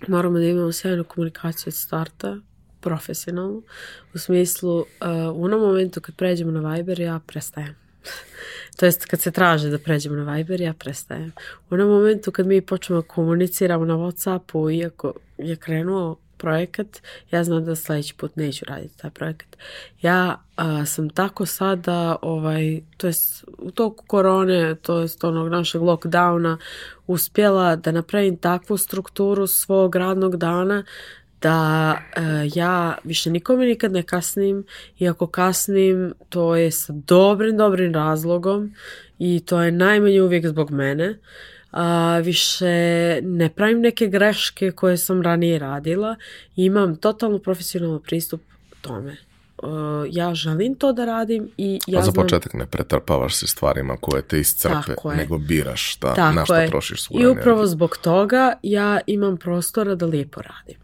[0.07, 2.37] moramo da imamo sjajnu komunikaciju od starta,
[2.81, 3.63] profesionalnu,
[4.13, 4.85] u smislu, uh,
[5.33, 7.75] u onom momentu kad pređemo na Viber, ja prestajem.
[8.77, 11.31] to jest kad se traže da pređemo na Viber, ja prestajem.
[11.69, 17.01] U onom momentu kad mi počnemo da komuniciramo na Whatsappu, iako je krenuo projekat,
[17.31, 19.57] ja znam da sledeći put neću raditi taj projekat.
[20.01, 25.81] Ja a, sam tako sada, ovaj, to jest u toku korone, to jest onog našeg
[25.81, 26.57] lockdowna,
[27.07, 30.83] uspjela da napravim takvu strukturu svog radnog dana
[31.41, 32.21] da e,
[32.55, 34.65] ja više nikome nikad ne kasnim
[34.97, 38.73] i ako kasnim to je sa dobrim, dobrim razlogom
[39.19, 41.19] i to je najmanje uvijek zbog mene
[41.71, 42.65] a, više
[43.21, 46.15] ne pravim neke greške koje sam ranije radila
[46.55, 48.41] imam totalno profesionalan pristup
[48.81, 49.28] tome.
[49.63, 49.69] Uh,
[50.09, 54.21] ja želim to da radim i ja A za početak ne pretrpavaš se stvarima koje
[54.21, 56.67] te iscrpe, nego biraš šta, Tako na šta je.
[56.67, 57.67] trošiš svoju I upravo energiju.
[57.67, 60.77] zbog toga ja imam prostora da lijepo radim.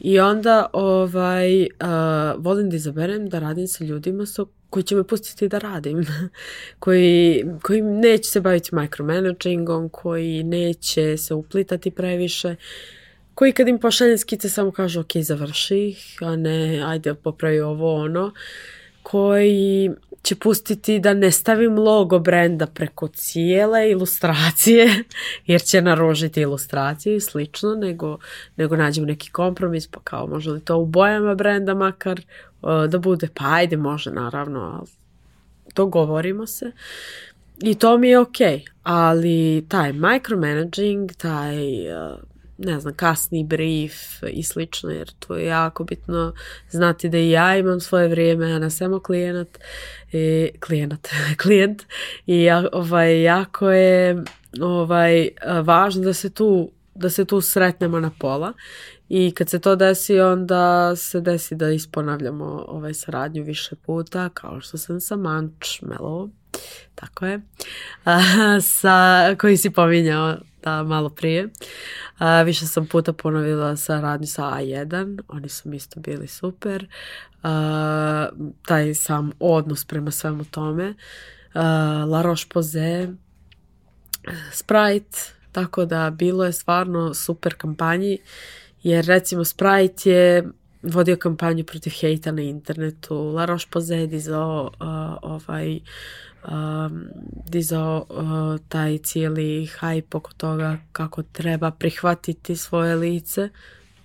[0.00, 1.68] I onda ovaj, uh,
[2.38, 6.06] volim da izaberem da radim sa ljudima sa koji će me pustiti da radim,
[6.78, 12.56] koji, koji neće se baviti micromanagingom, koji neće se uplitati previše,
[13.36, 17.94] koji kad im pošaljem skice samo kažu ok, završi ih, a ne ajde popravi ovo
[17.94, 18.32] ono,
[19.02, 19.90] koji
[20.22, 25.04] će pustiti da ne stavim logo brenda preko cijele ilustracije,
[25.50, 28.18] jer će narožiti ilustracije i slično, nego,
[28.56, 32.20] nego nađem neki kompromis, pa kao može li to u bojama brenda makar
[32.88, 34.90] da bude, pa ajde može naravno, ali
[35.74, 36.72] dogovorimo se.
[37.62, 38.70] I to mi je okej, okay.
[38.82, 42.18] ali taj micromanaging, taj uh,
[42.58, 43.92] ne znam, kasni brief
[44.32, 46.32] i slično, jer to je jako bitno
[46.70, 49.58] znati da i ja imam svoje vrijeme, a ne samo klijenat,
[50.12, 51.08] i, klijenat,
[51.42, 51.82] klijent.
[52.26, 54.24] I ja, ovaj, jako je
[54.60, 55.28] ovaj,
[55.62, 58.52] važno da se tu da se tu sretnemo na pola.
[59.08, 64.60] I kad se to desi onda se desi da isponavljamo ovaj saradnju više puta kao
[64.60, 66.30] što sam sa Manč Melo
[66.94, 67.40] tako je
[68.80, 71.48] sa, koji si pominjao da malo prije
[72.18, 76.88] A, više sam puta ponovila saradnju sa A1, oni su mi isto bili super.
[77.42, 78.28] A,
[78.66, 80.94] taj sam odnos prema svemu tome.
[81.54, 81.60] A,
[82.08, 83.16] La Roche-Posay,
[84.52, 85.18] Sprite,
[85.52, 88.18] tako da bilo je stvarno super kampanji,
[88.82, 90.48] jer recimo Sprite je
[90.82, 94.86] vodio kampanju protiv hejta na internetu, La Roche-Posay dizao uh,
[95.22, 95.80] ovaj
[96.48, 97.08] um,
[97.48, 103.48] dizao uh, taj cijeli hype oko toga kako treba prihvatiti svoje lice.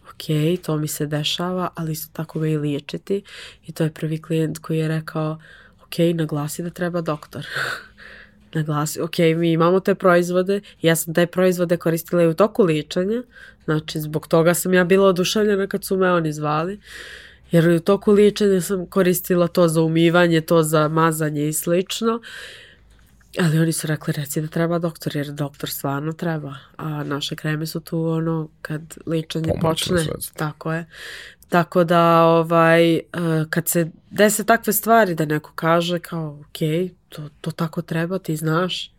[0.09, 3.23] Ok, to mi se dešava, ali isto tako ga i liječiti.
[3.67, 5.39] I to je prvi klijent koji je rekao,
[5.83, 7.45] ok, naglasi da treba doktor.
[8.53, 13.23] naglasi, ok, mi imamo te proizvode, ja sam te proizvode koristila i u toku liječenja,
[13.65, 16.79] znači zbog toga sam ja bila oduševljena kad su me oni zvali.
[17.51, 22.21] Jer u toku liječenja sam koristila to za umivanje, to za mazanje i slično.
[23.39, 26.55] Ali oni su rekli reci da treba doktor, jer doktor stvarno treba.
[26.77, 30.03] A naše kreme su tu ono kad liječenje počne.
[30.03, 30.37] Sredstvo.
[30.37, 30.85] Tako je.
[31.49, 33.01] Tako da ovaj, eh,
[33.49, 38.35] kad se dese takve stvari da neko kaže kao ok, to, to tako treba, ti
[38.35, 38.93] znaš.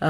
[0.00, 0.08] Uh,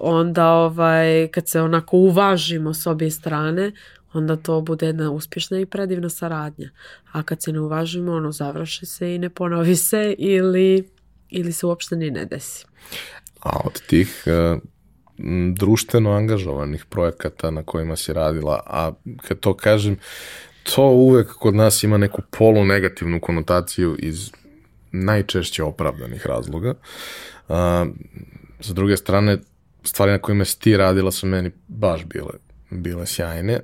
[0.00, 3.72] onda ovaj, kad se onako uvažimo s obje strane,
[4.12, 6.70] onda to bude jedna uspješna i predivna saradnja.
[7.12, 10.88] A kad se ne uvažimo, ono završi se i ne ponovi se ili,
[11.30, 12.66] ili se uopšte ni ne desi.
[13.40, 14.60] A od tih uh,
[15.54, 18.92] društveno angažovanih projekata na kojima si radila, a
[19.28, 19.96] kad to kažem,
[20.74, 24.30] to uvek kod nas ima neku polu negativnu konotaciju iz
[24.94, 26.74] najčešće opravdanih razloga.
[27.48, 27.54] Uh,
[28.60, 29.38] sa druge strane,
[29.82, 32.32] stvari na kojima si ti radila su meni baš bile,
[32.70, 33.60] bile sjajne,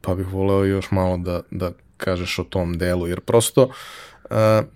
[0.00, 4.66] pa bih voleo još malo da, da kažeš o tom delu, jer prosto uh,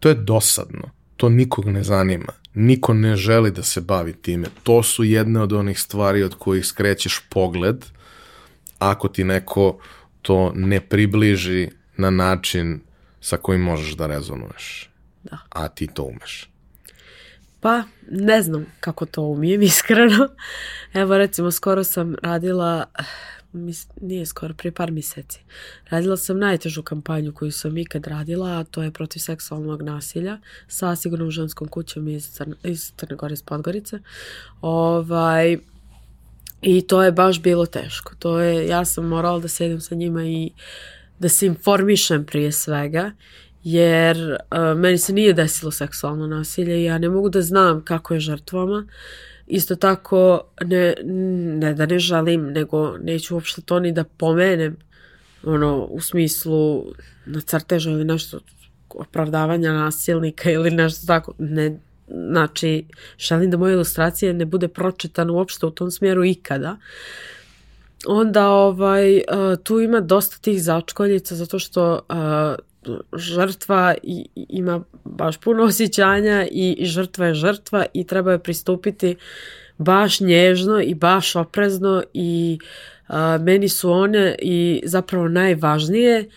[0.00, 4.82] to je dosadno, to nikog ne zanima, niko ne želi da se bavi time, to
[4.82, 7.84] su jedne od onih stvari od kojih skrećeš pogled,
[8.78, 9.78] ako ti neko
[10.22, 12.80] to ne približi na način
[13.20, 14.91] sa kojim možeš da rezonuješ.
[15.24, 15.38] Da.
[15.50, 16.48] A ti to umeš.
[17.60, 20.28] Pa, ne znam kako to umijem, iskreno.
[20.92, 22.84] Evo, recimo, skoro sam radila
[23.52, 25.40] mis, nije skoro, prije par mjeseci.
[25.90, 30.38] Radila sam najtežu kampanju koju sam ikad radila, a to je protiv seksualnog nasilja
[30.68, 33.98] sa sigurnom ženskom kućom iz, Crne, iz Crne Gore, iz Podgorice.
[34.60, 35.58] Ovaj,
[36.62, 38.14] I to je baš bilo teško.
[38.18, 40.50] To je, ja sam morala da sedim sa njima i
[41.18, 43.12] da se informišem prije svega,
[43.64, 48.14] jer uh, meni se nije desilo seksualno nasilje i ja ne mogu da znam kako
[48.14, 48.86] je žrtvama.
[49.46, 50.94] Isto tako, ne,
[51.58, 54.76] ne da ne žalim, nego neću uopšte to ni da pomenem,
[55.44, 56.84] ono, u smislu
[57.26, 58.40] na crtežu ili nešto
[58.90, 61.34] opravdavanja nasilnika ili nešto tako.
[61.38, 61.78] Ne,
[62.08, 62.84] znači,
[63.18, 66.76] želim da moja ilustracija ne bude pročitana uopšte u tom smjeru ikada.
[68.06, 69.22] Onda ovaj,
[69.62, 72.00] tu ima dosta tih začkoljica zato što
[73.16, 79.16] žrtva i, ima baš puno osjećanja i, i žrtva je žrtva i treba je pristupiti
[79.78, 82.58] baš nježno i baš oprezno i
[83.08, 86.30] a, meni su one i zapravo najvažnije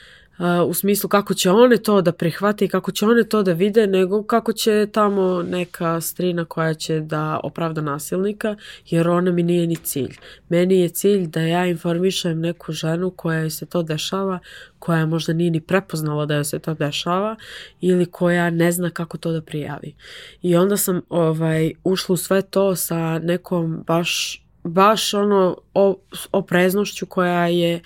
[0.67, 3.87] u smislu kako će one to da prihvate i kako će one to da vide,
[3.87, 8.55] nego kako će tamo neka strina koja će da opravda nasilnika,
[8.89, 10.17] jer ona mi nije ni cilj.
[10.49, 14.39] Meni je cilj da ja informišem neku ženu koja se to dešava,
[14.79, 17.35] koja možda nije ni prepoznala da joj se to dešava
[17.81, 19.95] ili koja ne zna kako to da prijavi.
[20.41, 25.97] I onda sam ovaj ušla u sve to sa nekom baš baš ono o,
[26.31, 27.81] opreznošću koja je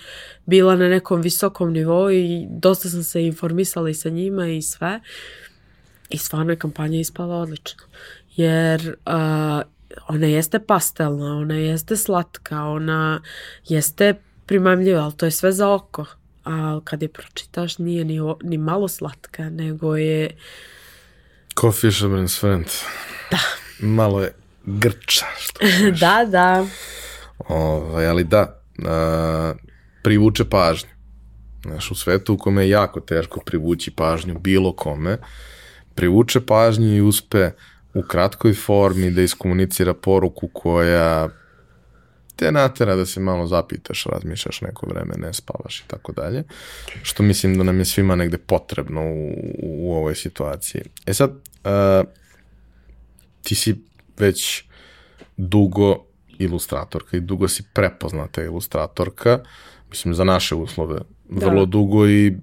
[0.45, 4.99] bila na nekom visokom nivou i dosta sam se informisala i sa njima i sve.
[6.09, 7.83] I stvarno je kampanja ispala odlično.
[8.35, 9.13] Jer uh,
[10.07, 13.21] ona jeste pastelna, ona jeste slatka, ona
[13.67, 14.13] jeste
[14.45, 16.05] primamljiva, ali to je sve za oko.
[16.45, 20.37] A kad je pročitaš nije ni, ni malo slatka, nego je
[21.53, 22.65] Ko Fisherman's friend.
[23.31, 23.39] Da.
[23.79, 24.33] Malo je
[24.77, 25.59] grča, što
[26.01, 26.65] da, da.
[27.47, 29.53] Ovaj, ali da, a,
[30.03, 30.89] privuče pažnju.
[31.65, 35.17] Znaš, u svetu u kome je jako teško privući pažnju bilo kome,
[35.95, 37.51] privuče pažnju i uspe
[37.93, 41.29] u kratkoj formi da iskomunicira poruku koja
[42.35, 46.43] te natera da se malo zapitaš, razmišljaš neko vreme, ne spavaš i tako dalje,
[47.03, 49.33] što mislim da nam je svima negde potrebno u,
[49.63, 50.81] u ovoj situaciji.
[51.05, 52.09] E sad, uh,
[53.43, 53.88] ti si
[54.19, 54.63] već
[55.37, 56.05] dugo
[56.39, 59.39] ilustratorka i dugo si prepoznata ilustratorka,
[59.89, 61.71] mislim za naše uslove vrlo da.
[61.71, 62.33] dugo i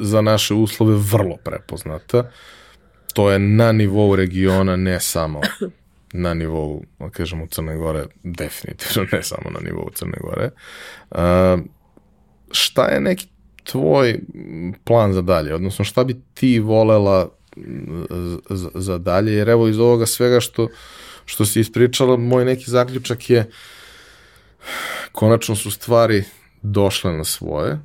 [0.00, 2.30] za naše uslove vrlo prepoznata.
[3.14, 5.40] To je na nivou regiona, ne samo
[6.12, 10.50] na nivou, da kažemo, Crne Gore, definitivno ne samo na nivou Crne Gore.
[11.10, 11.18] Uh,
[12.50, 13.28] šta je neki
[13.64, 14.20] tvoj
[14.84, 15.54] plan za dalje?
[15.54, 17.28] Odnosno, šta bi ti volela
[18.50, 19.32] za, za dalje?
[19.32, 20.68] Jer evo iz ovoga svega što,
[21.26, 23.50] što si ispričala, moj neki zaključak je
[25.12, 26.24] konačno su stvari
[26.62, 27.78] došle na svoje,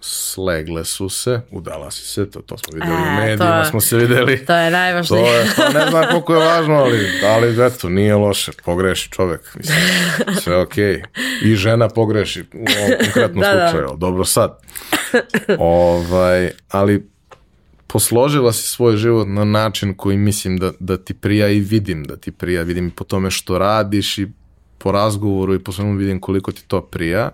[0.00, 3.80] slegle su se, udala si se, to, to smo videli e, u medijima, to, smo
[3.80, 4.44] se videli.
[4.46, 5.24] To je najvažnije.
[5.24, 9.54] To je, pa ne znam koliko je važno, ali, ali eto, nije loše, pogreši čovek,
[9.54, 9.78] mislim,
[10.42, 10.94] sve okej.
[10.94, 11.02] Okay.
[11.42, 13.68] I žena pogreši u ovom konkretnom da, da.
[13.68, 13.96] slučaju, da.
[13.96, 14.58] dobro sad.
[15.58, 17.15] ovaj, ali
[17.86, 22.16] posložila si svoj život na način koji mislim da, da ti prija i vidim da
[22.16, 24.28] ti prija, vidim po tome što radiš i
[24.78, 27.30] po razgovoru i po svemu vidim koliko ti to prija.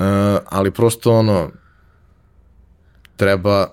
[0.00, 0.06] Uh,
[0.46, 1.50] ali prosto ono,
[3.16, 3.66] treba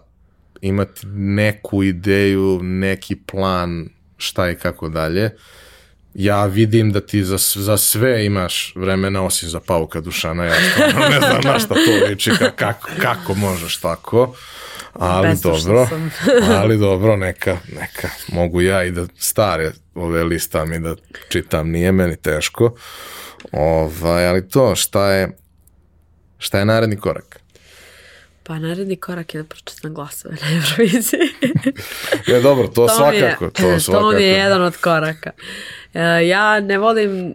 [0.62, 5.32] imati neku ideju, neki plan šta i kako dalje.
[6.14, 10.56] Ja vidim da ti za, za sve imaš vremena osim za pauka Dušana, ja
[11.10, 14.36] ne znam na šta to liči, kako, kako možeš tako.
[14.94, 15.88] Ali dobro,
[16.62, 18.10] ali dobro, neka, neka.
[18.28, 20.96] Mogu ja i da stare ove listam i da
[21.30, 22.76] čitam, nije meni teško.
[23.52, 25.40] Ovaj, ali to, šta je,
[26.40, 27.40] Šta je naredni korak?
[28.50, 31.20] Pa naredni korak je da pročitam glasove na Euroviziji.
[32.28, 33.46] je dobro, to, to svakako.
[33.46, 34.04] Je, to, svakako.
[34.12, 35.32] to mi je jedan od koraka.
[35.94, 37.34] E, ja ne volim, e,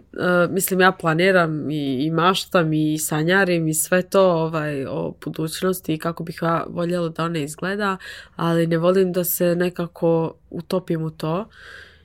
[0.50, 5.98] mislim ja planiram i, i maštam i sanjarim i sve to ovaj, o budućnosti i
[5.98, 7.96] kako bih ja voljela da ona izgleda,
[8.36, 11.48] ali ne volim da se nekako utopim u to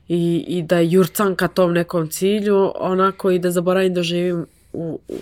[0.07, 4.99] i, i da jurcam ka tom nekom cilju, onako i da zaboravim da živim u,
[5.07, 5.15] u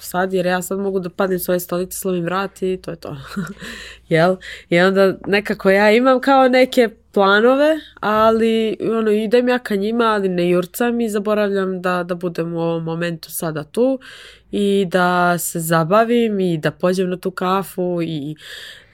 [0.00, 3.16] sad, jer ja sad mogu da padnem svoje stolice, slovim vrat i to je to.
[4.08, 4.36] Jel?
[4.68, 10.28] I onda nekako ja imam kao neke planove, ali ono, idem ja ka njima, ali
[10.28, 13.98] ne jurcam i zaboravljam da, da budem u ovom momentu sada tu
[14.50, 18.36] i da se zabavim i da pođem na tu kafu i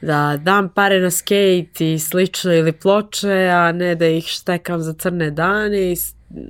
[0.00, 4.92] da dam pare na skate i slično ili ploče, a ne da ih štekam za
[4.92, 5.96] crne dane i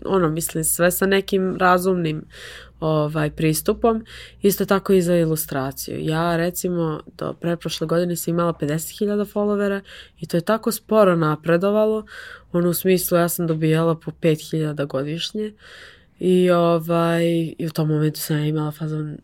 [0.04, 2.24] ono, mislim, sve sa nekim razumnim
[2.82, 4.04] ovaj, pristupom.
[4.42, 5.98] Isto tako i za ilustraciju.
[6.00, 9.80] Ja recimo do preprošle godine sam imala 50.000 followera
[10.20, 12.06] i to je tako sporo napredovalo.
[12.52, 15.52] Ono u smislu ja sam dobijala po 5.000 godišnje
[16.18, 17.24] i, ovaj,
[17.58, 19.18] i u tom momentu sam ja imala fazon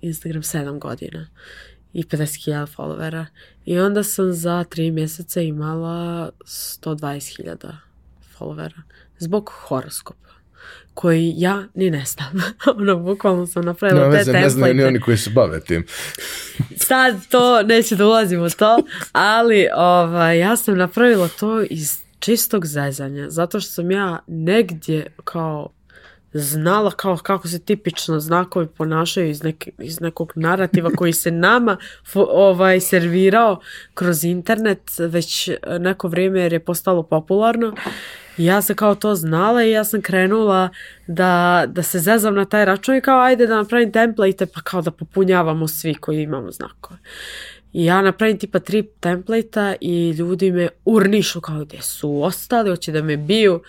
[0.00, 1.28] Instagram 7 godina
[1.92, 3.26] i 50.000 followera.
[3.64, 7.72] I onda sam za 3 mjeseca imala 120.000
[8.38, 8.82] followera
[9.18, 10.31] zbog horoskopa
[10.94, 12.42] koji ja ni ne znam.
[12.78, 14.40] ono, bukvalno sam napravila no, te template.
[14.40, 15.86] Ne znaju ni oni koji se bave tim.
[16.76, 18.82] Sad to, neću da ulazim u to,
[19.12, 25.68] ali ovaj, ja sam napravila to iz čistog zezanja, zato što sam ja negdje kao
[26.34, 31.76] znala kao kako se tipično znakovi ponašaju iz, nek, iz nekog narativa koji se nama
[32.14, 33.60] ovaj servirao
[33.94, 37.74] kroz internet već neko vrijeme jer je postalo popularno
[38.38, 40.68] I ja sam kao to znala i ja sam krenula
[41.06, 44.82] da, da se zezam na taj račun i kao ajde da napravim template pa kao
[44.82, 47.00] da popunjavamo svi koji imamo znakove.
[47.72, 52.92] I ja napravim tipa tri template i ljudi me urnišu kao gdje su ostali, hoće
[52.92, 53.62] da me biju.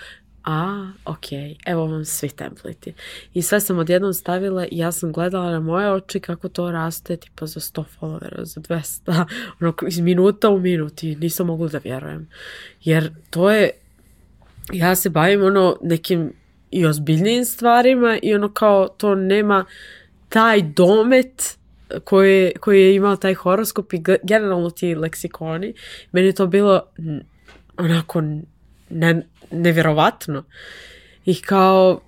[0.43, 1.25] A, ok,
[1.65, 2.93] evo vam svi templati.
[3.33, 7.17] I sve sam odjednom stavila i ja sam gledala na moje oči kako to raste
[7.17, 9.25] tipa za 100 followera, za 200,
[9.61, 12.29] ono, iz minuta u minut i nisam mogla da vjerujem.
[12.81, 13.69] Jer to je
[14.71, 16.33] ja se bavim ono nekim
[16.71, 19.65] i ozbiljnijim stvarima i ono kao to nema
[20.29, 21.57] taj domet
[22.03, 25.73] koji, koji je imao taj horoskop i generalno ti leksikoni.
[26.11, 26.81] Meni je to bilo
[27.77, 28.23] onako
[28.89, 30.43] ne, nevjerovatno.
[31.25, 32.01] I kao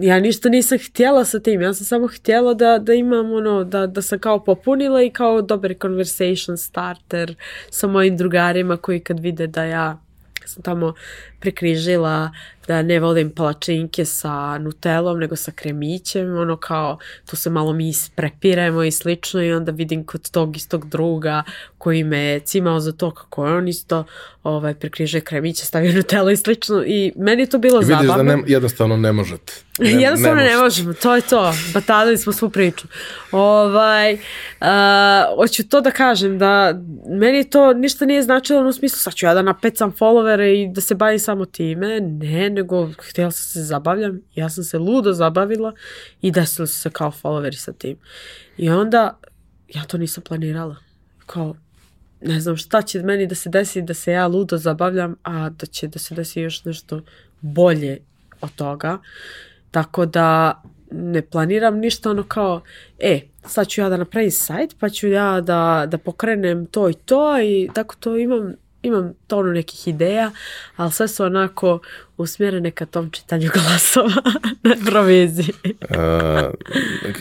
[0.00, 3.86] ja ništa nisam htjela sa tim, ja sam samo htjela da, da imam ono, da,
[3.86, 7.34] da sam kao popunila i kao dobar conversation starter
[7.70, 9.98] sa mojim drugarima koji kad vide da ja
[10.46, 10.94] sam tamo
[11.40, 12.30] prikrižila
[12.72, 16.98] da ne volim palačinke sa nutelom, nego sa kremićem, ono kao,
[17.30, 21.42] tu se malo mi isprepiremo i slično i onda vidim kod tog istog druga
[21.78, 24.04] koji me cimao za to kako je on isto
[24.42, 28.24] ovaj, prikriže kremiće, stavio nutelo i slično i meni je to bilo I vidiš zabavno.
[28.24, 29.52] da ne, jednostavno ne možete.
[29.78, 30.62] Ne, Jednostavno ne, možete.
[30.62, 31.54] možemo, to je to.
[31.74, 32.86] Batalili smo svu priču.
[33.32, 34.68] Ovaj, uh,
[35.36, 36.74] hoću to da kažem, da
[37.08, 40.80] meni to ništa nije značilo u smislu, sad ću ja da napecam followere i da
[40.80, 42.00] se bavim samo time.
[42.00, 42.61] Ne, nego
[43.10, 44.20] htjela sam se zabavljam.
[44.34, 45.72] Ja sam se ludo zabavila
[46.20, 47.96] i desili su se kao followeri sa tim.
[48.56, 49.18] I onda,
[49.68, 50.76] ja to nisam planirala.
[51.26, 51.54] Kao,
[52.20, 55.66] ne znam šta će meni da se desi da se ja ludo zabavljam, a da
[55.66, 57.02] će da se desi još nešto
[57.40, 57.98] bolje
[58.40, 58.98] od toga.
[59.70, 62.62] Tako da ne planiram ništa ono kao,
[62.98, 66.94] e, sad ću ja da napravim sajt, pa ću ja da, da pokrenem to i
[66.94, 70.30] to i tako to imam, imam tonu nekih ideja,
[70.76, 71.78] ali sve su onako
[72.16, 74.22] usmjerene ka tom čitanju glasova
[74.62, 75.54] na proviziji.
[75.64, 75.96] Uh,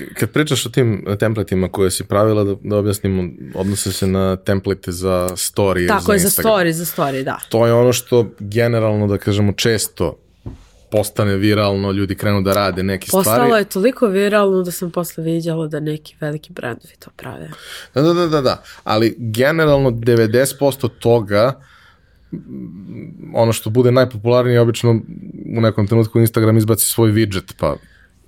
[0.20, 4.92] kad pričaš o tim templatima koje si pravila, da, da objasnimo, odnose se na template
[4.92, 5.88] za story.
[5.88, 6.54] Tako je, za Instagram.
[6.54, 7.40] story, za story, da.
[7.50, 10.18] To je ono što generalno, da kažemo, često
[10.92, 13.62] postane viralno, ljudi krenu da rade neke Postalo stvari.
[13.62, 17.50] je toliko viralno da sam posle viđala da neki veliki brandovi to prave.
[17.94, 18.64] Da, da, da, da, da.
[18.84, 21.62] Ali generalno 90% toga
[23.34, 24.92] ono što bude najpopularnije obično
[25.58, 27.76] u nekom trenutku Instagram izbaci svoj widget pa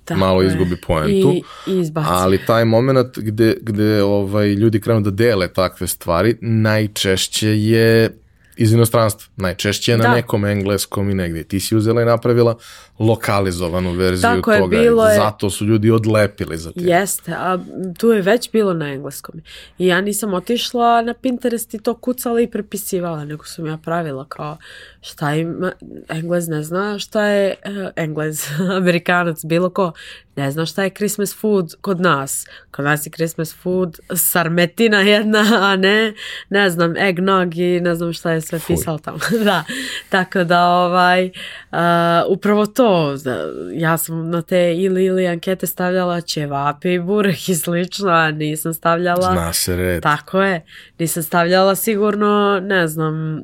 [0.04, 0.48] Tako malo je.
[0.48, 1.32] izgubi poentu.
[1.32, 2.08] I, i izbaci.
[2.10, 8.10] Ali taj moment gde, gde ovaj, ljudi krenu da dele takve stvari, najčešće je
[8.56, 9.32] iz inostranstva.
[9.36, 10.14] Najčešće je na Da.
[10.14, 11.44] nekom engleskom i negdje.
[11.44, 12.56] Ti si uzela i napravila
[12.98, 14.76] lokalizovanu verziju Tako je, toga.
[14.76, 16.80] bilo je- Zato su ljudi odlepili za te.
[16.80, 17.58] Jeste, a
[17.98, 19.40] tu je već bilo na engleskom.
[19.78, 24.24] I ja nisam otišla na Pinterest i to kucala i prepisivala, nego sam ja pravila
[24.26, 24.56] kao
[25.04, 25.70] šta im,
[26.08, 28.46] englez ne zna šta je, eh, englez,
[28.78, 29.92] amerikanac, bilo ko,
[30.36, 32.46] ne zna šta je Christmas food kod nas.
[32.70, 36.12] Kod nas je Christmas food sarmetina jedna, a ne,
[36.48, 38.76] ne znam, eggnog i ne znam šta je sve Fuj.
[38.76, 39.18] pisalo tamo.
[39.44, 39.64] da,
[40.08, 41.30] tako da ovaj,
[41.70, 43.38] a, upravo to, da,
[43.72, 48.74] ja sam na te ili ili ankete stavljala ćevape i burek i slično, a nisam
[48.74, 49.32] stavljala...
[49.32, 50.02] Zna se red.
[50.02, 50.64] Tako je.
[50.98, 53.42] Nisam stavljala sigurno, ne znam,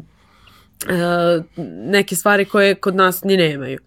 [1.67, 3.79] neke stvari koje kod nas ni nemaju.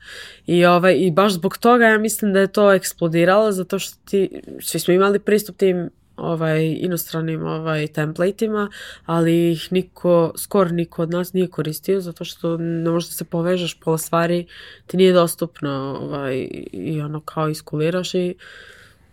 [0.47, 4.41] I, ovaj, I baš zbog toga ja mislim da je to eksplodiralo, zato što ti,
[4.61, 8.69] svi smo imali pristup tim ovaj, inostranim ovaj, templateima,
[9.05, 13.25] ali ih niko, skoro niko od nas nije koristio, zato što ne možeš da se
[13.25, 14.45] povežeš, pola stvari
[14.87, 18.35] ti nije dostupno ovaj, i ono kao iskuliraš i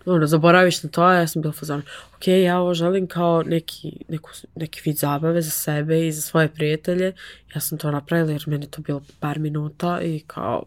[0.06, 1.82] ono, zaboraviš na to, a ja sam bila fazon,
[2.20, 6.48] ok, ja ovo želim kao neki, neku, neki vid zabave za sebe i za svoje
[6.48, 7.12] prijatelje.
[7.54, 10.62] Ja sam to napravila jer meni to bilo par minuta i kao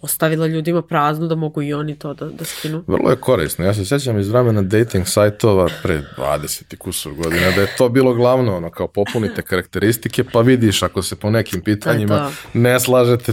[0.00, 2.84] ostavila ljudima prazno da mogu i oni to da, da skinu.
[2.86, 3.64] Vrlo je korisno.
[3.64, 7.88] Ja se sjećam iz vremena dating sajtova pre 20 i kusur godina da je to
[7.88, 12.58] bilo glavno, ono, kao popunite karakteristike, pa vidiš ako se po nekim pitanjima to.
[12.58, 13.32] ne slažete,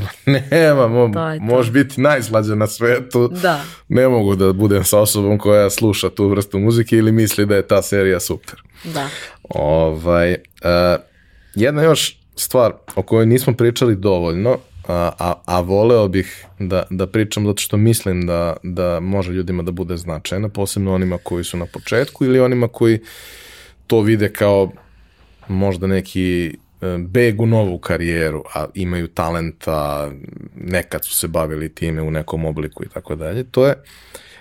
[0.52, 3.28] nema, mo, možeš biti najslađa na svetu.
[3.28, 3.62] Da.
[3.88, 7.59] Ne mogu da budem sa osobom koja sluša tu vrstu muzike ili misli da je
[7.68, 8.61] ta serija super.
[8.84, 9.10] Da.
[9.49, 11.02] Ovaj, uh,
[11.56, 14.57] jedna još stvar o kojoj nismo pričali dovoljno,
[14.88, 19.64] a, a, a voleo bih da, da pričam zato što mislim da, da može ljudima
[19.64, 22.99] da bude značajna, posebno onima koji su na početku ili onima koji
[23.88, 24.72] to vide kao
[25.48, 26.48] možda neki
[26.81, 30.11] e, beg u novu karijeru, a imaju talenta,
[30.56, 33.84] nekad su se bavili time u nekom obliku i tako dalje, to je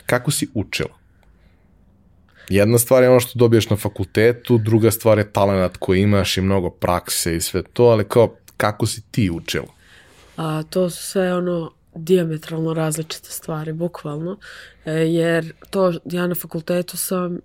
[0.07, 0.98] kako si učila.
[2.49, 6.41] Jedna stvar je ono što dobiješ na fakultetu, druga stvar je talent koji imaš i
[6.41, 9.69] mnogo prakse i sve to, ali kao kako si ti učila?
[10.37, 14.39] A, to su sve ono diametralno različite stvari, bukvalno.
[14.85, 17.41] E, jer to, ja na fakultetu sam, e,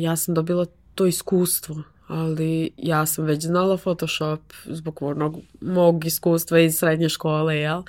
[0.00, 6.58] ja sam dobila to iskustvo, ali ja sam već znala Photoshop zbog onog mog iskustva
[6.58, 7.82] iz srednje škole, jel?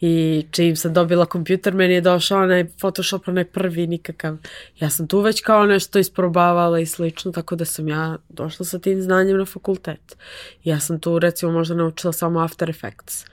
[0.00, 4.36] I čim sam dobila kompjuter, meni je došao onaj Photoshop, onaj prvi nikakav.
[4.80, 8.78] Ja sam tu već kao nešto isprobavala i slično, tako da sam ja došla sa
[8.78, 10.16] tim znanjem na fakultet.
[10.64, 13.24] Ja sam tu recimo možda naučila samo After Effects.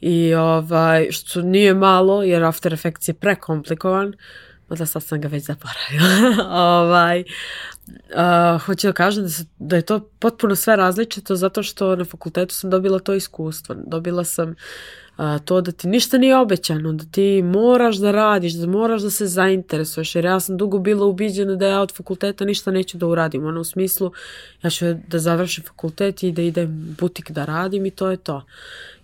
[0.00, 4.14] I ovaj, što nije malo, jer After Effects je prekomplikovan,
[4.68, 6.44] mada sad sam ga već zaboravila.
[6.80, 7.24] ovaj,
[7.90, 12.04] uh, hoću da kažem da, se, da je to potpuno sve različito zato što na
[12.04, 13.76] fakultetu sam dobila to iskustvo.
[13.86, 14.54] Dobila sam
[15.18, 19.10] a, to da ti ništa nije obećano, da ti moraš da radiš, da moraš da
[19.10, 23.06] se zainteresuješ, jer ja sam dugo bila ubiđena da ja od fakulteta ništa neću da
[23.06, 24.12] uradim, ono u smislu
[24.62, 28.42] ja ću da završim fakultet i da idem butik da radim i to je to.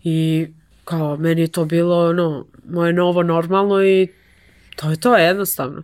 [0.05, 0.47] I
[0.85, 4.09] kao meni je to bilo ono, moje novo normalno i
[4.77, 5.83] to je to jednostavno.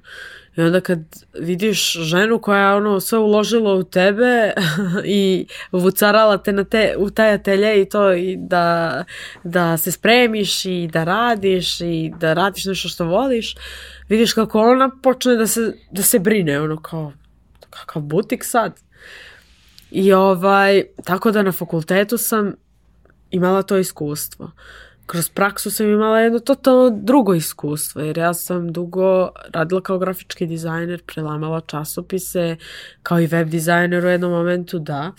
[0.56, 0.98] I onda kad
[1.38, 4.52] vidiš ženu koja je ono sve uložila u tebe
[5.04, 9.04] i vucarala te na te, u taj atelje i to i da,
[9.44, 13.54] da se spremiš i da radiš i da radiš nešto što voliš,
[14.08, 17.12] vidiš kako ona počne da se, da se brine, ono kao
[17.70, 18.80] kakav butik sad.
[19.90, 22.54] I ovaj, tako da na fakultetu sam
[23.30, 24.50] imala to iskustvo
[25.10, 30.46] kroz praksu sam imala jedno totalno drugo iskustvo, jer ja sam dugo radila kao grafički
[30.46, 32.56] dizajner, prelamala časopise,
[33.02, 35.12] kao i web dizajner u jednom momentu, da.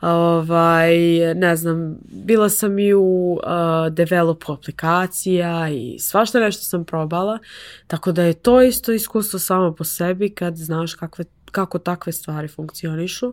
[0.00, 0.96] Ovaj,
[1.34, 7.38] ne znam, bila sam i u uh, developu aplikacija i svašta nešto sam probala,
[7.86, 12.48] tako da je to isto iskustvo samo po sebi kad znaš kakve, kako takve stvari
[12.48, 13.32] funkcionišu.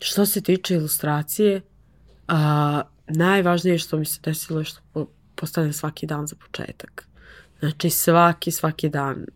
[0.00, 1.60] Što se tiče ilustracije,
[2.28, 7.06] uh, najvažnije što mi se desilo je što postane svaki dan za početak.
[7.60, 9.26] Znači svaki, svaki dan.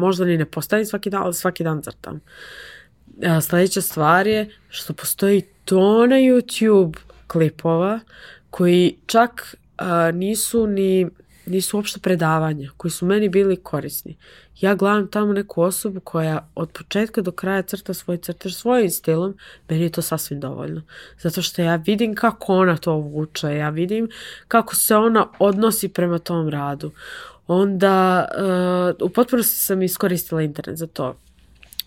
[0.00, 2.20] Možda ni ne postane svaki dan, ali svaki dan crtam.
[3.26, 6.96] A, sledeća stvar je što postoji tona YouTube
[7.26, 8.00] klipova
[8.50, 11.06] koji čak a, nisu ni
[11.48, 14.16] nisu uopšte predavanja koji su meni bili korisni.
[14.60, 19.34] Ja gledam tamo neku osobu koja od početka do kraja crta svoj crtež svojim stilom,
[19.68, 20.82] meni je to sasvim dovoljno.
[21.18, 24.08] Zato što ja vidim kako ona to vuče, ja vidim
[24.48, 26.90] kako se ona odnosi prema tom radu.
[27.46, 28.28] Onda
[29.00, 31.16] uh, u potpunosti sam iskoristila internet za to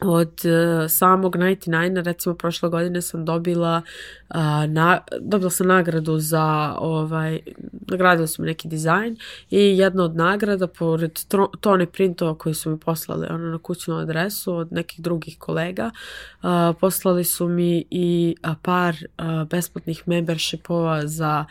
[0.01, 3.81] od uh, samog 99 recimo prošle godine sam dobila
[4.29, 4.35] uh,
[4.67, 7.39] na, dobila sam nagradu za ovaj
[7.87, 9.17] nagradili su neki dizajn
[9.49, 11.19] i jedna od nagrada pored
[11.59, 15.91] tone printova koji su mi poslali ono na kućnu adresu od nekih drugih kolega
[16.43, 16.49] uh,
[16.79, 18.95] poslali su mi i par
[19.49, 21.45] besplatnih membershipova za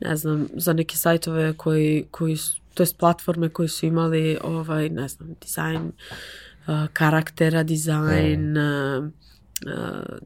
[0.00, 4.88] ne znam za neke sajtove koji koji su to jest platforme koji su imali ovaj
[4.88, 5.92] ne znam dizajn
[6.92, 9.12] karaktera, dizajn, mm.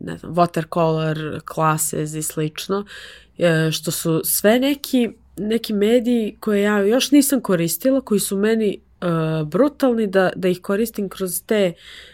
[0.01, 2.85] ne znam, watercolor, classes i slično,
[3.39, 8.81] e, što su sve neki, neki mediji koje ja još nisam koristila, koji su meni
[9.01, 12.10] uh, brutalni da, da ih koristim kroz te uh,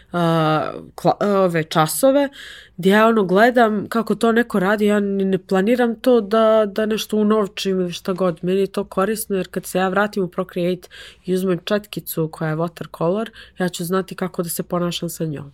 [0.95, 2.29] kla, ove časove
[2.77, 7.17] gdje ja ono gledam kako to neko radi, ja ne planiram to da, da nešto
[7.17, 8.39] unovčim ili šta god.
[8.41, 10.89] Meni je to korisno jer kad se ja vratim u Procreate
[11.25, 15.53] i uzmem četkicu koja je watercolor, ja ću znati kako da se ponašam sa njom.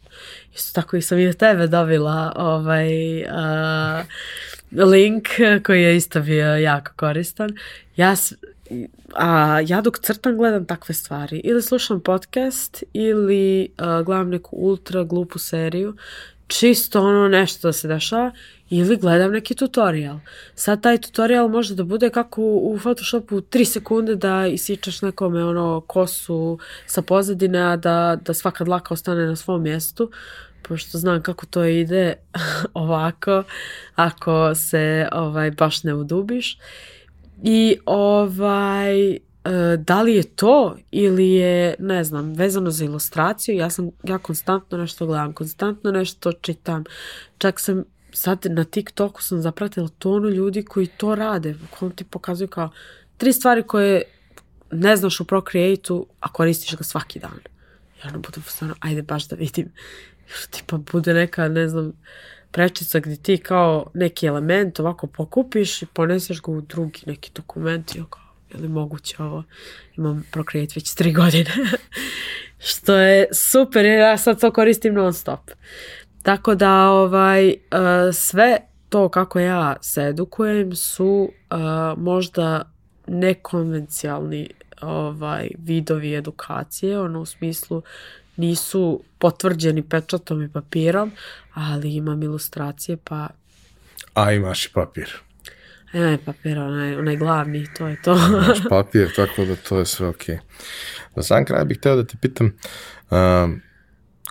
[0.56, 4.06] Isto tako i sam i od tebe dobila ovaj, uh,
[4.72, 5.28] link
[5.66, 7.50] koji je isto bio jako koristan.
[7.96, 8.16] Ja
[9.16, 11.42] a ja dok crtam gledam takve stvari.
[11.44, 15.96] Ili slušam podcast ili uh, gledam neku ultra glupu seriju
[16.48, 18.32] čisto ono nešto da se dešava
[18.70, 20.20] ili gledam neki tutorial.
[20.56, 25.82] Sad taj tutorial može da bude kako u Photoshopu 3 sekunde da isičaš nekome ono
[25.88, 30.12] kosu sa pozadine, a da, da svaka dlaka ostane na svom mjestu
[30.64, 32.14] pošto znam kako to ide
[32.74, 33.44] ovako
[33.96, 36.58] ako se ovaj baš ne udubiš
[37.44, 43.70] i ovaj E, da li je to ili je, ne znam, vezano za ilustraciju, ja
[43.70, 46.84] sam, ja konstantno nešto gledam, konstantno nešto čitam,
[47.38, 47.84] čak sam
[48.14, 52.70] sad na TikToku sam zapratila tonu ljudi koji to rade, kom ti pokazuju kao
[53.18, 54.02] tri stvari koje
[54.72, 57.40] ne znaš u Procreate-u, a koristiš ga svaki dan.
[58.04, 59.72] Ja ono budem stvarno, ajde baš da vidim.
[60.52, 61.94] Tipa bude neka, ne znam,
[62.54, 67.96] prečica gdje ti kao neki element ovako pokupiš i poneseš ga u drugi neki dokument
[67.96, 68.24] i kao
[68.54, 69.44] je li moguće ovo,
[69.98, 71.52] imam Procreate već tri godine,
[72.70, 75.52] što je super jer ja sad to koristim non stop.
[76.24, 77.56] Tako da ovaj, uh,
[78.14, 78.58] sve
[78.90, 81.58] to kako ja se edukujem su uh,
[81.98, 82.72] možda
[83.08, 84.50] nekonvencijalni
[84.82, 87.82] ovaj, vidovi edukacije, ono u smislu
[88.36, 91.12] nisu potvrđeni pečatom i papirom,
[91.54, 93.28] ali imam ilustracije pa...
[94.14, 95.10] A imaš i papir.
[95.94, 98.12] Ne, papir, onaj, onaj glavni, to je to.
[98.12, 100.36] Imaš papir, tako da to je sve okej.
[100.36, 100.40] Okay.
[101.16, 102.58] Na sam kraj bih hteo da te pitam,
[103.12, 103.62] um,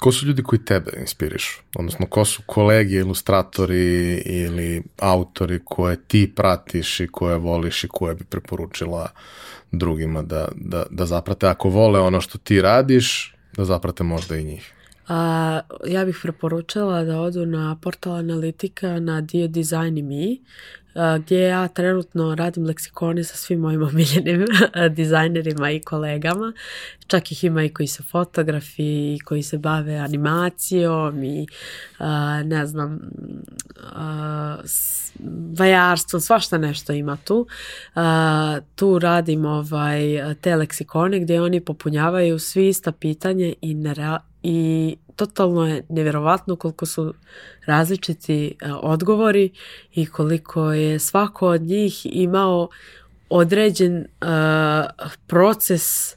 [0.00, 1.60] ko su ljudi koji tebe inspirišu?
[1.74, 8.14] Odnosno, ko su kolege, ilustratori ili autori koje ti pratiš i koje voliš i koje
[8.14, 9.08] bi preporučila
[9.72, 11.46] drugima da, da, da zaprate?
[11.46, 14.72] Ako vole ono što ti radiš, da zaprate možda i njih.
[15.12, 20.40] A, ja bih preporučila da odu na portal analitika na dio Design i Mi.
[21.18, 24.44] gdje ja trenutno radim leksikone sa svim mojim omiljenim
[24.90, 26.52] dizajnerima i kolegama.
[27.06, 31.46] Čak ih ima i koji su fotografi, i koji se bave animacijom i
[32.44, 33.00] ne znam
[35.58, 37.46] vajarstvom, svašta nešto ima tu.
[38.74, 40.00] Tu radim ovaj,
[40.40, 43.74] te leksikone gdje oni popunjavaju svi ista pitanje i,
[44.42, 47.14] i totalno je nevjerovatno koliko su
[47.66, 49.50] različiti e, odgovori
[49.94, 52.68] i koliko je svako od njih imao
[53.30, 54.06] određen e,
[55.26, 56.16] proces e,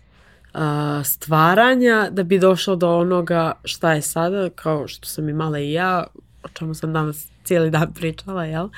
[1.03, 6.05] stvaranja da bi došao do onoga šta je sada, kao što sam imala i ja,
[6.43, 8.69] o čemu sam danas cijeli dan pričala, jel?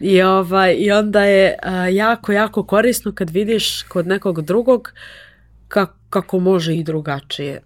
[0.00, 1.58] I, ovaj, I onda je
[1.92, 4.92] jako, jako korisno kad vidiš kod nekog drugog
[6.10, 7.62] kako može i drugačije.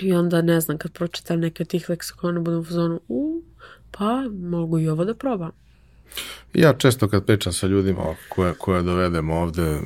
[0.00, 3.42] I onda, ne znam, kad pročitam neke od tih leksikona, budem u zonu, u,
[3.90, 5.50] pa mogu i ovo da probam.
[6.54, 9.80] Ja često kad pričam sa ljudima koje, koje dovedemo ovde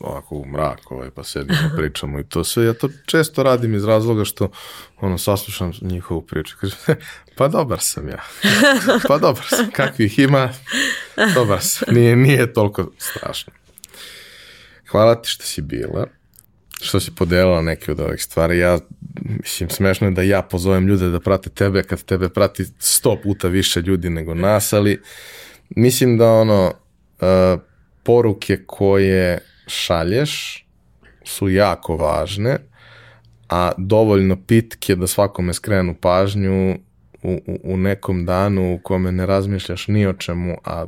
[0.00, 3.84] ovako u mrak ovaj, pa sedimo pričamo i to sve, ja to često radim iz
[3.84, 4.50] razloga što
[5.00, 6.56] ono, saslušam njihovu priču.
[6.60, 6.78] Kažem,
[7.36, 8.22] pa dobar sam ja.
[9.08, 9.70] pa dobar sam.
[9.70, 10.48] Kakvih ima,
[11.34, 11.94] dobar sam.
[11.94, 13.52] Nije, nije toliko strašno.
[14.90, 16.06] Hvala ti što si bila
[16.82, 18.58] što si podelila neke od ovih stvari.
[18.58, 18.78] Ja,
[19.20, 23.48] mislim, smešno je da ja pozovem ljude da prate tebe kad tebe prati sto puta
[23.48, 25.00] više ljudi nego nas, ali
[25.70, 26.66] mislim da ono,
[27.20, 27.60] uh,
[28.02, 30.66] poruke koje šalješ
[31.24, 32.58] su jako važne,
[33.48, 36.76] a dovoljno pitke da svakome skrenu pažnju
[37.22, 40.86] u, u, u nekom danu u kome ne razmišljaš ni o čemu, a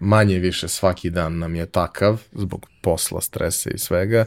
[0.00, 4.24] manje više svaki dan nam je takav zbog posla, stresa i svega,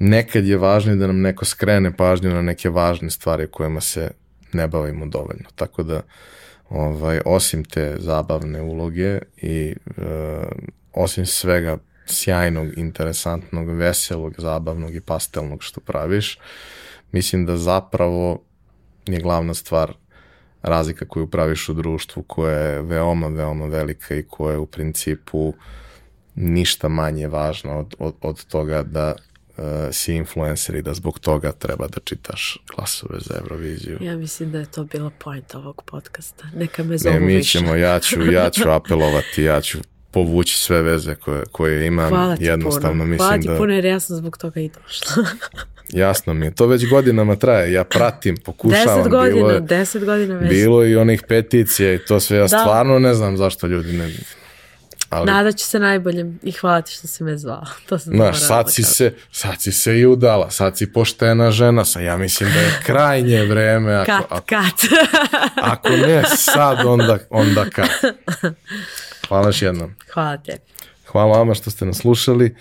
[0.00, 4.10] nekad je važno da nam neko skrene pažnju na neke važne stvari kojima se
[4.52, 5.50] ne bavimo dovoljno.
[5.54, 6.02] Tako da,
[6.68, 10.02] ovaj, osim te zabavne uloge i e,
[10.92, 16.38] osim svega sjajnog, interesantnog, veselog, zabavnog i pastelnog što praviš,
[17.12, 18.42] mislim da zapravo
[19.06, 19.92] je glavna stvar
[20.62, 25.54] razlika koju praviš u društvu koja je veoma, veoma velika i koja je u principu
[26.34, 29.29] ništa manje važna od, od, od toga da uh,
[29.92, 33.98] si influencer i da zbog toga treba da čitaš glasove za Euroviziju.
[34.00, 36.44] Ja mislim da je to bila point ovog podcasta.
[36.54, 39.78] Neka me zovu ne, mi ćemo, ja ću, ja ću apelovati, ja ću
[40.10, 42.08] povući sve veze koje, koje imam.
[42.08, 43.04] Hvala ti Jednostavno puno.
[43.04, 43.56] mislim Hvala ti da...
[43.56, 45.24] puno jer ja sam zbog toga i došla.
[45.92, 48.96] Jasno mi je, to već godinama traje, ja pratim, pokušavam.
[48.96, 50.50] Deset godina, bilo je, deset godina već.
[50.50, 52.48] Bilo i onih peticija i to sve, ja Da.
[52.48, 54.10] stvarno ne znam zašto ljudi ne...
[55.10, 57.64] Ali, Nadat ću se najboljem i hvala ti što si me zvao.
[57.88, 61.84] To sam Znaš, sad si, se, sad si se i udala, sad si poštena žena,
[61.84, 65.00] sa ja mislim da je krajnje vreme, ako, Kat, ako, kat.
[65.72, 67.88] ako ne sad, onda, onda kad.
[69.28, 69.94] Hvala još jednom.
[70.12, 70.56] hvala te.
[71.06, 72.56] Hvala vama što ste nas slušali.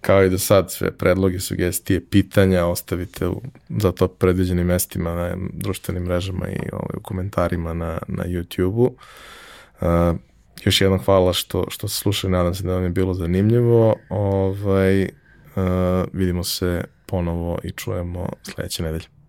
[0.00, 5.36] Kao i do sad, sve predloge, sugestije, pitanja ostavite u, za to predviđenim mestima na
[5.52, 8.96] društvenim mrežama i ovaj, u komentarima na, na YouTube-u.
[9.80, 10.16] Uh,
[10.64, 13.94] još jednom hvala što, što ste slušali, nadam se da vam je bilo zanimljivo.
[14.08, 15.08] Ovaj, uh,
[16.12, 19.21] vidimo se ponovo i čujemo sledeće nedelje.